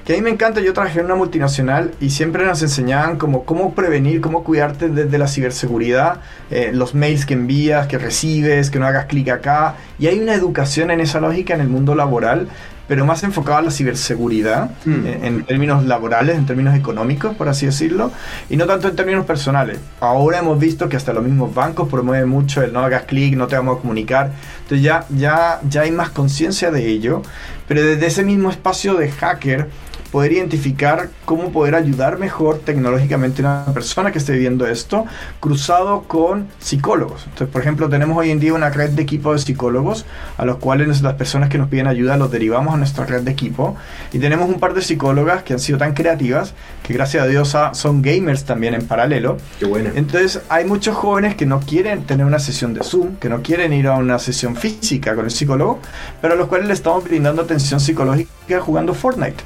que 0.05 0.13
a 0.13 0.15
mí 0.17 0.21
me 0.21 0.31
encanta, 0.31 0.59
yo 0.59 0.73
trabajé 0.73 0.99
en 0.99 1.05
una 1.05 1.15
multinacional 1.15 1.91
y 2.01 2.09
siempre 2.09 2.45
nos 2.45 2.61
enseñaban 2.61 3.17
como 3.17 3.45
cómo 3.45 3.73
prevenir, 3.73 4.19
cómo 4.19 4.43
cuidarte 4.43 4.89
desde 4.89 5.17
la 5.17 5.29
ciberseguridad, 5.29 6.19
eh, 6.51 6.71
los 6.73 6.93
mails 6.93 7.25
que 7.25 7.35
envías, 7.35 7.87
que 7.87 7.97
recibes, 7.97 8.69
que 8.69 8.79
no 8.79 8.85
hagas 8.85 9.05
clic 9.05 9.29
acá. 9.29 9.75
Y 9.99 10.07
hay 10.07 10.19
una 10.19 10.33
educación 10.33 10.91
en 10.91 10.99
esa 10.99 11.21
lógica 11.21 11.53
en 11.53 11.61
el 11.61 11.69
mundo 11.69 11.95
laboral, 11.95 12.49
pero 12.93 13.07
más 13.07 13.23
enfocada 13.23 13.57
a 13.57 13.61
la 13.63 13.71
ciberseguridad, 13.71 14.69
mm. 14.85 15.05
eh, 15.07 15.19
en, 15.23 15.43
términos 15.45 15.83
laborales, 15.83 16.37
en 16.37 16.45
términos 16.45 16.75
económicos, 16.75 17.35
por 17.35 17.49
así 17.49 17.65
decirlo, 17.65 18.11
y 18.51 18.55
no 18.55 18.67
tanto 18.67 18.87
en 18.87 18.95
términos 18.95 19.25
personales. 19.25 19.79
Ahora 19.99 20.37
hemos 20.37 20.59
visto 20.59 20.87
que 20.87 20.95
hasta 20.95 21.11
los 21.11 21.23
mismos 21.23 21.55
bancos 21.55 21.89
promueven 21.89 22.29
mucho 22.29 22.61
el 22.61 22.71
no 22.71 22.81
hagas 22.81 23.05
clic, 23.05 23.35
no 23.35 23.47
te 23.47 23.55
vamos 23.55 23.79
a 23.79 23.81
comunicar. 23.81 24.29
Entonces 24.61 24.83
ya, 24.83 25.07
ya, 25.09 25.59
ya 25.67 25.81
hay 25.81 25.91
más 25.91 26.11
conciencia 26.11 26.69
de 26.69 26.87
ello, 26.87 27.23
pero 27.67 27.83
desde 27.83 28.05
ese 28.05 28.23
mismo 28.23 28.51
espacio 28.51 28.93
de 28.93 29.09
hacker, 29.09 29.69
poder 30.13 30.33
identificar 30.33 31.09
cómo 31.25 31.51
poder 31.51 31.73
ayudar 31.73 32.19
mejor 32.19 32.59
tecnológicamente 32.59 33.41
a 33.41 33.63
una 33.63 33.73
persona 33.73 34.11
que 34.11 34.19
esté 34.19 34.33
viviendo 34.33 34.67
esto, 34.67 35.07
cruzado 35.39 36.03
con 36.03 36.49
psicólogos. 36.59 37.23
Entonces, 37.23 37.47
por 37.47 37.61
ejemplo, 37.61 37.89
tenemos 37.89 38.15
hoy 38.15 38.29
en 38.29 38.39
día 38.39 38.53
una 38.53 38.69
red 38.69 38.91
de 38.91 39.01
equipo 39.01 39.33
de 39.33 39.39
psicólogos, 39.39 40.05
a 40.37 40.45
los 40.45 40.57
cuales 40.57 41.01
las 41.01 41.15
personas 41.15 41.49
que 41.49 41.57
nos 41.57 41.67
piden 41.67 41.87
ayuda 41.87 42.15
los 42.15 42.29
derivamos 42.29 42.75
a 42.75 42.77
nuestra 42.77 43.07
red 43.07 43.23
de 43.23 43.31
equipo. 43.31 43.75
Y 44.11 44.19
tenemos 44.19 44.47
un 44.49 44.59
par 44.59 44.75
de 44.75 44.83
psicólogas 44.83 45.41
que 45.41 45.53
han 45.53 45.59
sido 45.59 45.79
tan 45.79 45.95
creativas, 45.95 46.53
que 46.83 46.93
gracias 46.93 47.23
a 47.23 47.25
Dios 47.25 47.57
son 47.71 48.03
gamers 48.03 48.43
también 48.43 48.75
en 48.75 48.85
paralelo. 48.85 49.37
Qué 49.57 49.65
bueno. 49.65 49.89
Entonces, 49.95 50.41
hay 50.47 50.65
muchos 50.65 50.95
jóvenes 50.95 51.33
que 51.33 51.47
no 51.47 51.59
quieren 51.59 52.03
tener 52.03 52.27
una 52.27 52.37
sesión 52.37 52.75
de 52.75 52.83
Zoom, 52.83 53.15
que 53.15 53.29
no 53.29 53.41
quieren 53.41 53.73
ir 53.73 53.87
a 53.87 53.95
una 53.95 54.19
sesión 54.19 54.55
física 54.55 55.15
con 55.15 55.25
el 55.25 55.31
psicólogo, 55.31 55.79
pero 56.21 56.35
a 56.35 56.37
los 56.37 56.47
cuales 56.47 56.67
le 56.67 56.73
estamos 56.75 57.03
brindando 57.03 57.41
atención 57.41 57.79
psicológica 57.79 58.61
jugando 58.61 58.93
Fortnite. 58.93 59.43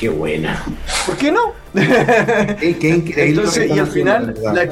Qué 0.00 0.08
buena. 0.08 0.64
¿Por 1.04 1.14
qué 1.18 1.30
no? 1.30 1.52
qué, 1.74 2.88
increíble. 2.88 3.28
Entonces, 3.28 3.70
y 3.70 3.78
al 3.78 3.86
final, 3.86 4.34
la, 4.42 4.62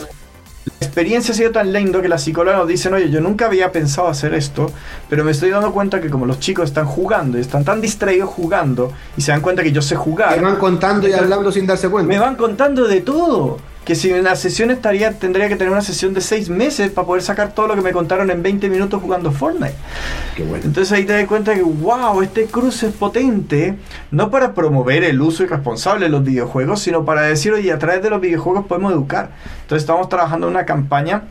experiencia 0.80 1.34
ha 1.34 1.36
sido 1.36 1.50
tan 1.50 1.70
lindo 1.70 2.00
que 2.00 2.08
las 2.08 2.22
psicólogas 2.22 2.60
nos 2.60 2.68
dicen, 2.68 2.94
oye, 2.94 3.10
yo 3.10 3.20
nunca 3.20 3.44
había 3.44 3.70
pensado 3.70 4.08
hacer 4.08 4.32
esto, 4.32 4.72
pero 5.10 5.24
me 5.24 5.32
estoy 5.32 5.50
dando 5.50 5.70
cuenta 5.72 6.00
que 6.00 6.08
como 6.08 6.24
los 6.24 6.40
chicos 6.40 6.70
están 6.70 6.86
jugando 6.86 7.36
y 7.36 7.42
están 7.42 7.62
tan 7.62 7.82
distraídos 7.82 8.30
jugando 8.30 8.90
y 9.18 9.20
se 9.20 9.30
dan 9.30 9.42
cuenta 9.42 9.62
que 9.62 9.70
yo 9.70 9.82
sé 9.82 9.96
jugar. 9.96 10.34
Me 10.34 10.42
van 10.42 10.56
contando 10.56 11.06
y 11.06 11.12
hablando 11.12 11.52
sin 11.52 11.66
darse 11.66 11.90
cuenta. 11.90 12.08
Me 12.08 12.18
van 12.18 12.36
contando 12.36 12.88
de 12.88 13.02
todo 13.02 13.58
que 13.88 13.94
si 13.94 14.12
en 14.12 14.22
la 14.22 14.36
sesión 14.36 14.70
estaría, 14.70 15.18
tendría 15.18 15.48
que 15.48 15.56
tener 15.56 15.72
una 15.72 15.80
sesión 15.80 16.12
de 16.12 16.20
seis 16.20 16.50
meses 16.50 16.90
para 16.90 17.06
poder 17.06 17.22
sacar 17.22 17.54
todo 17.54 17.68
lo 17.68 17.74
que 17.74 17.80
me 17.80 17.92
contaron 17.92 18.30
en 18.30 18.42
20 18.42 18.68
minutos 18.68 19.00
jugando 19.00 19.32
Fortnite. 19.32 19.72
Qué 20.36 20.42
bueno. 20.42 20.66
Entonces 20.66 20.92
ahí 20.92 21.06
te 21.06 21.14
das 21.14 21.26
cuenta 21.26 21.54
que, 21.54 21.62
wow, 21.62 22.20
este 22.20 22.44
cruce 22.44 22.88
es 22.88 22.92
potente, 22.92 23.78
no 24.10 24.30
para 24.30 24.52
promover 24.52 25.04
el 25.04 25.18
uso 25.22 25.42
irresponsable 25.42 26.04
de 26.04 26.10
los 26.10 26.22
videojuegos, 26.22 26.82
sino 26.82 27.06
para 27.06 27.22
decir, 27.22 27.54
oye, 27.54 27.72
a 27.72 27.78
través 27.78 28.02
de 28.02 28.10
los 28.10 28.20
videojuegos 28.20 28.66
podemos 28.66 28.92
educar. 28.92 29.30
Entonces 29.62 29.84
estamos 29.84 30.10
trabajando 30.10 30.48
en 30.48 30.52
una 30.52 30.66
campaña 30.66 31.22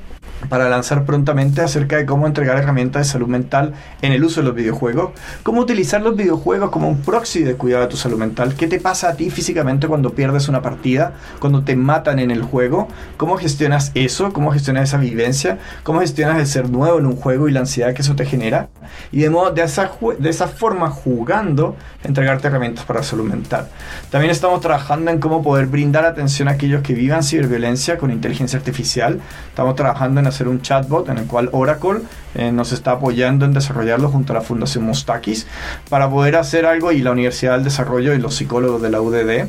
para 0.50 0.70
lanzar 0.70 1.06
prontamente 1.06 1.62
acerca 1.62 1.98
de 1.98 2.06
cómo 2.06 2.28
entregar 2.28 2.58
herramientas 2.58 3.06
de 3.06 3.12
salud 3.12 3.28
mental 3.28 3.74
en 4.02 4.12
el 4.12 4.24
uso 4.24 4.42
de 4.42 4.48
los 4.48 4.56
videojuegos, 4.56 5.12
cómo 5.44 5.62
utilizar 5.62 6.02
los 6.02 6.16
videojuegos 6.16 6.70
como 6.70 6.88
un 6.88 7.02
proxy 7.02 7.44
de 7.44 7.56
cuidado 7.56 7.84
de 7.84 7.90
tu 7.90 7.98
salud 7.98 8.18
mental, 8.18 8.56
qué 8.56 8.68
te 8.68 8.80
pasa 8.80 9.10
a 9.10 9.14
ti 9.16 9.30
físicamente 9.30 9.88
cuando 9.88 10.14
pierdes 10.14 10.48
una 10.48 10.62
partida, 10.62 11.14
cuando 11.40 11.64
te 11.64 11.76
matan 11.76 12.20
en 12.20 12.32
el 12.32 12.42
juego, 12.42 12.88
cómo 13.18 13.38
gestionas 13.38 13.92
eso, 13.96 14.32
cómo 14.34 14.52
gestionas 14.52 14.90
esa 14.90 14.98
vivencia, 14.98 15.60
cómo 15.84 16.00
gestionas 16.02 16.40
el 16.40 16.48
ser 16.48 16.70
nuevo 16.70 17.00
en 17.00 17.06
un 17.06 17.16
juego 17.16 17.48
y 17.48 17.52
la 17.52 17.62
ansiedad 17.62 17.94
que 17.94 18.02
eso 18.02 18.16
te 18.16 18.26
genera, 18.26 18.70
y 19.12 19.22
de, 19.22 19.30
modo, 19.30 19.52
de, 19.52 19.64
esa, 19.64 19.92
de 20.20 20.30
esa 20.30 20.48
forma 20.48 20.90
jugando, 20.90 21.76
entregarte 22.04 22.48
herramientas 22.48 22.86
para 22.86 23.04
salud 23.04 23.26
mental. 23.26 23.68
También 24.10 24.32
estamos 24.32 24.62
trabajando 24.62 25.12
en 25.12 25.20
cómo 25.20 25.42
poder 25.44 25.68
brindar 25.68 26.06
atención 26.06 26.48
a 26.48 26.52
aquellos 26.52 26.82
que 26.82 26.94
vivan 26.94 27.24
ciberviolencia 27.24 27.98
con 27.98 28.12
inteligencia 28.12 28.58
artificial, 28.58 29.20
estamos 29.50 29.76
trabajando 29.76 30.20
en 30.20 30.27
hacer 30.28 30.48
un 30.48 30.62
chatbot 30.62 31.10
en 31.10 31.18
el 31.18 31.26
cual 31.26 31.50
Oracle 31.52 32.02
eh, 32.36 32.52
nos 32.52 32.72
está 32.72 32.92
apoyando 32.92 33.46
en 33.46 33.54
desarrollarlo 33.54 34.10
junto 34.10 34.34
a 34.34 34.36
la 34.36 34.42
Fundación 34.42 34.84
Mustakis 34.84 35.48
para 35.90 36.10
poder 36.10 36.36
hacer 36.36 36.66
algo 36.66 36.92
y 36.92 37.02
la 37.02 37.12
Universidad 37.12 37.54
del 37.54 37.64
Desarrollo 37.64 38.14
y 38.14 38.20
los 38.20 38.36
psicólogos 38.36 38.82
de 38.82 38.90
la 38.90 39.02
UDD 39.02 39.48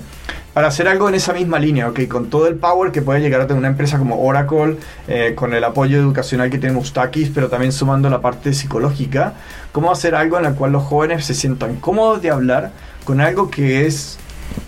para 0.58 0.68
hacer 0.68 0.88
algo 0.88 1.08
en 1.08 1.14
esa 1.14 1.32
misma 1.32 1.60
línea, 1.60 1.88
¿ok? 1.88 2.00
Con 2.08 2.30
todo 2.30 2.48
el 2.48 2.56
power 2.56 2.90
que 2.90 3.00
puede 3.00 3.20
llegar 3.20 3.40
a 3.40 3.46
tener 3.46 3.58
una 3.58 3.68
empresa 3.68 3.96
como 3.96 4.20
Oracle, 4.24 4.76
eh, 5.06 5.34
con 5.36 5.54
el 5.54 5.62
apoyo 5.62 5.98
educacional 5.98 6.50
que 6.50 6.58
tiene 6.58 6.74
Mustakis, 6.74 7.30
pero 7.32 7.48
también 7.48 7.70
sumando 7.70 8.10
la 8.10 8.20
parte 8.20 8.52
psicológica, 8.52 9.34
cómo 9.70 9.92
hacer 9.92 10.16
algo 10.16 10.36
en 10.36 10.46
el 10.46 10.54
cual 10.54 10.72
los 10.72 10.82
jóvenes 10.82 11.24
se 11.26 11.34
sientan 11.34 11.76
cómodos 11.76 12.22
de 12.22 12.30
hablar 12.30 12.72
con 13.04 13.20
algo 13.20 13.50
que 13.50 13.86
es 13.86 14.18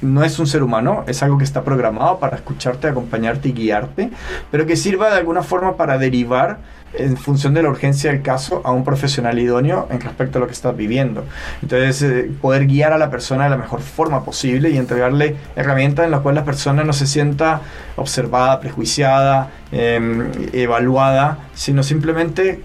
no 0.02 0.24
es 0.24 0.38
un 0.38 0.46
ser 0.46 0.62
humano, 0.62 1.04
es 1.06 1.22
algo 1.22 1.38
que 1.38 1.44
está 1.44 1.62
programado 1.62 2.18
para 2.18 2.36
escucharte, 2.36 2.88
acompañarte 2.88 3.48
y 3.48 3.52
guiarte, 3.52 4.10
pero 4.50 4.66
que 4.66 4.76
sirva 4.76 5.10
de 5.10 5.18
alguna 5.18 5.42
forma 5.42 5.76
para 5.76 5.98
derivar 5.98 6.58
en 6.92 7.16
función 7.16 7.54
de 7.54 7.62
la 7.62 7.68
urgencia 7.68 8.10
del 8.10 8.22
caso 8.22 8.62
a 8.64 8.72
un 8.72 8.84
profesional 8.84 9.38
idóneo 9.38 9.86
en 9.90 10.00
respecto 10.00 10.38
a 10.38 10.40
lo 10.40 10.46
que 10.46 10.52
estás 10.52 10.76
viviendo. 10.76 11.24
Entonces, 11.62 12.02
eh, 12.02 12.30
poder 12.40 12.66
guiar 12.66 12.92
a 12.92 12.98
la 12.98 13.10
persona 13.10 13.44
de 13.44 13.50
la 13.50 13.56
mejor 13.56 13.80
forma 13.80 14.24
posible 14.24 14.70
y 14.70 14.76
entregarle 14.76 15.36
herramientas 15.54 16.04
en 16.04 16.10
las 16.10 16.20
cuales 16.20 16.40
la 16.40 16.44
persona 16.44 16.82
no 16.82 16.92
se 16.92 17.06
sienta 17.06 17.60
observada, 17.96 18.60
prejuiciada, 18.60 19.50
em, 19.70 20.30
evaluada, 20.52 21.38
sino 21.54 21.82
simplemente 21.82 22.60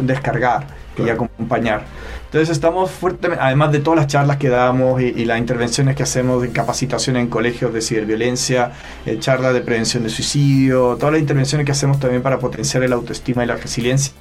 descargar 0.00 0.64
y 0.96 1.08
acompañar. 1.08 1.82
Entonces 2.30 2.50
estamos 2.50 2.92
fuertemente, 2.92 3.42
además 3.42 3.72
de 3.72 3.80
todas 3.80 3.98
las 3.98 4.06
charlas 4.06 4.36
que 4.36 4.48
damos 4.48 5.02
y, 5.02 5.24
las 5.24 5.40
intervenciones 5.40 5.96
que 5.96 6.04
hacemos 6.04 6.40
de 6.40 6.50
capacitación 6.50 7.16
en 7.16 7.26
colegios 7.26 7.74
de 7.74 7.82
ciberviolencia, 7.82 8.70
eh, 9.04 9.18
charlas 9.18 9.52
de 9.52 9.62
prevención 9.62 10.04
de 10.04 10.10
suicidio, 10.10 10.94
todas 10.96 11.14
las 11.14 11.20
intervenciones 11.20 11.64
que 11.66 11.72
hacemos 11.72 11.98
también 11.98 12.22
para 12.22 12.38
potenciar 12.38 12.84
el 12.84 12.92
autoestima 12.92 13.42
y 13.42 13.48
la 13.48 13.56
resiliencia. 13.56 14.12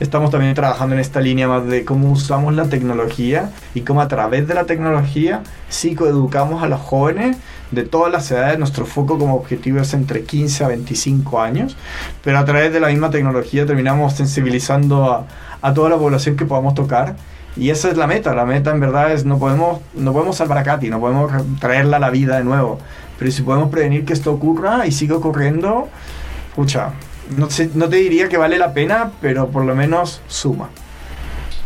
Estamos 0.00 0.32
también 0.32 0.52
trabajando 0.54 0.96
en 0.96 1.00
esta 1.00 1.20
línea 1.20 1.46
más 1.46 1.64
de 1.64 1.84
cómo 1.84 2.10
usamos 2.10 2.54
la 2.54 2.64
tecnología 2.68 3.52
y 3.72 3.82
cómo 3.82 4.00
a 4.00 4.08
través 4.08 4.48
de 4.48 4.54
la 4.54 4.64
tecnología 4.64 5.44
psicoeducamos 5.68 6.64
a 6.64 6.66
los 6.66 6.80
jóvenes 6.80 7.36
de 7.70 7.84
todas 7.84 8.12
las 8.12 8.30
edades. 8.30 8.58
Nuestro 8.58 8.84
foco 8.84 9.16
como 9.16 9.36
objetivo 9.36 9.80
es 9.80 9.94
entre 9.94 10.24
15 10.24 10.64
a 10.64 10.68
25 10.68 11.40
años, 11.40 11.76
pero 12.22 12.38
a 12.38 12.44
través 12.44 12.72
de 12.72 12.80
la 12.80 12.88
misma 12.88 13.10
tecnología 13.10 13.64
terminamos 13.64 14.14
sensibilizando 14.14 15.04
a, 15.04 15.26
a 15.62 15.74
toda 15.74 15.88
la 15.90 15.96
población 15.96 16.36
que 16.36 16.44
podamos 16.44 16.74
tocar. 16.74 17.16
Y 17.56 17.70
esa 17.70 17.90
es 17.90 17.96
la 17.96 18.06
meta. 18.06 18.34
La 18.34 18.44
meta 18.44 18.70
en 18.70 18.80
verdad 18.80 19.12
es 19.12 19.24
no 19.24 19.38
podemos, 19.38 19.80
no 19.94 20.12
podemos 20.12 20.36
salvar 20.36 20.58
a 20.58 20.62
Katy, 20.62 20.90
no 20.90 21.00
podemos 21.00 21.32
traerla 21.60 21.96
a 21.96 22.00
la 22.00 22.10
vida 22.10 22.38
de 22.38 22.44
nuevo. 22.44 22.78
Pero 23.18 23.30
si 23.30 23.42
podemos 23.42 23.70
prevenir 23.70 24.04
que 24.04 24.12
esto 24.12 24.32
ocurra 24.32 24.86
y 24.86 24.92
siga 24.92 25.16
ocurriendo, 25.16 25.88
no, 27.36 27.48
no 27.74 27.88
te 27.88 27.96
diría 27.96 28.28
que 28.28 28.36
vale 28.36 28.58
la 28.58 28.72
pena, 28.72 29.12
pero 29.20 29.48
por 29.48 29.64
lo 29.64 29.74
menos 29.74 30.20
suma. 30.28 30.70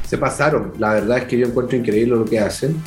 Se 0.06 0.18
pasaron. 0.18 0.72
La 0.78 0.94
verdad 0.94 1.18
es 1.18 1.24
que 1.24 1.38
yo 1.38 1.46
encuentro 1.46 1.76
increíble 1.76 2.16
lo 2.16 2.24
que 2.24 2.38
hacen. 2.38 2.82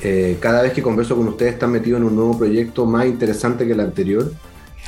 Eh, 0.00 0.38
cada 0.40 0.62
vez 0.62 0.72
que 0.72 0.82
converso 0.82 1.16
con 1.16 1.26
ustedes 1.28 1.54
están 1.54 1.72
metidos 1.72 2.00
en 2.00 2.06
un 2.06 2.14
nuevo 2.14 2.38
proyecto 2.38 2.86
más 2.86 3.06
interesante 3.06 3.66
que 3.66 3.72
el 3.72 3.80
anterior. 3.80 4.32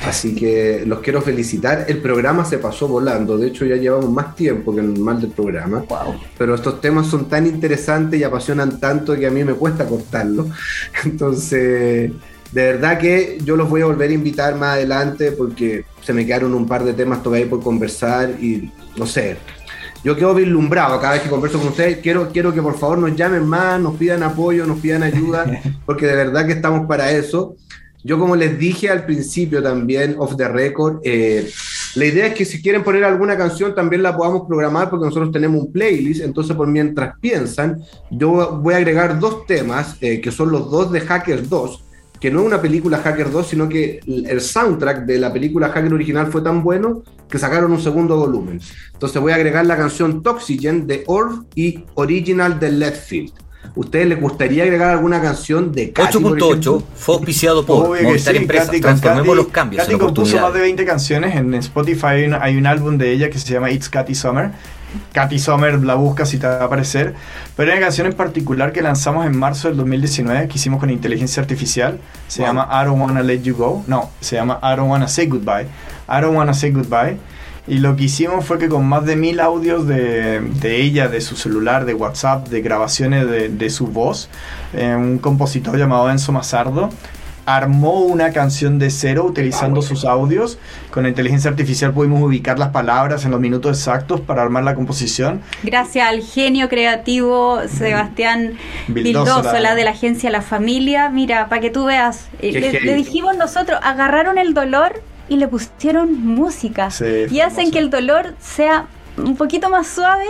Así 0.05 0.35
que 0.35 0.83
los 0.85 0.99
quiero 0.99 1.21
felicitar. 1.21 1.85
El 1.87 1.99
programa 1.99 2.43
se 2.43 2.57
pasó 2.57 2.87
volando. 2.87 3.37
De 3.37 3.47
hecho, 3.47 3.65
ya 3.65 3.75
llevamos 3.75 4.09
más 4.09 4.35
tiempo 4.35 4.73
que 4.73 4.81
el 4.81 4.93
normal 4.93 5.21
del 5.21 5.31
programa. 5.31 5.83
Pero 6.37 6.55
estos 6.55 6.81
temas 6.81 7.07
son 7.07 7.25
tan 7.29 7.45
interesantes 7.45 8.19
y 8.19 8.23
apasionan 8.23 8.79
tanto 8.79 9.15
que 9.15 9.27
a 9.27 9.31
mí 9.31 9.43
me 9.43 9.53
cuesta 9.53 9.85
cortarlo. 9.85 10.47
Entonces, 11.05 12.11
de 12.51 12.63
verdad 12.63 12.97
que 12.97 13.37
yo 13.43 13.55
los 13.55 13.69
voy 13.69 13.81
a 13.81 13.85
volver 13.85 14.09
a 14.09 14.13
invitar 14.13 14.55
más 14.55 14.75
adelante 14.75 15.31
porque 15.31 15.85
se 16.01 16.13
me 16.13 16.25
quedaron 16.25 16.53
un 16.53 16.67
par 16.67 16.83
de 16.83 16.93
temas 16.93 17.21
todavía 17.21 17.49
por 17.49 17.61
conversar 17.61 18.31
y 18.41 18.71
no 18.97 19.05
sé. 19.05 19.37
Yo 20.03 20.15
quedo 20.15 20.33
vislumbrado 20.33 20.99
cada 20.99 21.13
vez 21.13 21.21
que 21.21 21.29
converso 21.29 21.59
con 21.59 21.67
ustedes. 21.67 21.99
Quiero, 21.99 22.29
quiero 22.29 22.51
que 22.53 22.61
por 22.61 22.77
favor 22.77 22.97
nos 22.97 23.15
llamen 23.15 23.45
más, 23.45 23.79
nos 23.79 23.95
pidan 23.97 24.23
apoyo, 24.23 24.65
nos 24.65 24.79
pidan 24.79 25.03
ayuda, 25.03 25.45
porque 25.85 26.07
de 26.07 26.15
verdad 26.15 26.45
que 26.47 26.53
estamos 26.53 26.87
para 26.87 27.11
eso. 27.11 27.55
Yo 28.03 28.17
como 28.17 28.35
les 28.35 28.57
dije 28.57 28.89
al 28.89 29.05
principio 29.05 29.61
también, 29.61 30.15
off 30.17 30.35
the 30.35 30.47
record, 30.47 30.99
eh, 31.03 31.49
la 31.95 32.05
idea 32.05 32.27
es 32.27 32.33
que 32.33 32.45
si 32.45 32.61
quieren 32.61 32.83
poner 32.83 33.03
alguna 33.03 33.37
canción 33.37 33.75
también 33.75 34.01
la 34.01 34.15
podamos 34.15 34.47
programar 34.47 34.89
porque 34.89 35.05
nosotros 35.05 35.31
tenemos 35.31 35.61
un 35.61 35.71
playlist, 35.71 36.21
entonces 36.21 36.55
por 36.55 36.67
mientras 36.67 37.15
piensan, 37.19 37.81
yo 38.09 38.59
voy 38.61 38.73
a 38.73 38.77
agregar 38.77 39.19
dos 39.19 39.45
temas, 39.45 39.97
eh, 40.01 40.21
que 40.21 40.31
son 40.31 40.51
los 40.51 40.71
dos 40.71 40.91
de 40.91 41.01
Hackers 41.01 41.49
2, 41.49 41.83
que 42.19 42.31
no 42.31 42.41
es 42.41 42.45
una 42.45 42.61
película 42.61 42.99
Hacker 42.99 43.31
2, 43.31 43.47
sino 43.47 43.67
que 43.67 43.99
el 44.05 44.39
soundtrack 44.41 45.05
de 45.05 45.17
la 45.17 45.33
película 45.33 45.69
Hacker 45.69 45.93
original 45.93 46.31
fue 46.31 46.41
tan 46.41 46.63
bueno 46.63 47.03
que 47.27 47.39
sacaron 47.39 47.71
un 47.71 47.81
segundo 47.81 48.15
volumen. 48.15 48.61
Entonces 48.93 49.19
voy 49.19 49.31
a 49.31 49.35
agregar 49.35 49.65
la 49.65 49.75
canción 49.75 50.21
Toxygen 50.21 50.85
de 50.85 51.03
Orv 51.07 51.45
y 51.55 51.83
Original 51.95 52.59
de 52.59 52.71
Leftfield. 52.71 53.33
¿Ustedes 53.73 54.05
les 54.07 54.19
gustaría 54.19 54.63
agregar 54.63 54.89
alguna 54.89 55.21
canción 55.21 55.71
de 55.71 55.91
Katy, 55.93 56.17
8.8 56.17 56.83
fue 56.95 57.15
auspiciado 57.15 57.65
por 57.65 57.87
Obvio 57.91 58.03
Movistar 58.03 58.33
sí, 58.35 58.41
Empresas. 58.41 58.67
Katy- 58.69 58.81
Transformemos 58.81 59.27
Katy- 59.27 59.35
los 59.37 59.47
cambios 59.47 59.81
Katy 59.83 59.93
en 59.93 59.99
compuso 59.99 60.39
más 60.41 60.53
de 60.53 60.59
20 60.59 60.85
canciones. 60.85 61.35
En 61.35 61.53
Spotify 61.53 62.05
hay 62.07 62.23
un, 62.25 62.33
hay 62.33 62.57
un 62.57 62.65
álbum 62.67 62.97
de 62.97 63.11
ella 63.13 63.29
que 63.29 63.39
se 63.39 63.53
llama 63.53 63.71
It's 63.71 63.87
Katy 63.87 64.13
Summer. 64.13 64.51
Katy 65.13 65.39
Summer 65.39 65.81
la 65.85 65.95
buscas 65.95 66.33
y 66.33 66.37
te 66.37 66.47
va 66.47 66.55
a 66.57 66.63
aparecer. 66.65 67.15
Pero 67.55 67.71
hay 67.71 67.77
una 67.77 67.85
canción 67.87 68.07
en 68.07 68.13
particular 68.13 68.73
que 68.73 68.81
lanzamos 68.81 69.25
en 69.25 69.37
marzo 69.37 69.69
del 69.69 69.77
2019 69.77 70.49
que 70.49 70.57
hicimos 70.57 70.81
con 70.81 70.89
inteligencia 70.89 71.41
artificial. 71.41 71.97
Se 72.27 72.41
Wow. 72.41 72.47
llama 72.49 72.69
I 72.69 72.85
Don't 72.85 72.99
Wanna 73.01 73.23
Let 73.23 73.41
You 73.43 73.55
Go. 73.55 73.85
No, 73.87 74.09
se 74.19 74.35
llama 74.35 74.59
I 74.61 74.75
Don't 74.75 74.89
Wanna 74.89 75.07
Say 75.07 75.27
Goodbye. 75.27 75.67
I 76.09 76.19
Don't 76.21 76.35
Wanna 76.35 76.53
Say 76.53 76.71
Goodbye. 76.71 77.15
Y 77.67 77.77
lo 77.77 77.95
que 77.95 78.05
hicimos 78.05 78.43
fue 78.45 78.57
que 78.57 78.67
con 78.69 78.85
más 78.87 79.05
de 79.05 79.15
mil 79.15 79.39
audios 79.39 79.87
de, 79.87 80.39
de 80.41 80.81
ella, 80.81 81.07
de 81.07 81.21
su 81.21 81.35
celular, 81.35 81.85
de 81.85 81.93
WhatsApp, 81.93 82.47
de 82.47 82.61
grabaciones 82.61 83.27
de, 83.29 83.49
de 83.49 83.69
su 83.69 83.87
voz, 83.87 84.29
eh, 84.73 84.95
un 84.97 85.19
compositor 85.19 85.77
llamado 85.77 86.09
Enzo 86.09 86.31
Mazardo 86.31 86.89
armó 87.45 88.01
una 88.01 88.31
canción 88.31 88.77
de 88.77 88.91
cero 88.91 89.25
utilizando 89.25 89.81
sus 89.81 90.05
audios. 90.05 90.57
Con 90.91 91.03
la 91.03 91.09
inteligencia 91.09 91.49
artificial 91.49 91.91
pudimos 91.91 92.21
ubicar 92.21 92.59
las 92.59 92.69
palabras 92.69 93.25
en 93.25 93.31
los 93.31 93.39
minutos 93.39 93.77
exactos 93.79 94.21
para 94.21 94.41
armar 94.43 94.63
la 94.63 94.75
composición. 94.75 95.41
Gracias 95.63 96.07
al 96.07 96.21
genio 96.21 96.69
creativo 96.69 97.59
Sebastián 97.67 98.53
Vildoso, 98.87 99.41
la- 99.59 99.75
de 99.75 99.83
la 99.83 99.91
agencia 99.91 100.29
La 100.29 100.41
Familia. 100.41 101.09
Mira, 101.09 101.49
para 101.49 101.61
que 101.61 101.71
tú 101.71 101.85
veas, 101.85 102.27
eh, 102.39 102.79
le 102.83 102.95
dijimos 102.95 103.35
nosotros, 103.37 103.79
agarraron 103.83 104.37
el 104.37 104.53
dolor 104.53 105.01
y 105.31 105.37
le 105.37 105.47
pusieron 105.47 106.25
música. 106.25 106.91
Sí, 106.91 107.27
y 107.31 107.39
hacen 107.39 107.71
que 107.71 107.79
el 107.79 107.89
dolor 107.89 108.35
sea 108.41 108.87
un 109.15 109.37
poquito 109.37 109.69
más 109.69 109.87
suave 109.87 110.25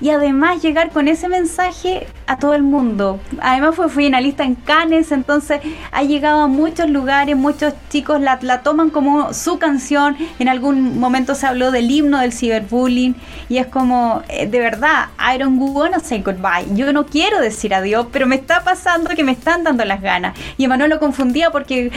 y 0.00 0.10
además 0.10 0.62
llegar 0.62 0.90
con 0.90 1.08
ese 1.08 1.28
mensaje 1.28 2.06
a 2.26 2.38
todo 2.38 2.54
el 2.54 2.62
mundo. 2.62 3.20
Además 3.40 3.74
fue 3.76 3.88
finalista 3.88 4.44
en 4.44 4.54
Cannes, 4.54 5.12
entonces 5.12 5.60
ha 5.92 6.02
llegado 6.02 6.42
a 6.42 6.46
muchos 6.46 6.90
lugares, 6.90 7.36
muchos 7.36 7.74
chicos 7.88 8.20
la, 8.20 8.38
toman 8.62 8.90
como 8.90 9.32
su 9.32 9.58
canción, 9.58 10.16
en 10.38 10.48
algún 10.48 10.98
momento 10.98 11.34
se 11.34 11.46
habló 11.46 11.70
del 11.70 11.90
himno 11.90 12.18
del 12.18 12.32
ciberbullying 12.32 13.14
y 13.48 13.58
es 13.58 13.66
como, 13.66 14.22
eh, 14.28 14.46
de 14.46 14.58
verdad, 14.58 15.06
I 15.18 15.38
don't 15.38 15.60
wanna 15.60 16.00
say 16.00 16.22
goodbye, 16.22 16.74
yo 16.74 16.92
no 16.92 17.06
quiero 17.06 17.40
decir 17.40 17.74
adiós, 17.74 18.06
pero 18.12 18.26
me 18.26 18.36
está 18.36 18.64
pasando 18.64 19.10
que 19.10 19.24
me 19.24 19.32
están 19.32 19.64
dando 19.64 19.84
las 19.84 20.02
ganas. 20.02 20.36
Y 20.58 20.64
Emanuel 20.64 20.90
lo 20.90 20.98
confundía 20.98 21.50
porque 21.50 21.90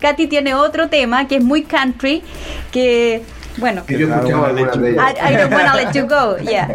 Katy 0.00 0.26
tiene 0.26 0.54
otro 0.54 0.88
tema 0.88 1.26
que 1.26 1.36
es 1.36 1.44
muy 1.44 1.62
country, 1.62 2.22
que... 2.70 3.22
Bueno, 3.58 3.84
Que 3.86 3.98
yo 3.98 4.08
escuchaba 4.14 4.52
de 4.52 4.62
ellas. 4.62 4.76
I, 4.76 5.32
I 5.32 5.36
don't 5.36 5.52
wanna 5.52 5.74
let 5.76 5.92
you 5.92 6.06
go, 6.06 6.36
yeah. 6.38 6.68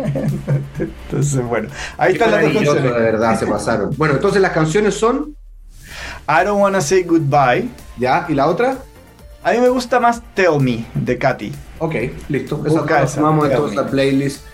Entonces, 0.79 1.43
bueno, 1.45 1.69
ahí 1.97 2.13
Qué 2.13 2.17
están 2.17 2.31
las 2.31 2.41
dos 2.41 2.49
maravilloso, 2.53 2.75
de 2.75 2.81
canciones. 2.81 3.11
verdad, 3.11 3.39
se 3.39 3.47
pasaron. 3.47 3.89
Bueno, 3.97 4.15
entonces 4.15 4.41
las 4.41 4.51
canciones 4.51 4.95
son, 4.95 5.35
I 6.27 6.45
Don't 6.45 6.61
Wanna 6.61 6.81
Say 6.81 7.03
Goodbye. 7.03 7.69
¿ya? 7.97 8.25
¿Y 8.29 8.33
la 8.33 8.47
otra? 8.47 8.77
A 9.43 9.51
mí 9.51 9.59
me 9.59 9.69
gusta 9.69 9.99
más 9.99 10.21
Tell 10.35 10.59
Me 10.59 10.85
de 10.93 11.17
Katy. 11.17 11.51
Ok, 11.79 11.95
listo. 12.29 12.61
La 12.63 13.07
sumamos 13.07 13.39
busca 13.45 13.53
entonces 13.53 13.77
esa. 13.77 13.87
a 13.87 13.89
playlist. 13.89 14.45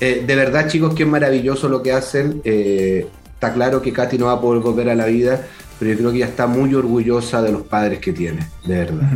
Eh, 0.00 0.24
de 0.26 0.34
verdad, 0.36 0.66
chicos, 0.68 0.94
que 0.94 1.02
es 1.04 1.08
maravilloso 1.08 1.68
lo 1.68 1.82
que 1.82 1.92
hacen. 1.92 2.40
Eh, 2.44 3.06
está 3.34 3.52
claro 3.52 3.80
que 3.82 3.92
Katy 3.92 4.18
no 4.18 4.26
va 4.26 4.32
a 4.32 4.40
poder 4.40 4.62
volver 4.62 4.88
a 4.90 4.94
la 4.94 5.06
vida, 5.06 5.42
pero 5.78 5.92
yo 5.92 5.98
creo 5.98 6.10
que 6.10 6.16
ella 6.18 6.26
está 6.26 6.46
muy 6.46 6.74
orgullosa 6.74 7.40
de 7.42 7.52
los 7.52 7.62
padres 7.62 8.00
que 8.00 8.12
tiene, 8.12 8.46
de 8.64 8.78
verdad. 8.78 9.08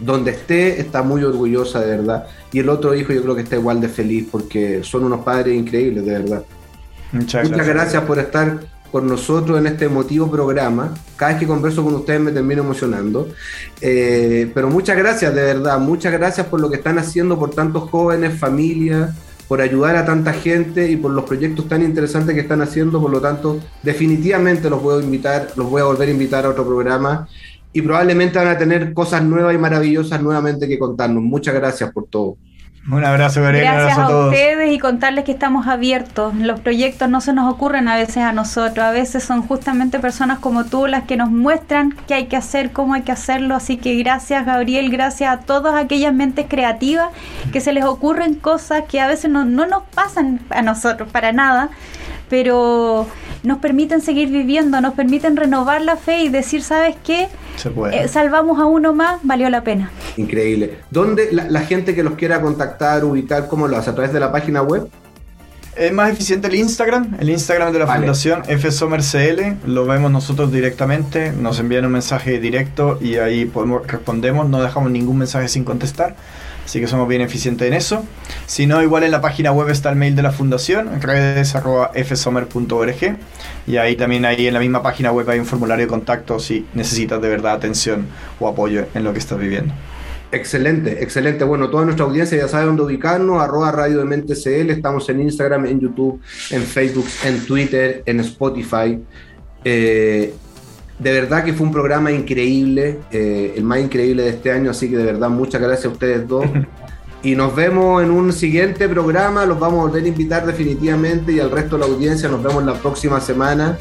Donde 0.00 0.32
esté, 0.32 0.80
está 0.80 1.02
muy 1.02 1.22
orgullosa, 1.22 1.80
de 1.80 1.96
verdad. 1.96 2.26
Y 2.52 2.58
el 2.58 2.68
otro 2.68 2.94
hijo 2.94 3.12
yo 3.12 3.22
creo 3.22 3.34
que 3.34 3.42
está 3.42 3.56
igual 3.56 3.80
de 3.80 3.88
feliz 3.88 4.26
porque 4.30 4.82
son 4.82 5.04
unos 5.04 5.20
padres 5.24 5.56
increíbles, 5.56 6.04
de 6.04 6.12
verdad. 6.12 6.44
Muchas, 7.12 7.48
Muchas 7.48 7.66
gracias 7.66 8.02
por 8.04 8.18
estar 8.18 8.60
con 8.90 9.06
nosotros 9.06 9.58
en 9.58 9.66
este 9.66 9.86
emotivo 9.86 10.30
programa. 10.30 10.94
Cada 11.16 11.32
vez 11.32 11.40
que 11.40 11.46
converso 11.46 11.84
con 11.84 11.94
ustedes 11.94 12.20
me 12.20 12.32
termino 12.32 12.62
emocionando. 12.62 13.28
Eh, 13.80 14.50
pero 14.54 14.68
muchas 14.68 14.96
gracias, 14.96 15.34
de 15.34 15.42
verdad. 15.42 15.78
Muchas 15.78 16.12
gracias 16.12 16.46
por 16.46 16.60
lo 16.60 16.70
que 16.70 16.76
están 16.76 16.98
haciendo 16.98 17.38
por 17.38 17.50
tantos 17.50 17.90
jóvenes, 17.90 18.38
familias, 18.38 19.10
por 19.48 19.60
ayudar 19.60 19.96
a 19.96 20.04
tanta 20.04 20.32
gente 20.32 20.90
y 20.90 20.96
por 20.96 21.10
los 21.10 21.24
proyectos 21.24 21.68
tan 21.68 21.82
interesantes 21.82 22.34
que 22.34 22.40
están 22.40 22.62
haciendo. 22.62 23.00
Por 23.00 23.10
lo 23.10 23.20
tanto, 23.20 23.60
definitivamente 23.82 24.70
los 24.70 24.82
voy 24.82 25.02
a 25.02 25.04
invitar, 25.04 25.48
los 25.56 25.68
voy 25.68 25.82
a 25.82 25.84
volver 25.84 26.08
a 26.08 26.12
invitar 26.12 26.46
a 26.46 26.50
otro 26.50 26.66
programa. 26.66 27.28
Y 27.72 27.82
probablemente 27.82 28.38
van 28.38 28.48
a 28.48 28.58
tener 28.58 28.92
cosas 28.94 29.22
nuevas 29.22 29.54
y 29.54 29.58
maravillosas 29.58 30.22
nuevamente 30.22 30.66
que 30.66 30.78
contarnos. 30.78 31.22
Muchas 31.22 31.54
gracias 31.54 31.92
por 31.92 32.06
todo. 32.06 32.36
Un 32.88 33.04
abrazo, 33.04 33.42
Gabriel. 33.42 33.64
Un 33.64 33.72
Gracias 33.72 33.92
abrazo 33.94 34.00
a 34.00 34.04
a 34.04 34.08
todos. 34.08 34.32
ustedes 34.32 34.72
y 34.72 34.78
contarles 34.78 35.24
que 35.24 35.32
estamos 35.32 35.66
abiertos. 35.66 36.34
Los 36.36 36.60
proyectos 36.60 37.08
no 37.08 37.20
se 37.20 37.32
nos 37.32 37.52
ocurren 37.52 37.88
a 37.88 37.96
veces 37.96 38.18
a 38.18 38.32
nosotros, 38.32 38.78
a 38.78 38.92
veces 38.92 39.24
son 39.24 39.42
justamente 39.42 39.98
personas 39.98 40.38
como 40.38 40.64
tú 40.66 40.86
las 40.86 41.02
que 41.02 41.16
nos 41.16 41.28
muestran 41.28 41.96
qué 42.06 42.14
hay 42.14 42.26
que 42.26 42.36
hacer, 42.36 42.70
cómo 42.70 42.94
hay 42.94 43.02
que 43.02 43.10
hacerlo. 43.10 43.56
Así 43.56 43.76
que 43.76 43.96
gracias 43.96 44.46
Gabriel, 44.46 44.88
gracias 44.90 45.32
a 45.32 45.40
todas 45.40 45.74
aquellas 45.74 46.14
mentes 46.14 46.46
creativas 46.48 47.08
que 47.52 47.60
se 47.60 47.72
les 47.72 47.84
ocurren 47.84 48.34
cosas 48.34 48.84
que 48.88 49.00
a 49.00 49.08
veces 49.08 49.32
no, 49.32 49.44
no 49.44 49.66
nos 49.66 49.82
pasan 49.92 50.38
a 50.50 50.62
nosotros 50.62 51.10
para 51.10 51.32
nada, 51.32 51.70
pero 52.28 53.06
nos 53.42 53.58
permiten 53.58 54.00
seguir 54.00 54.30
viviendo, 54.30 54.80
nos 54.80 54.94
permiten 54.94 55.36
renovar 55.36 55.82
la 55.82 55.96
fe 55.96 56.22
y 56.22 56.28
decir, 56.28 56.62
¿sabes 56.62 56.96
qué? 57.04 57.28
Se 57.56 57.70
puede. 57.70 58.04
Eh, 58.04 58.08
salvamos 58.08 58.58
a 58.58 58.66
uno 58.66 58.92
más, 58.92 59.20
valió 59.22 59.48
la 59.50 59.62
pena. 59.62 59.90
Increíble. 60.16 60.78
¿Dónde 60.90 61.28
la, 61.32 61.44
la 61.48 61.60
gente 61.60 61.94
que 61.94 62.02
los 62.02 62.14
quiera 62.14 62.40
contactar, 62.40 63.04
ubicar, 63.04 63.48
cómo 63.48 63.68
lo 63.68 63.76
hace? 63.76 63.90
¿A 63.90 63.94
través 63.94 64.12
de 64.12 64.20
la 64.20 64.32
página 64.32 64.62
web? 64.62 64.88
Es 65.76 65.92
más 65.92 66.10
eficiente 66.10 66.48
el 66.48 66.54
Instagram, 66.54 67.18
el 67.20 67.28
Instagram 67.28 67.70
de 67.70 67.80
la 67.80 67.84
Vale. 67.84 68.00
Fundación 68.00 68.44
FSomerCL, 68.44 69.66
lo 69.66 69.84
vemos 69.84 70.10
nosotros 70.10 70.50
directamente, 70.50 71.32
nos 71.32 71.60
envían 71.60 71.84
un 71.84 71.92
mensaje 71.92 72.40
directo 72.40 72.98
y 72.98 73.16
ahí 73.16 73.44
podemos, 73.44 73.86
respondemos, 73.86 74.48
no 74.48 74.62
dejamos 74.62 74.90
ningún 74.90 75.18
mensaje 75.18 75.48
sin 75.48 75.64
contestar, 75.64 76.16
así 76.66 76.80
que 76.80 76.88
somos 76.88 77.08
bien 77.08 77.22
eficientes 77.22 77.66
en 77.66 77.74
eso. 77.74 78.04
Si 78.44 78.66
no, 78.66 78.82
igual 78.82 79.04
en 79.04 79.12
la 79.12 79.20
página 79.20 79.52
web 79.52 79.70
está 79.70 79.88
el 79.88 79.96
mail 79.96 80.16
de 80.16 80.22
la 80.22 80.32
Fundación, 80.32 81.00
redes 81.00 81.54
arroba 81.54 81.92
fsomer.org 81.94 83.16
y 83.66 83.76
ahí 83.76 83.96
también 83.96 84.24
ahí 84.24 84.48
en 84.48 84.54
la 84.54 84.60
misma 84.60 84.82
página 84.82 85.12
web 85.12 85.30
hay 85.30 85.38
un 85.38 85.46
formulario 85.46 85.86
de 85.86 85.88
contacto 85.88 86.38
si 86.40 86.66
necesitas 86.74 87.22
de 87.22 87.28
verdad 87.28 87.52
atención 87.52 88.06
o 88.40 88.48
apoyo 88.48 88.86
en 88.94 89.04
lo 89.04 89.12
que 89.12 89.20
estás 89.20 89.38
viviendo. 89.38 89.72
Excelente, 90.32 91.04
excelente. 91.04 91.44
Bueno, 91.44 91.70
toda 91.70 91.84
nuestra 91.84 92.04
audiencia 92.04 92.36
ya 92.36 92.48
sabe 92.48 92.66
dónde 92.66 92.82
ubicarnos, 92.82 93.40
arroba 93.40 93.70
Radio 93.70 93.98
de 93.98 94.04
Mente 94.04 94.34
CL, 94.34 94.70
estamos 94.70 95.08
en 95.08 95.20
Instagram, 95.20 95.66
en 95.66 95.80
YouTube, 95.80 96.20
en 96.50 96.62
Facebook, 96.62 97.06
en 97.24 97.46
Twitter, 97.46 98.02
en 98.04 98.20
Spotify. 98.20 98.98
Eh, 99.64 100.34
de 100.98 101.12
verdad 101.12 101.44
que 101.44 101.52
fue 101.52 101.66
un 101.66 101.72
programa 101.72 102.10
increíble, 102.10 103.00
eh, 103.10 103.54
el 103.56 103.64
más 103.64 103.80
increíble 103.80 104.22
de 104.22 104.30
este 104.30 104.50
año, 104.50 104.70
así 104.70 104.88
que 104.88 104.96
de 104.96 105.04
verdad 105.04 105.28
muchas 105.28 105.60
gracias 105.60 105.86
a 105.86 105.88
ustedes 105.90 106.26
dos. 106.26 106.46
Y 107.22 107.34
nos 107.34 107.56
vemos 107.56 108.04
en 108.04 108.12
un 108.12 108.32
siguiente 108.32 108.88
programa, 108.88 109.46
los 109.46 109.58
vamos 109.58 109.80
a 109.80 109.82
volver 109.88 110.04
a 110.04 110.06
invitar 110.06 110.46
definitivamente 110.46 111.32
y 111.32 111.40
al 111.40 111.50
resto 111.50 111.76
de 111.76 111.80
la 111.80 111.92
audiencia 111.92 112.28
nos 112.28 112.40
vemos 112.40 112.64
la 112.64 112.74
próxima 112.74 113.20
semana. 113.20 113.76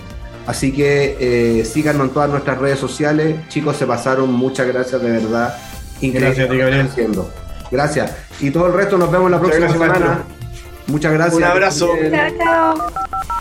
Así 0.47 0.71
que 0.71 1.15
eh, 1.19 1.63
síganos 1.63 2.07
en 2.07 2.13
todas 2.13 2.29
nuestras 2.29 2.57
redes 2.57 2.79
sociales. 2.79 3.35
Chicos, 3.49 3.77
se 3.77 3.85
pasaron, 3.85 4.33
muchas 4.33 4.65
gracias 4.65 4.99
de 4.99 5.11
verdad. 5.11 5.55
Increíble 6.01 6.47
Gracias 6.57 6.91
haciendo. 6.91 7.29
Gracias. 7.69 8.15
Y 8.39 8.49
todo 8.49 8.65
el 8.67 8.73
resto 8.73 8.97
nos 8.97 9.11
vemos 9.11 9.29
la 9.29 9.39
próxima 9.39 9.67
gracias, 9.67 9.79
semana. 9.79 10.05
maestro. 10.05 10.35
Muchas 10.87 11.13
gracias. 11.13 11.35
Un 11.35 11.43
abrazo. 11.43 11.89
Chao. 12.37 13.34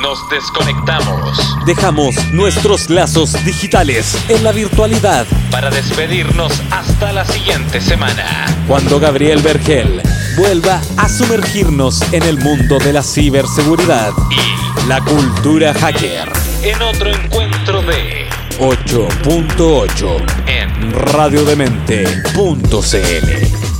Nos 0.00 0.18
desconectamos 0.30 1.38
Dejamos 1.64 2.14
nuestros 2.32 2.90
lazos 2.90 3.32
digitales 3.44 4.16
en 4.28 4.44
la 4.44 4.52
virtualidad 4.52 5.26
para 5.50 5.70
despedirnos 5.70 6.52
hasta 6.70 7.12
la 7.12 7.24
siguiente 7.24 7.80
semana. 7.80 8.46
cuando 8.68 9.00
Gabriel 9.00 9.40
Vergel 9.42 10.00
vuelva 10.36 10.80
a 10.96 11.08
sumergirnos 11.08 12.02
en 12.12 12.22
el 12.24 12.38
mundo 12.38 12.78
de 12.78 12.92
la 12.92 13.02
ciberseguridad 13.02 14.12
Y 14.30 14.86
la 14.88 15.00
cultura 15.00 15.74
hacker. 15.74 16.30
en 16.62 16.82
otro 16.82 17.10
encuentro 17.10 17.82
de 17.82 18.28
8.8 18.58 20.24
en 20.46 20.92
radiodemente.cl 20.92 23.75